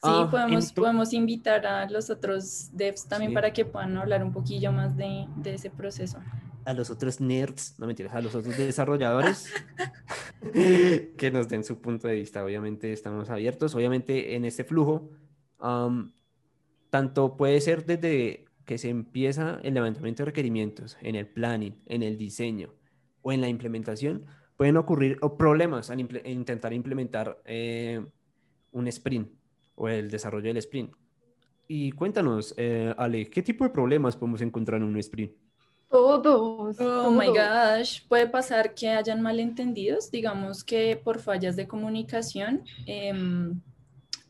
Sí, 0.04 0.10
Ah, 0.12 0.28
podemos, 0.30 0.74
podemos 0.74 1.14
invitar 1.14 1.66
a 1.66 1.90
los 1.90 2.10
otros 2.10 2.70
devs 2.74 3.08
también 3.08 3.32
Sí. 3.32 3.36
para 3.36 3.54
que 3.54 3.64
puedan 3.64 3.96
hablar 3.98 4.22
un 4.24 4.34
poquillo 4.34 4.72
más 4.74 4.98
de, 4.98 5.26
de 5.38 5.54
ese 5.54 5.70
proceso. 5.70 6.20
a 6.66 6.74
los 6.74 6.90
otros 6.90 7.20
nerds, 7.20 7.76
no 7.78 7.88
mentiras, 7.88 8.14
a 8.14 8.22
los 8.22 8.36
otros 8.36 8.56
desarrolladores 8.58 9.52
que 11.18 11.32
nos 11.32 11.48
den 11.50 11.64
su 11.64 11.80
punto 11.82 12.08
de 12.08 12.16
vista. 12.16 12.44
Obviamente 12.44 12.92
estamos 12.94 13.30
abiertos. 13.30 13.76
Obviamente 13.76 14.36
en 14.36 14.46
este 14.46 14.64
flujo, 14.64 15.10
am, 15.60 16.14
tanto 16.90 17.36
puede 17.38 17.60
ser 17.62 17.86
desde 17.86 18.46
que 18.66 18.78
se 18.78 18.90
empieza 18.90 19.60
el 19.64 19.74
levantamiento 19.74 20.24
de 20.24 20.28
requerimientos, 20.28 20.98
en 21.02 21.16
el 21.16 21.28
planning, 21.28 21.76
en 21.86 22.04
el 22.04 22.18
diseño 22.18 22.74
o 23.22 23.32
en 23.32 23.42
la 23.42 23.50
implementación, 23.50 24.26
pueden 24.58 24.78
ocurrir 24.78 25.18
o 25.22 25.38
problemas 25.38 25.90
al 25.90 26.00
intentar 26.00 26.74
implementar 26.74 27.42
eh, 27.46 28.06
un 28.72 28.88
sprint 28.88 29.30
o 29.76 29.90
el 29.90 30.10
desarrollo 30.10 30.48
del 30.48 30.58
sprint. 30.58 30.94
Y 31.68 31.92
cuéntanos, 31.92 32.54
eh, 32.58 32.94
Ale, 32.98 33.30
¿qué 33.30 33.42
tipo 33.42 33.64
de 33.64 33.70
problemas 33.70 34.16
podemos 34.16 34.42
encontrar 34.42 34.82
en 34.82 34.88
un 34.88 34.98
sprint? 34.98 35.34
Todos. 35.90 36.80
Oh 36.80 37.12
my 37.12 37.28
gosh, 37.28 38.02
puede 38.08 38.28
pasar 38.28 38.74
que 38.74 38.90
hayan 38.90 39.22
malentendidos, 39.22 40.10
digamos 40.10 40.64
que 40.64 41.00
por 41.02 41.20
fallas 41.20 41.56
de 41.56 41.68
comunicación 41.68 42.64
em, 42.88 43.62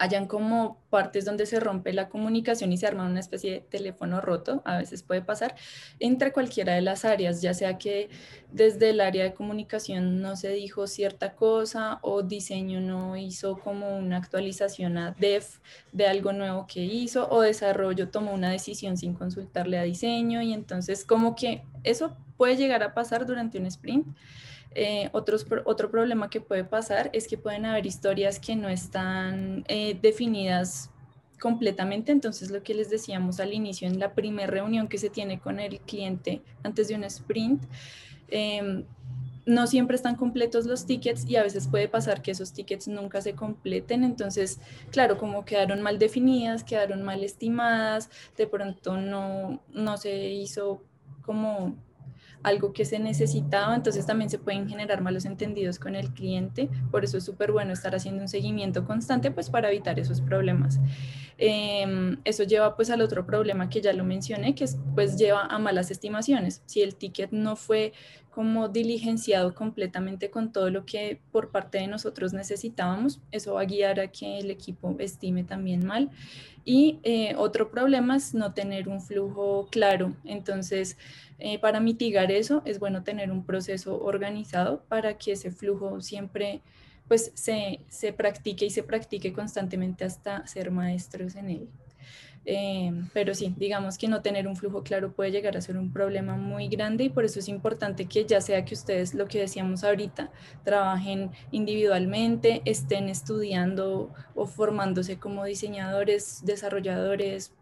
hayan 0.04 0.28
como 0.28 0.82
partes 0.90 1.24
donde 1.24 1.46
se 1.46 1.62
rompe 1.62 1.94
la 1.94 2.10
comunicación 2.10 2.74
y 2.74 2.78
se 2.78 2.86
arma 2.86 3.06
una 3.06 3.22
especie 3.22 3.52
de 3.52 3.60
teléfono 3.62 4.20
roto, 4.20 4.62
a 4.66 4.78
veces 4.78 5.02
puede 5.02 5.22
pasar 5.22 5.56
entre 6.00 6.34
cualquiera 6.34 6.74
de 6.74 6.82
las 6.82 7.06
áreas, 7.06 7.42
ya 7.42 7.54
sea 7.54 7.78
que 7.78 8.10
desde 8.52 8.90
el 8.90 9.00
área 9.00 9.24
de 9.24 9.34
comunicación 9.34 10.22
no 10.22 10.36
se 10.36 10.50
dijo 10.50 10.88
cierta 10.88 11.36
cosa 11.36 12.00
o 12.02 12.22
diseño 12.22 12.82
no 12.82 13.16
hizo 13.16 13.58
como 13.60 13.98
una 13.98 14.18
actualización 14.18 14.98
a 14.98 15.12
dev 15.12 15.46
de 15.94 16.08
algo 16.08 16.34
nuevo 16.34 16.68
que 16.68 16.82
hizo 16.82 17.30
o 17.30 17.42
desarrollo 17.42 18.10
tomó 18.10 18.34
una 18.34 18.52
decisión 18.52 18.98
sin 18.98 19.14
consultarle 19.14 19.80
a 19.80 19.84
diseño 19.84 20.42
y 20.42 20.52
entonces 20.52 21.06
como 21.06 21.36
que 21.36 21.64
eso 21.84 22.16
puede 22.36 22.58
llegar 22.58 22.84
a 22.84 22.94
pasar 22.94 23.26
durante 23.26 23.58
un 23.58 23.68
sprint. 23.68 24.06
Eh, 24.76 25.10
otros, 25.12 25.46
otro 25.66 25.92
problema 25.92 26.30
que 26.30 26.42
puede 26.42 26.64
pasar 26.64 27.10
es 27.14 27.28
que 27.28 27.38
pueden 27.38 27.66
haber 27.66 27.86
historias 27.86 28.40
que 28.40 28.56
no 28.56 28.70
están 28.70 29.64
eh, 29.68 29.98
definidas 30.02 30.90
completamente. 31.40 32.12
Entonces, 32.12 32.50
lo 32.52 32.64
que 32.64 32.74
les 32.74 32.90
decíamos 32.90 33.40
al 33.40 33.54
inicio, 33.54 33.88
en 33.88 34.00
la 34.00 34.14
primera 34.14 34.50
reunión 34.50 34.88
que 34.88 34.98
se 34.98 35.10
tiene 35.10 35.40
con 35.40 35.60
el 35.60 35.80
cliente 35.82 36.42
antes 36.64 36.88
de 36.88 36.96
un 36.96 37.04
sprint, 37.04 37.64
em, 38.30 38.86
no 39.46 39.68
siempre 39.68 39.96
están 39.96 40.16
completos 40.16 40.66
los 40.66 40.86
tickets 40.86 41.26
y 41.26 41.36
a 41.36 41.44
veces 41.44 41.68
puede 41.68 41.90
pasar 41.90 42.22
que 42.22 42.32
esos 42.32 42.54
tickets 42.54 42.88
nunca 42.88 43.22
se 43.22 43.36
completen. 43.36 44.04
Entonces, 44.04 44.60
claro, 44.90 45.18
como 45.18 45.44
quedaron 45.44 45.82
mal 45.82 46.00
definidas, 46.00 46.64
quedaron 46.64 47.04
mal 47.04 47.24
estimadas, 47.24 48.10
de 48.38 48.48
pronto 48.48 48.98
no, 48.98 49.62
no 49.74 49.98
se 49.98 50.30
hizo 50.30 50.82
como 51.24 51.76
algo 52.44 52.74
que 52.74 52.86
se 52.86 53.00
necesitaba, 53.00 53.76
entonces 53.76 54.06
también 54.06 54.30
se 54.30 54.38
pueden 54.38 54.68
generar 54.68 55.02
malos 55.02 55.26
entendidos 55.26 55.80
con 55.80 55.96
el 55.96 56.14
cliente, 56.14 56.70
por 56.92 57.04
eso 57.04 57.18
es 57.18 57.24
súper 57.24 57.52
bueno 57.52 57.74
estar 57.74 57.96
haciendo 57.96 58.22
un 58.22 58.28
seguimiento 58.28 58.86
constante 58.86 59.32
pues 59.32 59.50
para 59.50 59.70
evitar 59.70 60.00
esos 60.00 60.22
problemas. 60.22 60.80
Eh, 61.38 62.18
eso 62.24 62.44
lleva 62.44 62.76
pues 62.76 62.90
al 62.90 63.02
otro 63.02 63.26
problema 63.26 63.70
que 63.70 63.82
ya 63.82 63.94
lo 63.94 64.04
mencioné, 64.04 64.56
que 64.56 64.66
es, 64.66 64.78
pues 64.96 65.18
lleva 65.18 65.46
a 65.46 65.60
malas 65.60 65.90
estimaciones. 65.92 66.62
Si 66.66 66.82
el 66.82 66.96
ticket 66.96 67.32
no 67.32 67.56
fue 67.56 67.94
como 68.34 68.68
diligenciado 68.68 69.54
completamente 69.54 70.32
con 70.32 70.52
todo 70.52 70.72
lo 70.72 70.86
que 70.86 71.20
por 71.32 71.52
parte 71.52 71.78
de 71.78 71.88
nosotros 71.88 72.34
necesitábamos, 72.34 73.22
eso 73.32 73.54
va 73.54 73.62
a 73.62 73.66
guiar 73.66 74.00
a 74.00 74.08
que 74.08 74.40
el 74.40 74.50
equipo 74.50 74.96
estime 74.98 75.44
también 75.44 75.86
mal. 75.86 76.10
Y 76.66 77.00
eh, 77.04 77.36
otro 77.38 77.70
problema 77.70 78.16
es 78.16 78.34
no 78.34 78.54
tener 78.54 78.90
un 78.90 79.02
flujo 79.02 79.68
claro. 79.70 80.16
Entonces, 80.24 80.98
eh, 81.38 81.60
para 81.60 81.80
mitigar 81.80 82.32
eso 82.32 82.64
es 82.66 82.80
bueno 82.80 83.04
tener 83.04 83.32
un 83.32 83.46
proceso 83.46 84.02
organizado 84.02 84.84
para 84.88 85.18
que 85.18 85.34
ese 85.34 85.52
flujo 85.52 86.02
siempre 86.02 86.62
pues 87.08 87.32
se, 87.36 87.82
se 87.90 88.14
practique 88.14 88.66
y 88.66 88.70
se 88.72 88.82
practique 88.82 89.34
constantemente 89.34 90.06
hasta 90.06 90.48
ser 90.48 90.72
maestros 90.72 91.36
en 91.36 91.50
él. 91.50 91.70
Eh, 92.46 92.92
pero 93.14 93.34
sí, 93.34 93.54
digamos 93.58 93.98
que 93.98 94.08
no 94.08 94.22
tener 94.22 94.48
un 94.48 94.56
flujo 94.56 94.84
claro 94.84 95.14
puede 95.14 95.32
llegar 95.32 95.56
a 95.56 95.62
ser 95.62 95.78
un 95.78 95.94
problema 95.94 96.36
muy 96.36 96.68
grande 96.68 97.06
y 97.06 97.10
por 97.10 97.24
eso 97.24 97.40
es 97.40 97.48
importante 97.48 98.06
que 98.06 98.26
ya 98.26 98.42
sea 98.42 98.66
que 98.66 98.74
ustedes, 98.74 99.14
lo 99.14 99.28
que 99.28 99.40
decíamos 99.40 99.84
ahorita, 99.84 100.30
trabajen 100.64 101.32
individualmente, 101.52 102.62
estén 102.66 103.08
estudiando 103.08 104.14
o 104.36 104.46
formándose 104.46 105.18
como 105.18 105.46
diseñadores, 105.46 106.42
desarrolladores 106.46 107.54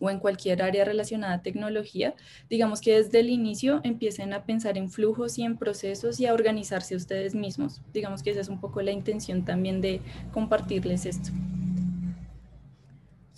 o 0.00 0.10
en 0.10 0.20
cualquier 0.20 0.62
área 0.62 0.84
relacionada 0.84 1.34
a 1.34 1.42
tecnología, 1.42 2.14
digamos 2.48 2.80
que 2.80 2.96
desde 2.96 3.18
el 3.18 3.30
inicio 3.30 3.80
empiecen 3.82 4.32
a 4.32 4.44
pensar 4.44 4.78
en 4.78 4.90
flujos 4.90 5.38
y 5.38 5.42
en 5.42 5.56
procesos 5.58 6.20
y 6.20 6.26
a 6.26 6.34
organizarse 6.34 6.94
ustedes 6.94 7.34
mismos. 7.34 7.80
Digamos 7.92 8.22
que 8.22 8.30
esa 8.30 8.40
es 8.40 8.48
un 8.48 8.60
poco 8.60 8.80
la 8.80 8.92
intención 8.92 9.44
también 9.44 9.80
de 9.80 10.00
compartirles 10.32 11.04
esto. 11.04 11.30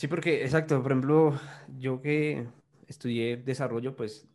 Sí, 0.01 0.09
porque, 0.09 0.43
exacto, 0.45 0.83
por 0.83 0.93
ejemplo, 0.93 1.39
yo 1.77 2.01
que 2.01 2.49
estudié 2.87 3.37
desarrollo, 3.37 3.95
pues, 3.95 4.27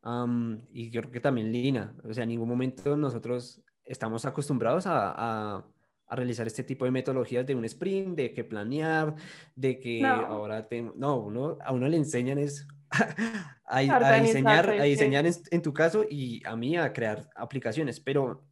am, 0.00 0.62
y 0.72 0.88
yo 0.88 1.02
creo 1.02 1.12
que 1.12 1.20
también 1.20 1.52
Lina, 1.52 1.94
o 2.02 2.14
sea, 2.14 2.22
en 2.22 2.30
ningún 2.30 2.48
momento 2.48 2.96
nosotros 2.96 3.60
estamos 3.84 4.24
acostumbrados 4.24 4.86
a, 4.86 5.10
a- 5.14 5.66
a 6.06 6.16
realizar 6.16 6.46
este 6.46 6.64
tipo 6.64 6.86
de 6.86 6.92
metodologías 6.92 7.44
de 7.46 7.54
un 7.54 7.66
sprint, 7.66 8.16
de 8.16 8.32
que 8.32 8.42
planear, 8.42 9.14
de 9.54 9.78
que 9.78 10.00
No. 10.00 10.08
ahora, 10.28 10.66
te- 10.66 10.80
no, 10.96 11.18
uno, 11.18 11.58
a 11.62 11.72
uno 11.72 11.88
le 11.88 11.98
enseñan 11.98 12.38
es 12.38 12.66
a, 13.66 13.76
a 13.80 14.18
diseñar, 14.18 14.70
a 14.70 14.82
diseñar 14.84 15.26
en, 15.26 15.34
en 15.50 15.60
tu 15.60 15.74
caso 15.74 16.06
y 16.08 16.40
a 16.46 16.56
mí 16.56 16.78
a 16.78 16.90
crear 16.90 17.28
aplicaciones, 17.36 18.00
pero 18.00 18.46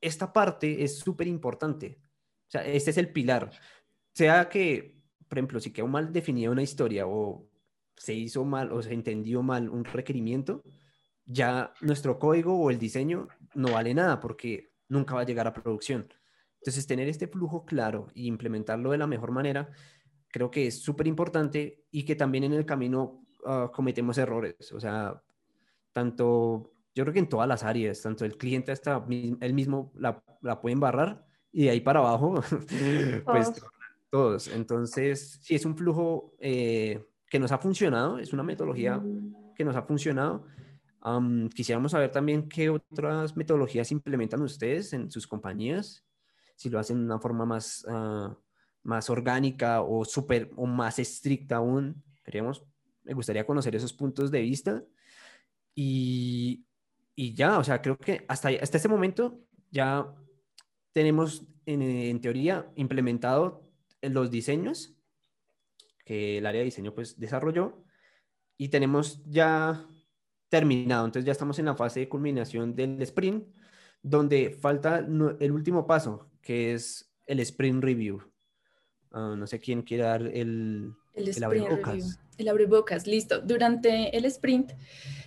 esta 0.00 0.32
parte 0.32 0.84
es 0.84 1.00
súper 1.00 1.26
importante, 1.26 1.98
o 2.46 2.50
sea, 2.52 2.64
este 2.64 2.90
es 2.90 2.98
el 2.98 3.12
pilar, 3.12 3.50
sea 4.14 4.48
que 4.48 4.97
por 5.28 5.38
ejemplo, 5.38 5.60
si 5.60 5.72
quedó 5.72 5.86
mal 5.86 6.12
definida 6.12 6.50
una 6.50 6.62
historia 6.62 7.06
o 7.06 7.46
se 7.96 8.14
hizo 8.14 8.44
mal 8.44 8.72
o 8.72 8.82
se 8.82 8.92
entendió 8.92 9.42
mal 9.42 9.68
un 9.68 9.84
requerimiento, 9.84 10.62
ya 11.24 11.72
nuestro 11.80 12.18
código 12.18 12.58
o 12.58 12.70
el 12.70 12.78
diseño 12.78 13.28
no 13.54 13.72
vale 13.72 13.92
nada 13.94 14.20
porque 14.20 14.72
nunca 14.88 15.14
va 15.14 15.22
a 15.22 15.26
llegar 15.26 15.46
a 15.46 15.52
producción. 15.52 16.08
Entonces, 16.60 16.86
tener 16.86 17.08
este 17.08 17.28
flujo 17.28 17.64
claro 17.64 18.08
e 18.14 18.22
implementarlo 18.22 18.90
de 18.90 18.98
la 18.98 19.06
mejor 19.06 19.30
manera, 19.30 19.70
creo 20.28 20.50
que 20.50 20.66
es 20.68 20.82
súper 20.82 21.06
importante 21.06 21.84
y 21.90 22.04
que 22.04 22.16
también 22.16 22.44
en 22.44 22.52
el 22.52 22.66
camino 22.66 23.24
ah, 23.44 23.70
cometemos 23.72 24.18
errores. 24.18 24.72
O 24.72 24.80
sea, 24.80 25.22
tanto, 25.92 26.72
yo 26.94 27.04
creo 27.04 27.12
que 27.12 27.20
en 27.20 27.28
todas 27.28 27.48
las 27.48 27.62
áreas, 27.62 28.00
tanto 28.02 28.24
el 28.24 28.36
cliente 28.36 28.72
hasta 28.72 29.04
él 29.08 29.54
mismo 29.54 29.92
la, 29.94 30.22
la 30.40 30.60
puede 30.60 30.74
embarrar 30.74 31.26
y 31.52 31.64
de 31.64 31.70
ahí 31.70 31.80
para 31.80 32.00
abajo, 32.00 32.42
pues. 33.26 33.52
Todos. 34.10 34.48
Entonces, 34.48 35.38
sí, 35.42 35.54
es 35.54 35.64
un 35.64 35.76
flujo 35.76 36.34
eh, 36.38 37.04
que 37.28 37.38
nos 37.38 37.52
ha 37.52 37.58
funcionado, 37.58 38.18
es 38.18 38.32
una 38.32 38.42
metodología 38.42 39.02
que 39.54 39.64
nos 39.64 39.76
ha 39.76 39.82
funcionado. 39.82 40.46
Am, 41.00 41.48
quisiéramos 41.50 41.92
saber 41.92 42.10
también 42.10 42.48
qué 42.48 42.70
otras 42.70 43.36
metodologías 43.36 43.92
implementan 43.92 44.42
ustedes 44.42 44.92
en 44.92 45.10
sus 45.10 45.26
compañías, 45.26 46.04
si 46.56 46.70
lo 46.70 46.78
hacen 46.78 46.98
de 46.98 47.04
una 47.04 47.20
forma 47.20 47.44
más, 47.44 47.84
ah, 47.88 48.36
más 48.82 49.10
orgánica 49.10 49.82
o, 49.82 50.04
super, 50.04 50.50
o 50.56 50.66
más 50.66 50.98
estricta 50.98 51.56
aún. 51.56 52.02
Queríamos, 52.24 52.64
me 53.04 53.14
gustaría 53.14 53.46
conocer 53.46 53.76
esos 53.76 53.92
puntos 53.92 54.30
de 54.30 54.40
vista. 54.40 54.84
Y, 55.74 56.66
y 57.14 57.34
ya, 57.34 57.58
o 57.58 57.64
sea, 57.64 57.80
creo 57.80 57.96
que 57.96 58.24
hasta, 58.28 58.48
hasta 58.48 58.76
este 58.76 58.88
momento 58.88 59.40
ya 59.70 60.12
tenemos 60.92 61.46
en, 61.64 61.82
en 61.82 62.20
teoría 62.20 62.68
implementado 62.74 63.67
los 64.02 64.30
diseños 64.30 64.94
que 66.08 66.38
el 66.38 66.46
área 66.46 66.60
de 66.60 66.64
diseño 66.64 66.94
pues 66.94 67.20
desarrolló 67.20 67.84
y 68.56 68.68
tenemos 68.68 69.22
ya 69.26 69.86
terminado. 70.48 71.04
Entonces 71.04 71.26
ya 71.26 71.32
estamos 71.32 71.58
en 71.58 71.66
la 71.66 71.76
fase 71.76 72.00
de 72.00 72.08
culminación 72.08 72.74
del 72.74 73.00
sprint, 73.02 73.44
donde 74.02 74.56
falta 74.58 74.98
el 74.98 75.52
último 75.52 75.86
paso, 75.86 76.30
que 76.40 76.72
es 76.72 77.12
el 77.26 77.40
sprint 77.40 77.84
review. 77.84 78.22
Ah, 79.12 79.34
no 79.36 79.46
sé 79.46 79.60
quién 79.60 79.82
quiere 79.82 80.04
dar 80.04 80.22
el, 80.22 80.94
El 81.14 81.24
el 81.24 81.28
sprint 81.28 81.44
abrebocas. 81.44 82.20
El 82.38 82.48
abrebocas, 82.48 83.06
listo. 83.06 83.42
Durante 83.42 84.16
el 84.16 84.24
sprint 84.24 84.72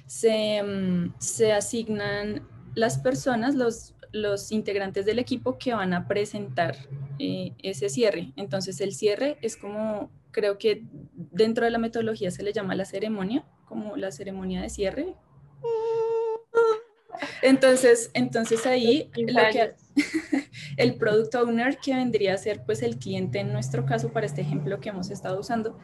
se, 0.08 0.64
mm, 0.64 1.14
se 1.20 1.54
asignan 1.54 2.48
las 2.74 2.98
personas, 2.98 3.54
los, 3.54 3.94
los 4.12 4.52
integrantes 4.52 5.06
del 5.06 5.20
equipo 5.20 5.58
que 5.58 5.74
van 5.74 5.94
a 5.94 6.08
presentar 6.08 6.76
eh, 7.20 7.54
ese 7.64 7.90
cierre. 7.90 8.34
Entonces 8.36 8.82
el 8.82 8.94
cierre 8.94 9.38
es 9.42 9.58
como, 9.58 10.12
creo 10.32 10.58
que 10.58 10.84
dentro 11.14 11.66
de 11.66 11.72
la 11.72 11.78
metodología 11.78 12.32
se 12.32 12.44
le 12.44 12.54
llama 12.54 12.76
la 12.76 12.86
ceremonia, 12.86 13.46
como 13.66 13.96
la 13.96 14.12
ceremonia 14.12 14.62
de 14.62 14.70
cierre. 14.70 15.16
Entonces, 17.42 18.10
entonces 18.14 18.66
ahí 18.66 19.10
lo 19.16 19.42
que, 19.52 19.76
el 20.78 20.96
product 20.96 21.36
owner 21.36 21.78
que 21.78 21.94
vendría 21.94 22.34
a 22.34 22.38
ser 22.38 22.64
pues 22.66 22.82
el 22.82 22.98
cliente 22.98 23.40
en 23.40 23.54
nuestro 23.54 23.86
caso 23.86 24.12
para 24.12 24.26
este 24.26 24.42
ejemplo 24.42 24.80
que 24.80 24.90
hemos 24.90 25.10
estado 25.10 25.40
usando 25.40 25.78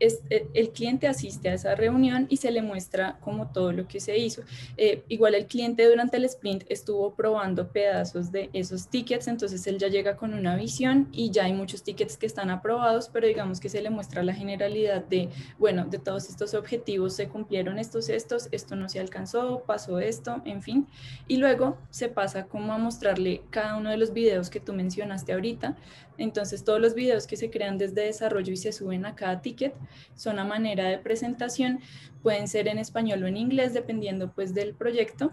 es- 0.00 0.20
eh, 0.30 0.46
el 0.54 0.70
cliente 0.70 1.06
asiste 1.08 1.48
a 1.48 1.54
esa 1.54 1.74
reunión 1.74 2.26
y 2.28 2.36
se 2.38 2.50
le 2.50 2.62
muestra 2.62 3.18
como 3.20 3.48
todo 3.48 3.72
lo 3.72 3.86
que 3.88 4.00
se 4.00 4.16
hizo. 4.18 4.42
Eh, 4.76 5.02
igual 5.08 5.34
el 5.34 5.46
cliente 5.46 5.88
durante 5.88 6.16
el 6.16 6.24
sprint 6.24 6.64
estuvo 6.68 7.14
probando 7.14 7.68
pedazos 7.68 8.32
de 8.32 8.50
esos 8.52 8.88
tickets, 8.88 9.28
entonces 9.28 9.66
él 9.66 9.78
ya 9.78 9.88
llega 9.88 10.16
con 10.16 10.34
una 10.34 10.56
visión 10.56 11.08
y 11.12 11.30
ya 11.30 11.44
hay 11.44 11.52
muchos 11.52 11.82
tickets 11.82 12.16
que 12.16 12.26
están 12.26 12.50
aprobados, 12.50 13.08
pero 13.12 13.26
digamos 13.26 13.60
que 13.60 13.68
se 13.68 13.82
le 13.82 13.90
muestra 13.90 14.22
la 14.22 14.34
generalidad 14.34 15.04
de, 15.04 15.28
bueno, 15.58 15.84
de 15.86 15.98
todos 15.98 16.28
estos 16.28 16.54
objetivos 16.54 17.14
se 17.14 17.28
cumplieron 17.28 17.78
estos, 17.78 18.08
estos, 18.08 18.48
esto 18.52 18.76
no 18.76 18.88
se 18.88 19.00
alcanzó, 19.00 19.62
pasó 19.66 19.98
esto, 20.00 20.42
en 20.44 20.62
fin. 20.62 20.86
Y 21.28 21.36
luego 21.38 21.76
se 21.90 22.08
pasa 22.08 22.46
como 22.46 22.72
a 22.72 22.78
mostrarle 22.78 23.42
cada 23.50 23.76
uno 23.76 23.90
de 23.90 23.96
los 23.96 24.12
videos 24.12 24.50
que 24.50 24.60
tú 24.60 24.72
mencionaste 24.72 25.32
ahorita, 25.32 25.76
Entonces, 26.18 26.64
todos 26.64 26.80
los 26.80 26.94
videos 26.94 27.26
que 27.26 27.36
se 27.36 27.50
crean 27.50 27.78
desde 27.78 28.02
desarrollo 28.02 28.52
y 28.52 28.56
se 28.56 28.72
suben 28.72 29.06
a 29.06 29.14
cada 29.14 29.40
ticket 29.42 29.74
son 30.14 30.38
a 30.38 30.44
manera 30.44 30.88
de 30.88 30.98
presentación, 30.98 31.80
pueden 32.22 32.48
ser 32.48 32.68
en 32.68 32.78
español 32.78 33.22
o 33.22 33.26
en 33.26 33.36
inglés, 33.36 33.74
dependiendo 33.74 34.32
pues 34.32 34.54
del 34.54 34.74
proyecto. 34.74 35.32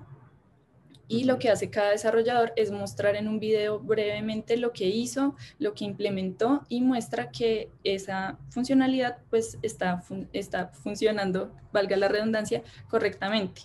Y 1.08 1.26
lo 1.26 1.38
que 1.38 1.50
hace 1.50 1.70
cada 1.70 1.92
desarrollador 1.92 2.54
es 2.56 2.72
mostrar 2.72 3.16
en 3.16 3.28
un 3.28 3.40
video 3.40 3.80
brevemente 3.80 4.58
lo 4.58 4.72
que 4.72 4.88
hizo, 4.88 5.36
lo 5.60 5.74
que 5.74 5.84
implementó 5.84 6.64
y 6.70 6.82
muestra 6.82 7.30
que 7.30 7.70
esa 7.84 8.40
funcionalidad 8.50 9.18
pues 9.30 9.60
está, 9.62 10.02
está 10.32 10.70
funcionando, 10.70 11.54
valga 11.74 11.98
la 11.98 12.08
redundancia, 12.08 12.64
correctamente. 12.90 13.64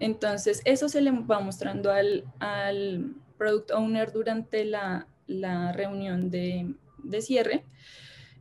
Entonces, 0.00 0.62
eso 0.64 0.88
se 0.88 1.00
le 1.00 1.12
va 1.12 1.40
mostrando 1.40 1.92
al, 1.92 2.24
al 2.40 3.14
product 3.38 3.70
owner 3.70 4.12
durante 4.12 4.64
la, 4.64 5.06
la 5.30 5.72
reunión 5.72 6.30
de, 6.30 6.74
de 7.02 7.22
cierre. 7.22 7.64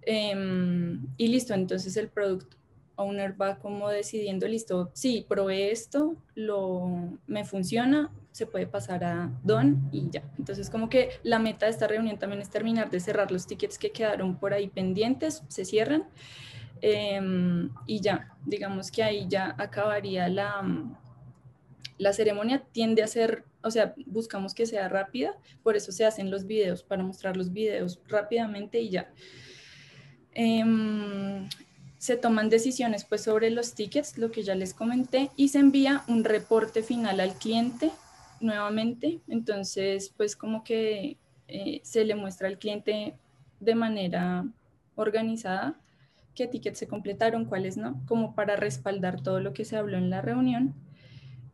Em, 0.01 1.05
y 1.17 1.27
listo, 1.27 1.53
entonces 1.53 1.95
el 1.97 2.09
product 2.09 2.55
owner 2.95 3.39
va 3.39 3.59
como 3.59 3.89
decidiendo, 3.89 4.47
listo, 4.47 4.91
sí, 4.93 5.25
probé 5.27 5.71
esto, 5.71 6.17
lo, 6.35 7.17
me 7.27 7.45
funciona, 7.45 8.11
se 8.31 8.45
puede 8.45 8.67
pasar 8.67 9.03
a 9.03 9.31
Don 9.43 9.89
y 9.91 10.09
ya. 10.09 10.23
Entonces 10.37 10.69
como 10.69 10.89
que 10.89 11.11
la 11.23 11.39
meta 11.39 11.65
de 11.65 11.71
esta 11.71 11.87
reunión 11.87 12.19
también 12.19 12.41
es 12.41 12.49
terminar 12.49 12.89
de 12.89 12.99
cerrar 12.99 13.31
los 13.31 13.47
tickets 13.47 13.77
que 13.77 13.91
quedaron 13.91 14.37
por 14.37 14.53
ahí 14.53 14.67
pendientes, 14.67 15.43
se 15.47 15.63
cierran 15.63 16.03
em, 16.81 17.69
y 17.85 18.01
ya, 18.01 18.35
digamos 18.45 18.91
que 18.91 19.03
ahí 19.03 19.27
ya 19.29 19.55
acabaría 19.57 20.27
la, 20.27 20.65
la 21.97 22.13
ceremonia, 22.13 22.63
tiende 22.71 23.03
a 23.03 23.07
ser 23.07 23.45
o 23.63 23.71
sea, 23.71 23.93
buscamos 24.05 24.53
que 24.53 24.65
sea 24.65 24.87
rápida, 24.89 25.37
por 25.63 25.75
eso 25.75 25.91
se 25.91 26.05
hacen 26.05 26.31
los 26.31 26.45
videos, 26.45 26.83
para 26.83 27.03
mostrar 27.03 27.37
los 27.37 27.51
videos 27.51 27.99
rápidamente 28.07 28.79
y 28.79 28.89
ya. 28.89 29.11
Em, 30.33 31.49
se 31.97 32.15
toman 32.15 32.49
decisiones 32.49 33.03
pues 33.03 33.23
sobre 33.23 33.49
los 33.49 33.73
tickets, 33.73 34.17
lo 34.17 34.31
que 34.31 34.43
ya 34.43 34.55
les 34.55 34.73
comenté, 34.73 35.31
y 35.35 35.49
se 35.49 35.59
envía 35.59 36.03
un 36.07 36.23
reporte 36.23 36.81
final 36.81 37.19
al 37.19 37.33
cliente 37.33 37.91
nuevamente. 38.39 39.19
Entonces, 39.27 40.13
pues 40.15 40.35
como 40.35 40.63
que 40.63 41.17
eh, 41.47 41.81
se 41.83 42.05
le 42.05 42.15
muestra 42.15 42.47
al 42.47 42.57
cliente 42.57 43.15
de 43.59 43.75
manera 43.75 44.45
organizada 44.95 45.79
qué 46.35 46.47
tickets 46.47 46.79
se 46.79 46.87
completaron, 46.87 47.43
cuáles 47.43 47.75
no, 47.75 48.01
como 48.05 48.33
para 48.33 48.55
respaldar 48.55 49.21
todo 49.21 49.41
lo 49.41 49.53
que 49.53 49.65
se 49.65 49.75
habló 49.75 49.97
en 49.97 50.09
la 50.09 50.21
reunión. 50.21 50.73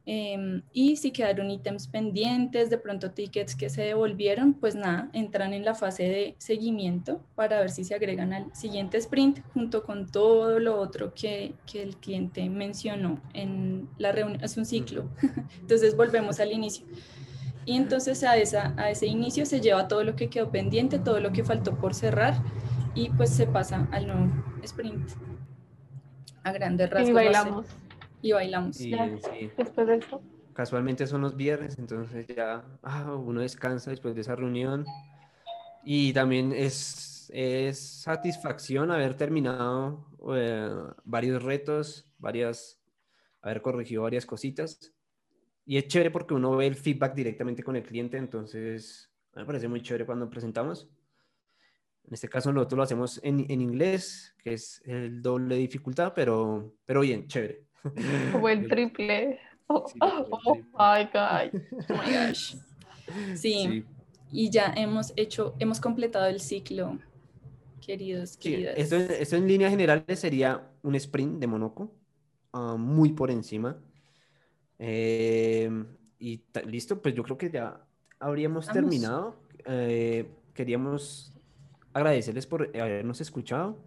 Em, 0.08 0.62
y 0.72 0.97
si 0.97 1.12
quedaron 1.12 1.49
ítems 1.49 1.88
pendientes, 1.88 2.70
de 2.70 2.78
pronto 2.78 3.12
tickets 3.12 3.56
que 3.56 3.70
se 3.70 3.82
devolvieron, 3.82 4.53
pues 4.53 4.76
nada, 4.76 5.10
entran 5.14 5.51
en 5.53 5.66
la 5.66 5.74
fase 5.74 6.03
de 6.03 6.36
seguimiento 6.38 7.22
para 7.34 7.60
ver 7.60 7.72
si 7.72 7.84
se 7.84 7.95
agregan 7.95 8.32
al 8.32 8.56
siguiente 8.56 8.97
sprint 8.99 9.39
junto 9.53 9.84
con 9.84 10.12
todo 10.12 10.60
lo 10.60 10.80
otro 10.80 11.14
que, 11.16 11.56
que 11.66 11.82
el 11.82 11.97
cliente 11.97 12.47
mencionó 12.49 13.20
en 13.34 13.89
la 13.97 14.12
reunión. 14.12 14.43
Es 14.43 14.58
un 14.58 14.66
ciclo. 14.66 15.10
entonces 15.62 15.97
volvemos 15.97 16.39
al 16.39 16.51
inicio. 16.51 16.86
Y 17.66 17.76
entonces 17.76 18.24
a, 18.24 18.38
esa, 18.38 18.76
a 18.78 18.91
ese 18.91 19.08
inicio 19.08 19.47
se 19.47 19.60
lleva 19.60 19.88
todo 19.88 20.03
lo 20.03 20.16
que 20.16 20.30
quedó 20.30 20.51
pendiente, 20.51 20.99
todo 20.99 21.20
lo 21.20 21.32
que 21.32 21.43
faltó 21.43 21.80
por 21.80 21.95
cerrar 21.95 22.36
y 22.93 23.10
pues 23.10 23.32
se 23.32 23.47
pasa 23.47 23.88
al 23.91 24.06
nuevo 24.06 24.32
sprint. 24.62 25.10
A 26.43 26.51
grandes 26.51 26.91
rasgos. 26.91 27.10
Y 27.10 27.14
bailamos 27.14 27.66
y 28.26 28.32
bailamos. 28.32 28.78
Después 28.80 29.88
de 29.88 29.98
eso. 29.98 30.20
Casualmente 30.54 31.06
son 31.06 31.22
los 31.22 31.36
viernes, 31.36 31.78
entonces 31.78 32.26
ya 32.26 32.66
ah, 32.82 33.14
uno 33.14 33.42
descansa 33.42 33.92
después 33.92 34.16
de 34.16 34.22
esa 34.22 34.36
reunión. 34.36 34.84
Y 35.84 36.12
también 36.12 36.52
es, 36.52 37.30
es 37.32 37.78
satisfacción 37.78 38.90
haber 38.90 39.16
terminado 39.16 40.08
eh, 40.34 40.72
varios 41.04 41.44
retos, 41.44 42.12
varias, 42.18 42.82
haber 43.44 43.62
corregido 43.62 44.04
varias 44.04 44.26
cositas. 44.26 44.92
Y 45.64 45.78
es 45.78 45.88
chévere 45.88 46.10
porque 46.10 46.34
uno 46.34 46.56
ve 46.56 46.66
el 46.66 46.76
feedback 46.76 47.14
directamente 47.14 47.62
con 47.62 47.76
el 47.76 47.84
cliente, 47.84 48.18
entonces 48.18 49.12
me 49.36 49.46
parece 49.46 49.68
muy 49.68 49.84
chévere 49.84 50.06
cuando 50.08 50.28
presentamos. 50.32 50.90
En 52.06 52.14
este 52.14 52.28
caso 52.28 52.52
nosotros 52.52 52.78
lo 52.78 52.84
hacemos 52.84 53.20
en, 53.24 53.46
en 53.50 53.62
inglés, 53.62 54.36
que 54.40 54.54
es 54.54 54.82
el 54.86 55.22
doble 55.22 55.58
dificultad, 55.58 56.14
pero, 56.16 56.74
pero 56.86 57.02
bien, 57.02 57.28
chévere. 57.28 57.64
Como 58.32 58.50
el 58.50 58.68
triple. 58.68 59.40
Oh, 59.68 59.86
oh, 60.00 60.56
my 60.56 61.06
God. 61.12 61.62
Oh 61.90 61.94
my 61.94 62.14
gosh. 62.14 62.56
Sí. 63.36 63.84
Y 64.32 64.50
ya 64.50 64.74
hemos 64.76 65.14
hecho, 65.16 65.56
hemos 65.60 65.80
completado 65.80 66.26
el 66.26 66.40
ciclo, 66.40 67.00
queridos, 67.80 68.38
queridas. 68.38 68.76
esto, 68.78 68.96
esto, 68.98 69.36
en 69.36 69.48
líneas 69.48 69.72
generales 69.72 70.20
sería 70.20 70.70
un 70.82 70.96
sprint 70.96 71.40
de 71.40 71.48
Monoco, 71.48 71.94
ah, 72.52 72.76
muy 72.78 73.14
por 73.14 73.32
encima. 73.32 73.78
Eh, 74.80 75.70
y 76.20 76.44
listo, 76.66 77.02
pues 77.02 77.16
yo 77.16 77.24
creo 77.24 77.38
que 77.38 77.50
ya 77.50 77.86
habríamos 78.20 78.68
terminado. 78.68 79.36
Eh, 79.66 80.30
queríamos 80.54 81.34
agradecerles 81.94 82.46
por 82.48 82.72
habernos 82.76 83.22
escuchado. 83.22 83.78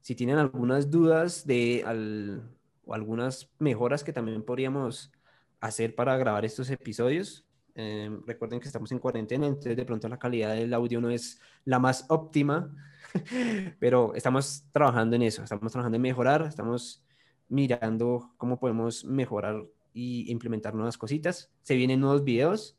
Si 0.00 0.14
tienen 0.14 0.38
algunas 0.38 0.90
dudas 0.90 1.46
de 1.46 1.82
al, 1.86 2.42
o 2.86 2.94
algunas 2.94 3.50
mejoras 3.58 4.04
que 4.04 4.12
también 4.12 4.42
podríamos 4.42 5.12
hacer 5.60 5.94
para 5.94 6.16
grabar 6.16 6.44
estos 6.44 6.70
episodios. 6.70 7.46
Eh, 7.74 8.10
recuerden 8.26 8.60
que 8.60 8.66
estamos 8.66 8.92
en 8.92 8.98
cuarentena, 8.98 9.46
entonces 9.46 9.76
de 9.76 9.84
pronto 9.84 10.08
la 10.08 10.18
calidad 10.18 10.54
del 10.54 10.72
audio 10.74 11.00
no 11.00 11.10
es 11.10 11.40
la 11.64 11.78
más 11.78 12.04
óptima, 12.08 12.74
pero 13.80 14.14
estamos 14.14 14.64
trabajando 14.72 15.16
en 15.16 15.22
eso, 15.22 15.42
estamos 15.42 15.72
trabajando 15.72 15.96
en 15.96 16.02
mejorar, 16.02 16.42
estamos 16.42 17.04
mirando 17.48 18.32
cómo 18.36 18.58
podemos 18.58 19.04
mejorar 19.04 19.64
y 19.92 20.30
implementar 20.30 20.74
nuevas 20.74 20.98
cositas. 20.98 21.50
Se 21.62 21.76
vienen 21.76 22.00
nuevos 22.00 22.24
videos 22.24 22.76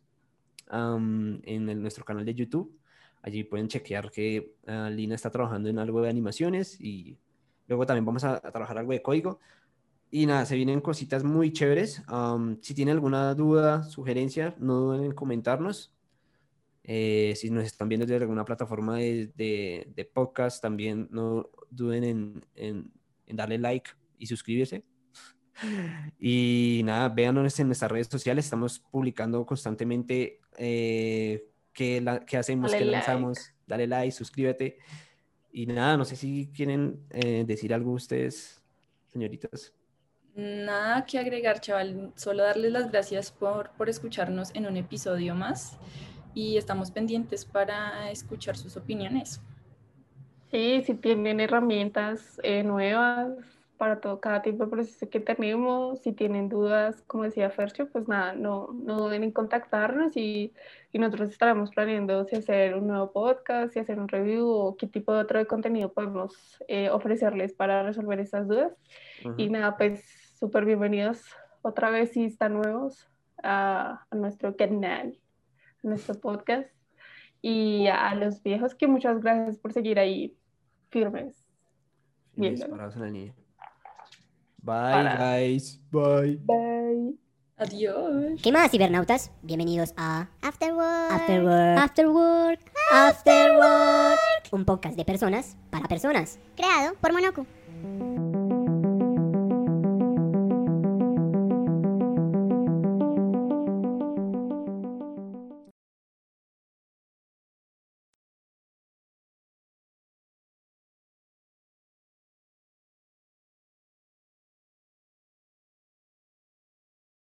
en 0.72 1.82
nuestro 1.82 2.04
canal 2.04 2.26
de 2.26 2.36
YouTube. 2.36 2.78
Allí 3.22 3.44
pueden 3.44 3.68
chequear 3.68 4.12
que 4.12 4.56
uh, 4.68 4.90
Lina 4.92 5.16
está 5.16 5.32
trabajando 5.32 5.68
en 5.70 5.80
algo 5.80 6.02
de 6.02 6.10
animaciones 6.10 6.80
y 6.80 7.18
luego 7.68 7.86
también 7.86 8.06
vamos 8.06 8.24
a 8.24 8.40
trabajar 8.40 8.78
algo 8.78 8.92
de 8.92 9.02
código. 9.02 9.40
Y 10.16 10.28
nada, 10.28 10.46
se 10.46 10.56
vienen 10.56 10.80
cositas 10.80 11.26
muy 11.26 11.52
chéveres. 11.52 12.02
si 12.62 12.74
tienen 12.74 12.94
alguna 12.94 13.34
duda, 13.34 13.84
sugerencia, 13.84 14.56
no 14.60 14.76
duden 14.76 15.04
en 15.04 15.12
comentarnos. 15.12 15.94
Eh, 16.86 17.34
si 17.36 17.50
nos 17.50 17.66
están 17.66 17.90
viendo 17.90 18.06
desde 18.06 18.24
alguna 18.24 18.46
plataforma 18.46 18.96
de, 18.96 19.30
de, 19.36 20.06
podcast, 20.06 20.62
también 20.62 21.10
no 21.12 21.50
duden 21.70 22.06
en, 22.06 22.46
en, 22.56 22.94
darle 23.28 23.58
like 23.58 23.92
y 24.18 24.28
suscribirse. 24.28 24.86
Y 26.18 26.80
nada, 26.86 27.10
véanos 27.10 27.60
en 27.60 27.68
nuestras 27.68 27.92
redes 27.92 28.08
sociales. 28.08 28.46
Estamos 28.46 28.80
publicando 28.80 29.46
constantemente 29.46 30.40
eh, 30.58 31.46
qué, 31.74 32.00
la, 32.00 32.26
qué, 32.26 32.38
hacemos, 32.38 32.74
qué 32.74 32.86
lanzamos. 32.86 33.52
Dale 33.68 33.86
like, 33.86 34.14
suscríbete. 34.14 34.78
Y 35.52 35.66
nada, 35.66 35.98
no 35.98 36.06
sé 36.06 36.16
si 36.16 36.50
quieren 36.56 37.02
eh, 37.10 37.44
decir 37.46 37.74
algo 37.74 37.92
ustedes, 37.92 38.64
señoritas. 39.12 39.74
Nada 40.36 41.06
que 41.06 41.18
agregar, 41.18 41.62
chaval. 41.62 42.12
Solo 42.16 42.44
darles 42.44 42.74
las 42.74 42.92
gracias 42.92 43.32
por, 43.32 43.70
por 43.72 43.88
escucharnos 43.88 44.54
en 44.54 44.66
un 44.66 44.76
episodio 44.76 45.34
más 45.34 45.78
y 46.34 46.58
estamos 46.58 46.92
pendientes 46.92 47.46
para 47.46 48.12
escuchar 48.12 48.58
sus 48.58 48.76
opiniones. 48.76 49.42
Sí, 50.52 50.84
si 50.86 50.94
tienen 50.96 51.40
herramientas 51.40 52.40
eh, 52.44 52.64
nuevas 52.64 53.32
para 53.78 54.00
todo 54.00 54.20
cada 54.20 54.42
tipo 54.42 54.66
de 54.66 54.72
proceso 54.72 55.10
que 55.10 55.20
tenemos, 55.20 56.00
si 56.00 56.14
tienen 56.14 56.50
dudas, 56.50 57.02
como 57.08 57.24
decía 57.24 57.50
Fercho, 57.50 57.88
pues 57.88 58.08
nada, 58.08 58.34
no, 58.34 58.70
no 58.74 58.98
duden 58.98 59.24
en 59.24 59.32
contactarnos 59.32 60.16
y, 60.16 60.54
y, 60.94 61.00
nosotros 61.00 61.32
estaremos 61.32 61.72
planeando 61.72 62.24
si 62.26 62.38
hacer 62.38 62.76
un 62.76 62.88
nuevo 62.88 63.12
podcast, 63.12 63.74
si 63.74 63.80
hacer 63.80 64.00
un 64.00 64.08
review 64.08 64.48
o 64.48 64.78
qué 64.78 64.88
tipo 64.88 65.14
de 65.14 65.22
otro 65.22 65.40
de 65.40 65.46
contenido 65.46 65.92
podemos 65.92 66.34
eh, 66.68 66.90
ofrecerles 66.90 67.54
para 67.54 67.84
resolver 67.84 68.20
esas 68.20 68.48
dudas. 68.48 68.74
Y 69.38 69.50
nada, 69.50 69.76
pues 69.76 70.25
súper 70.46 70.64
bienvenidos 70.64 71.24
otra 71.64 71.90
vez 71.90 72.12
si 72.12 72.26
están 72.26 72.54
nuevos 72.54 73.10
a, 73.42 74.06
nuestro 74.12 74.56
canal, 74.56 75.18
a 75.84 75.88
nuestro 75.88 76.14
podcast. 76.14 76.70
Y 77.42 77.88
a 77.88 78.14
los 78.14 78.44
viejos 78.44 78.76
que 78.76 78.86
muchas 78.86 79.22
gracias 79.22 79.58
por 79.58 79.74
seguir 79.74 79.98
ahí 79.98 80.38
firmes. 80.92 81.44
Bye, 82.36 82.60
guys. 84.62 85.82
Bye. 85.90 86.40
Bye. 86.44 87.18
Adiós. 87.58 88.40
¿Qué 88.44 88.52
más, 88.52 88.70
cibernautas? 88.70 89.32
Bienvenidos 89.42 89.96
a 89.98 90.30
Afterwork. 90.44 91.12
Afterwork. 91.12 91.80
Afterwork. 91.80 92.72
Afterwork. 92.94 94.20
Un 94.52 94.64
podcast 94.64 94.96
de 94.96 95.06
personas 95.06 95.58
para 95.72 95.88
personas. 95.88 96.40
Creado 96.56 96.94
por 97.02 97.14
Monoku. 97.14 97.48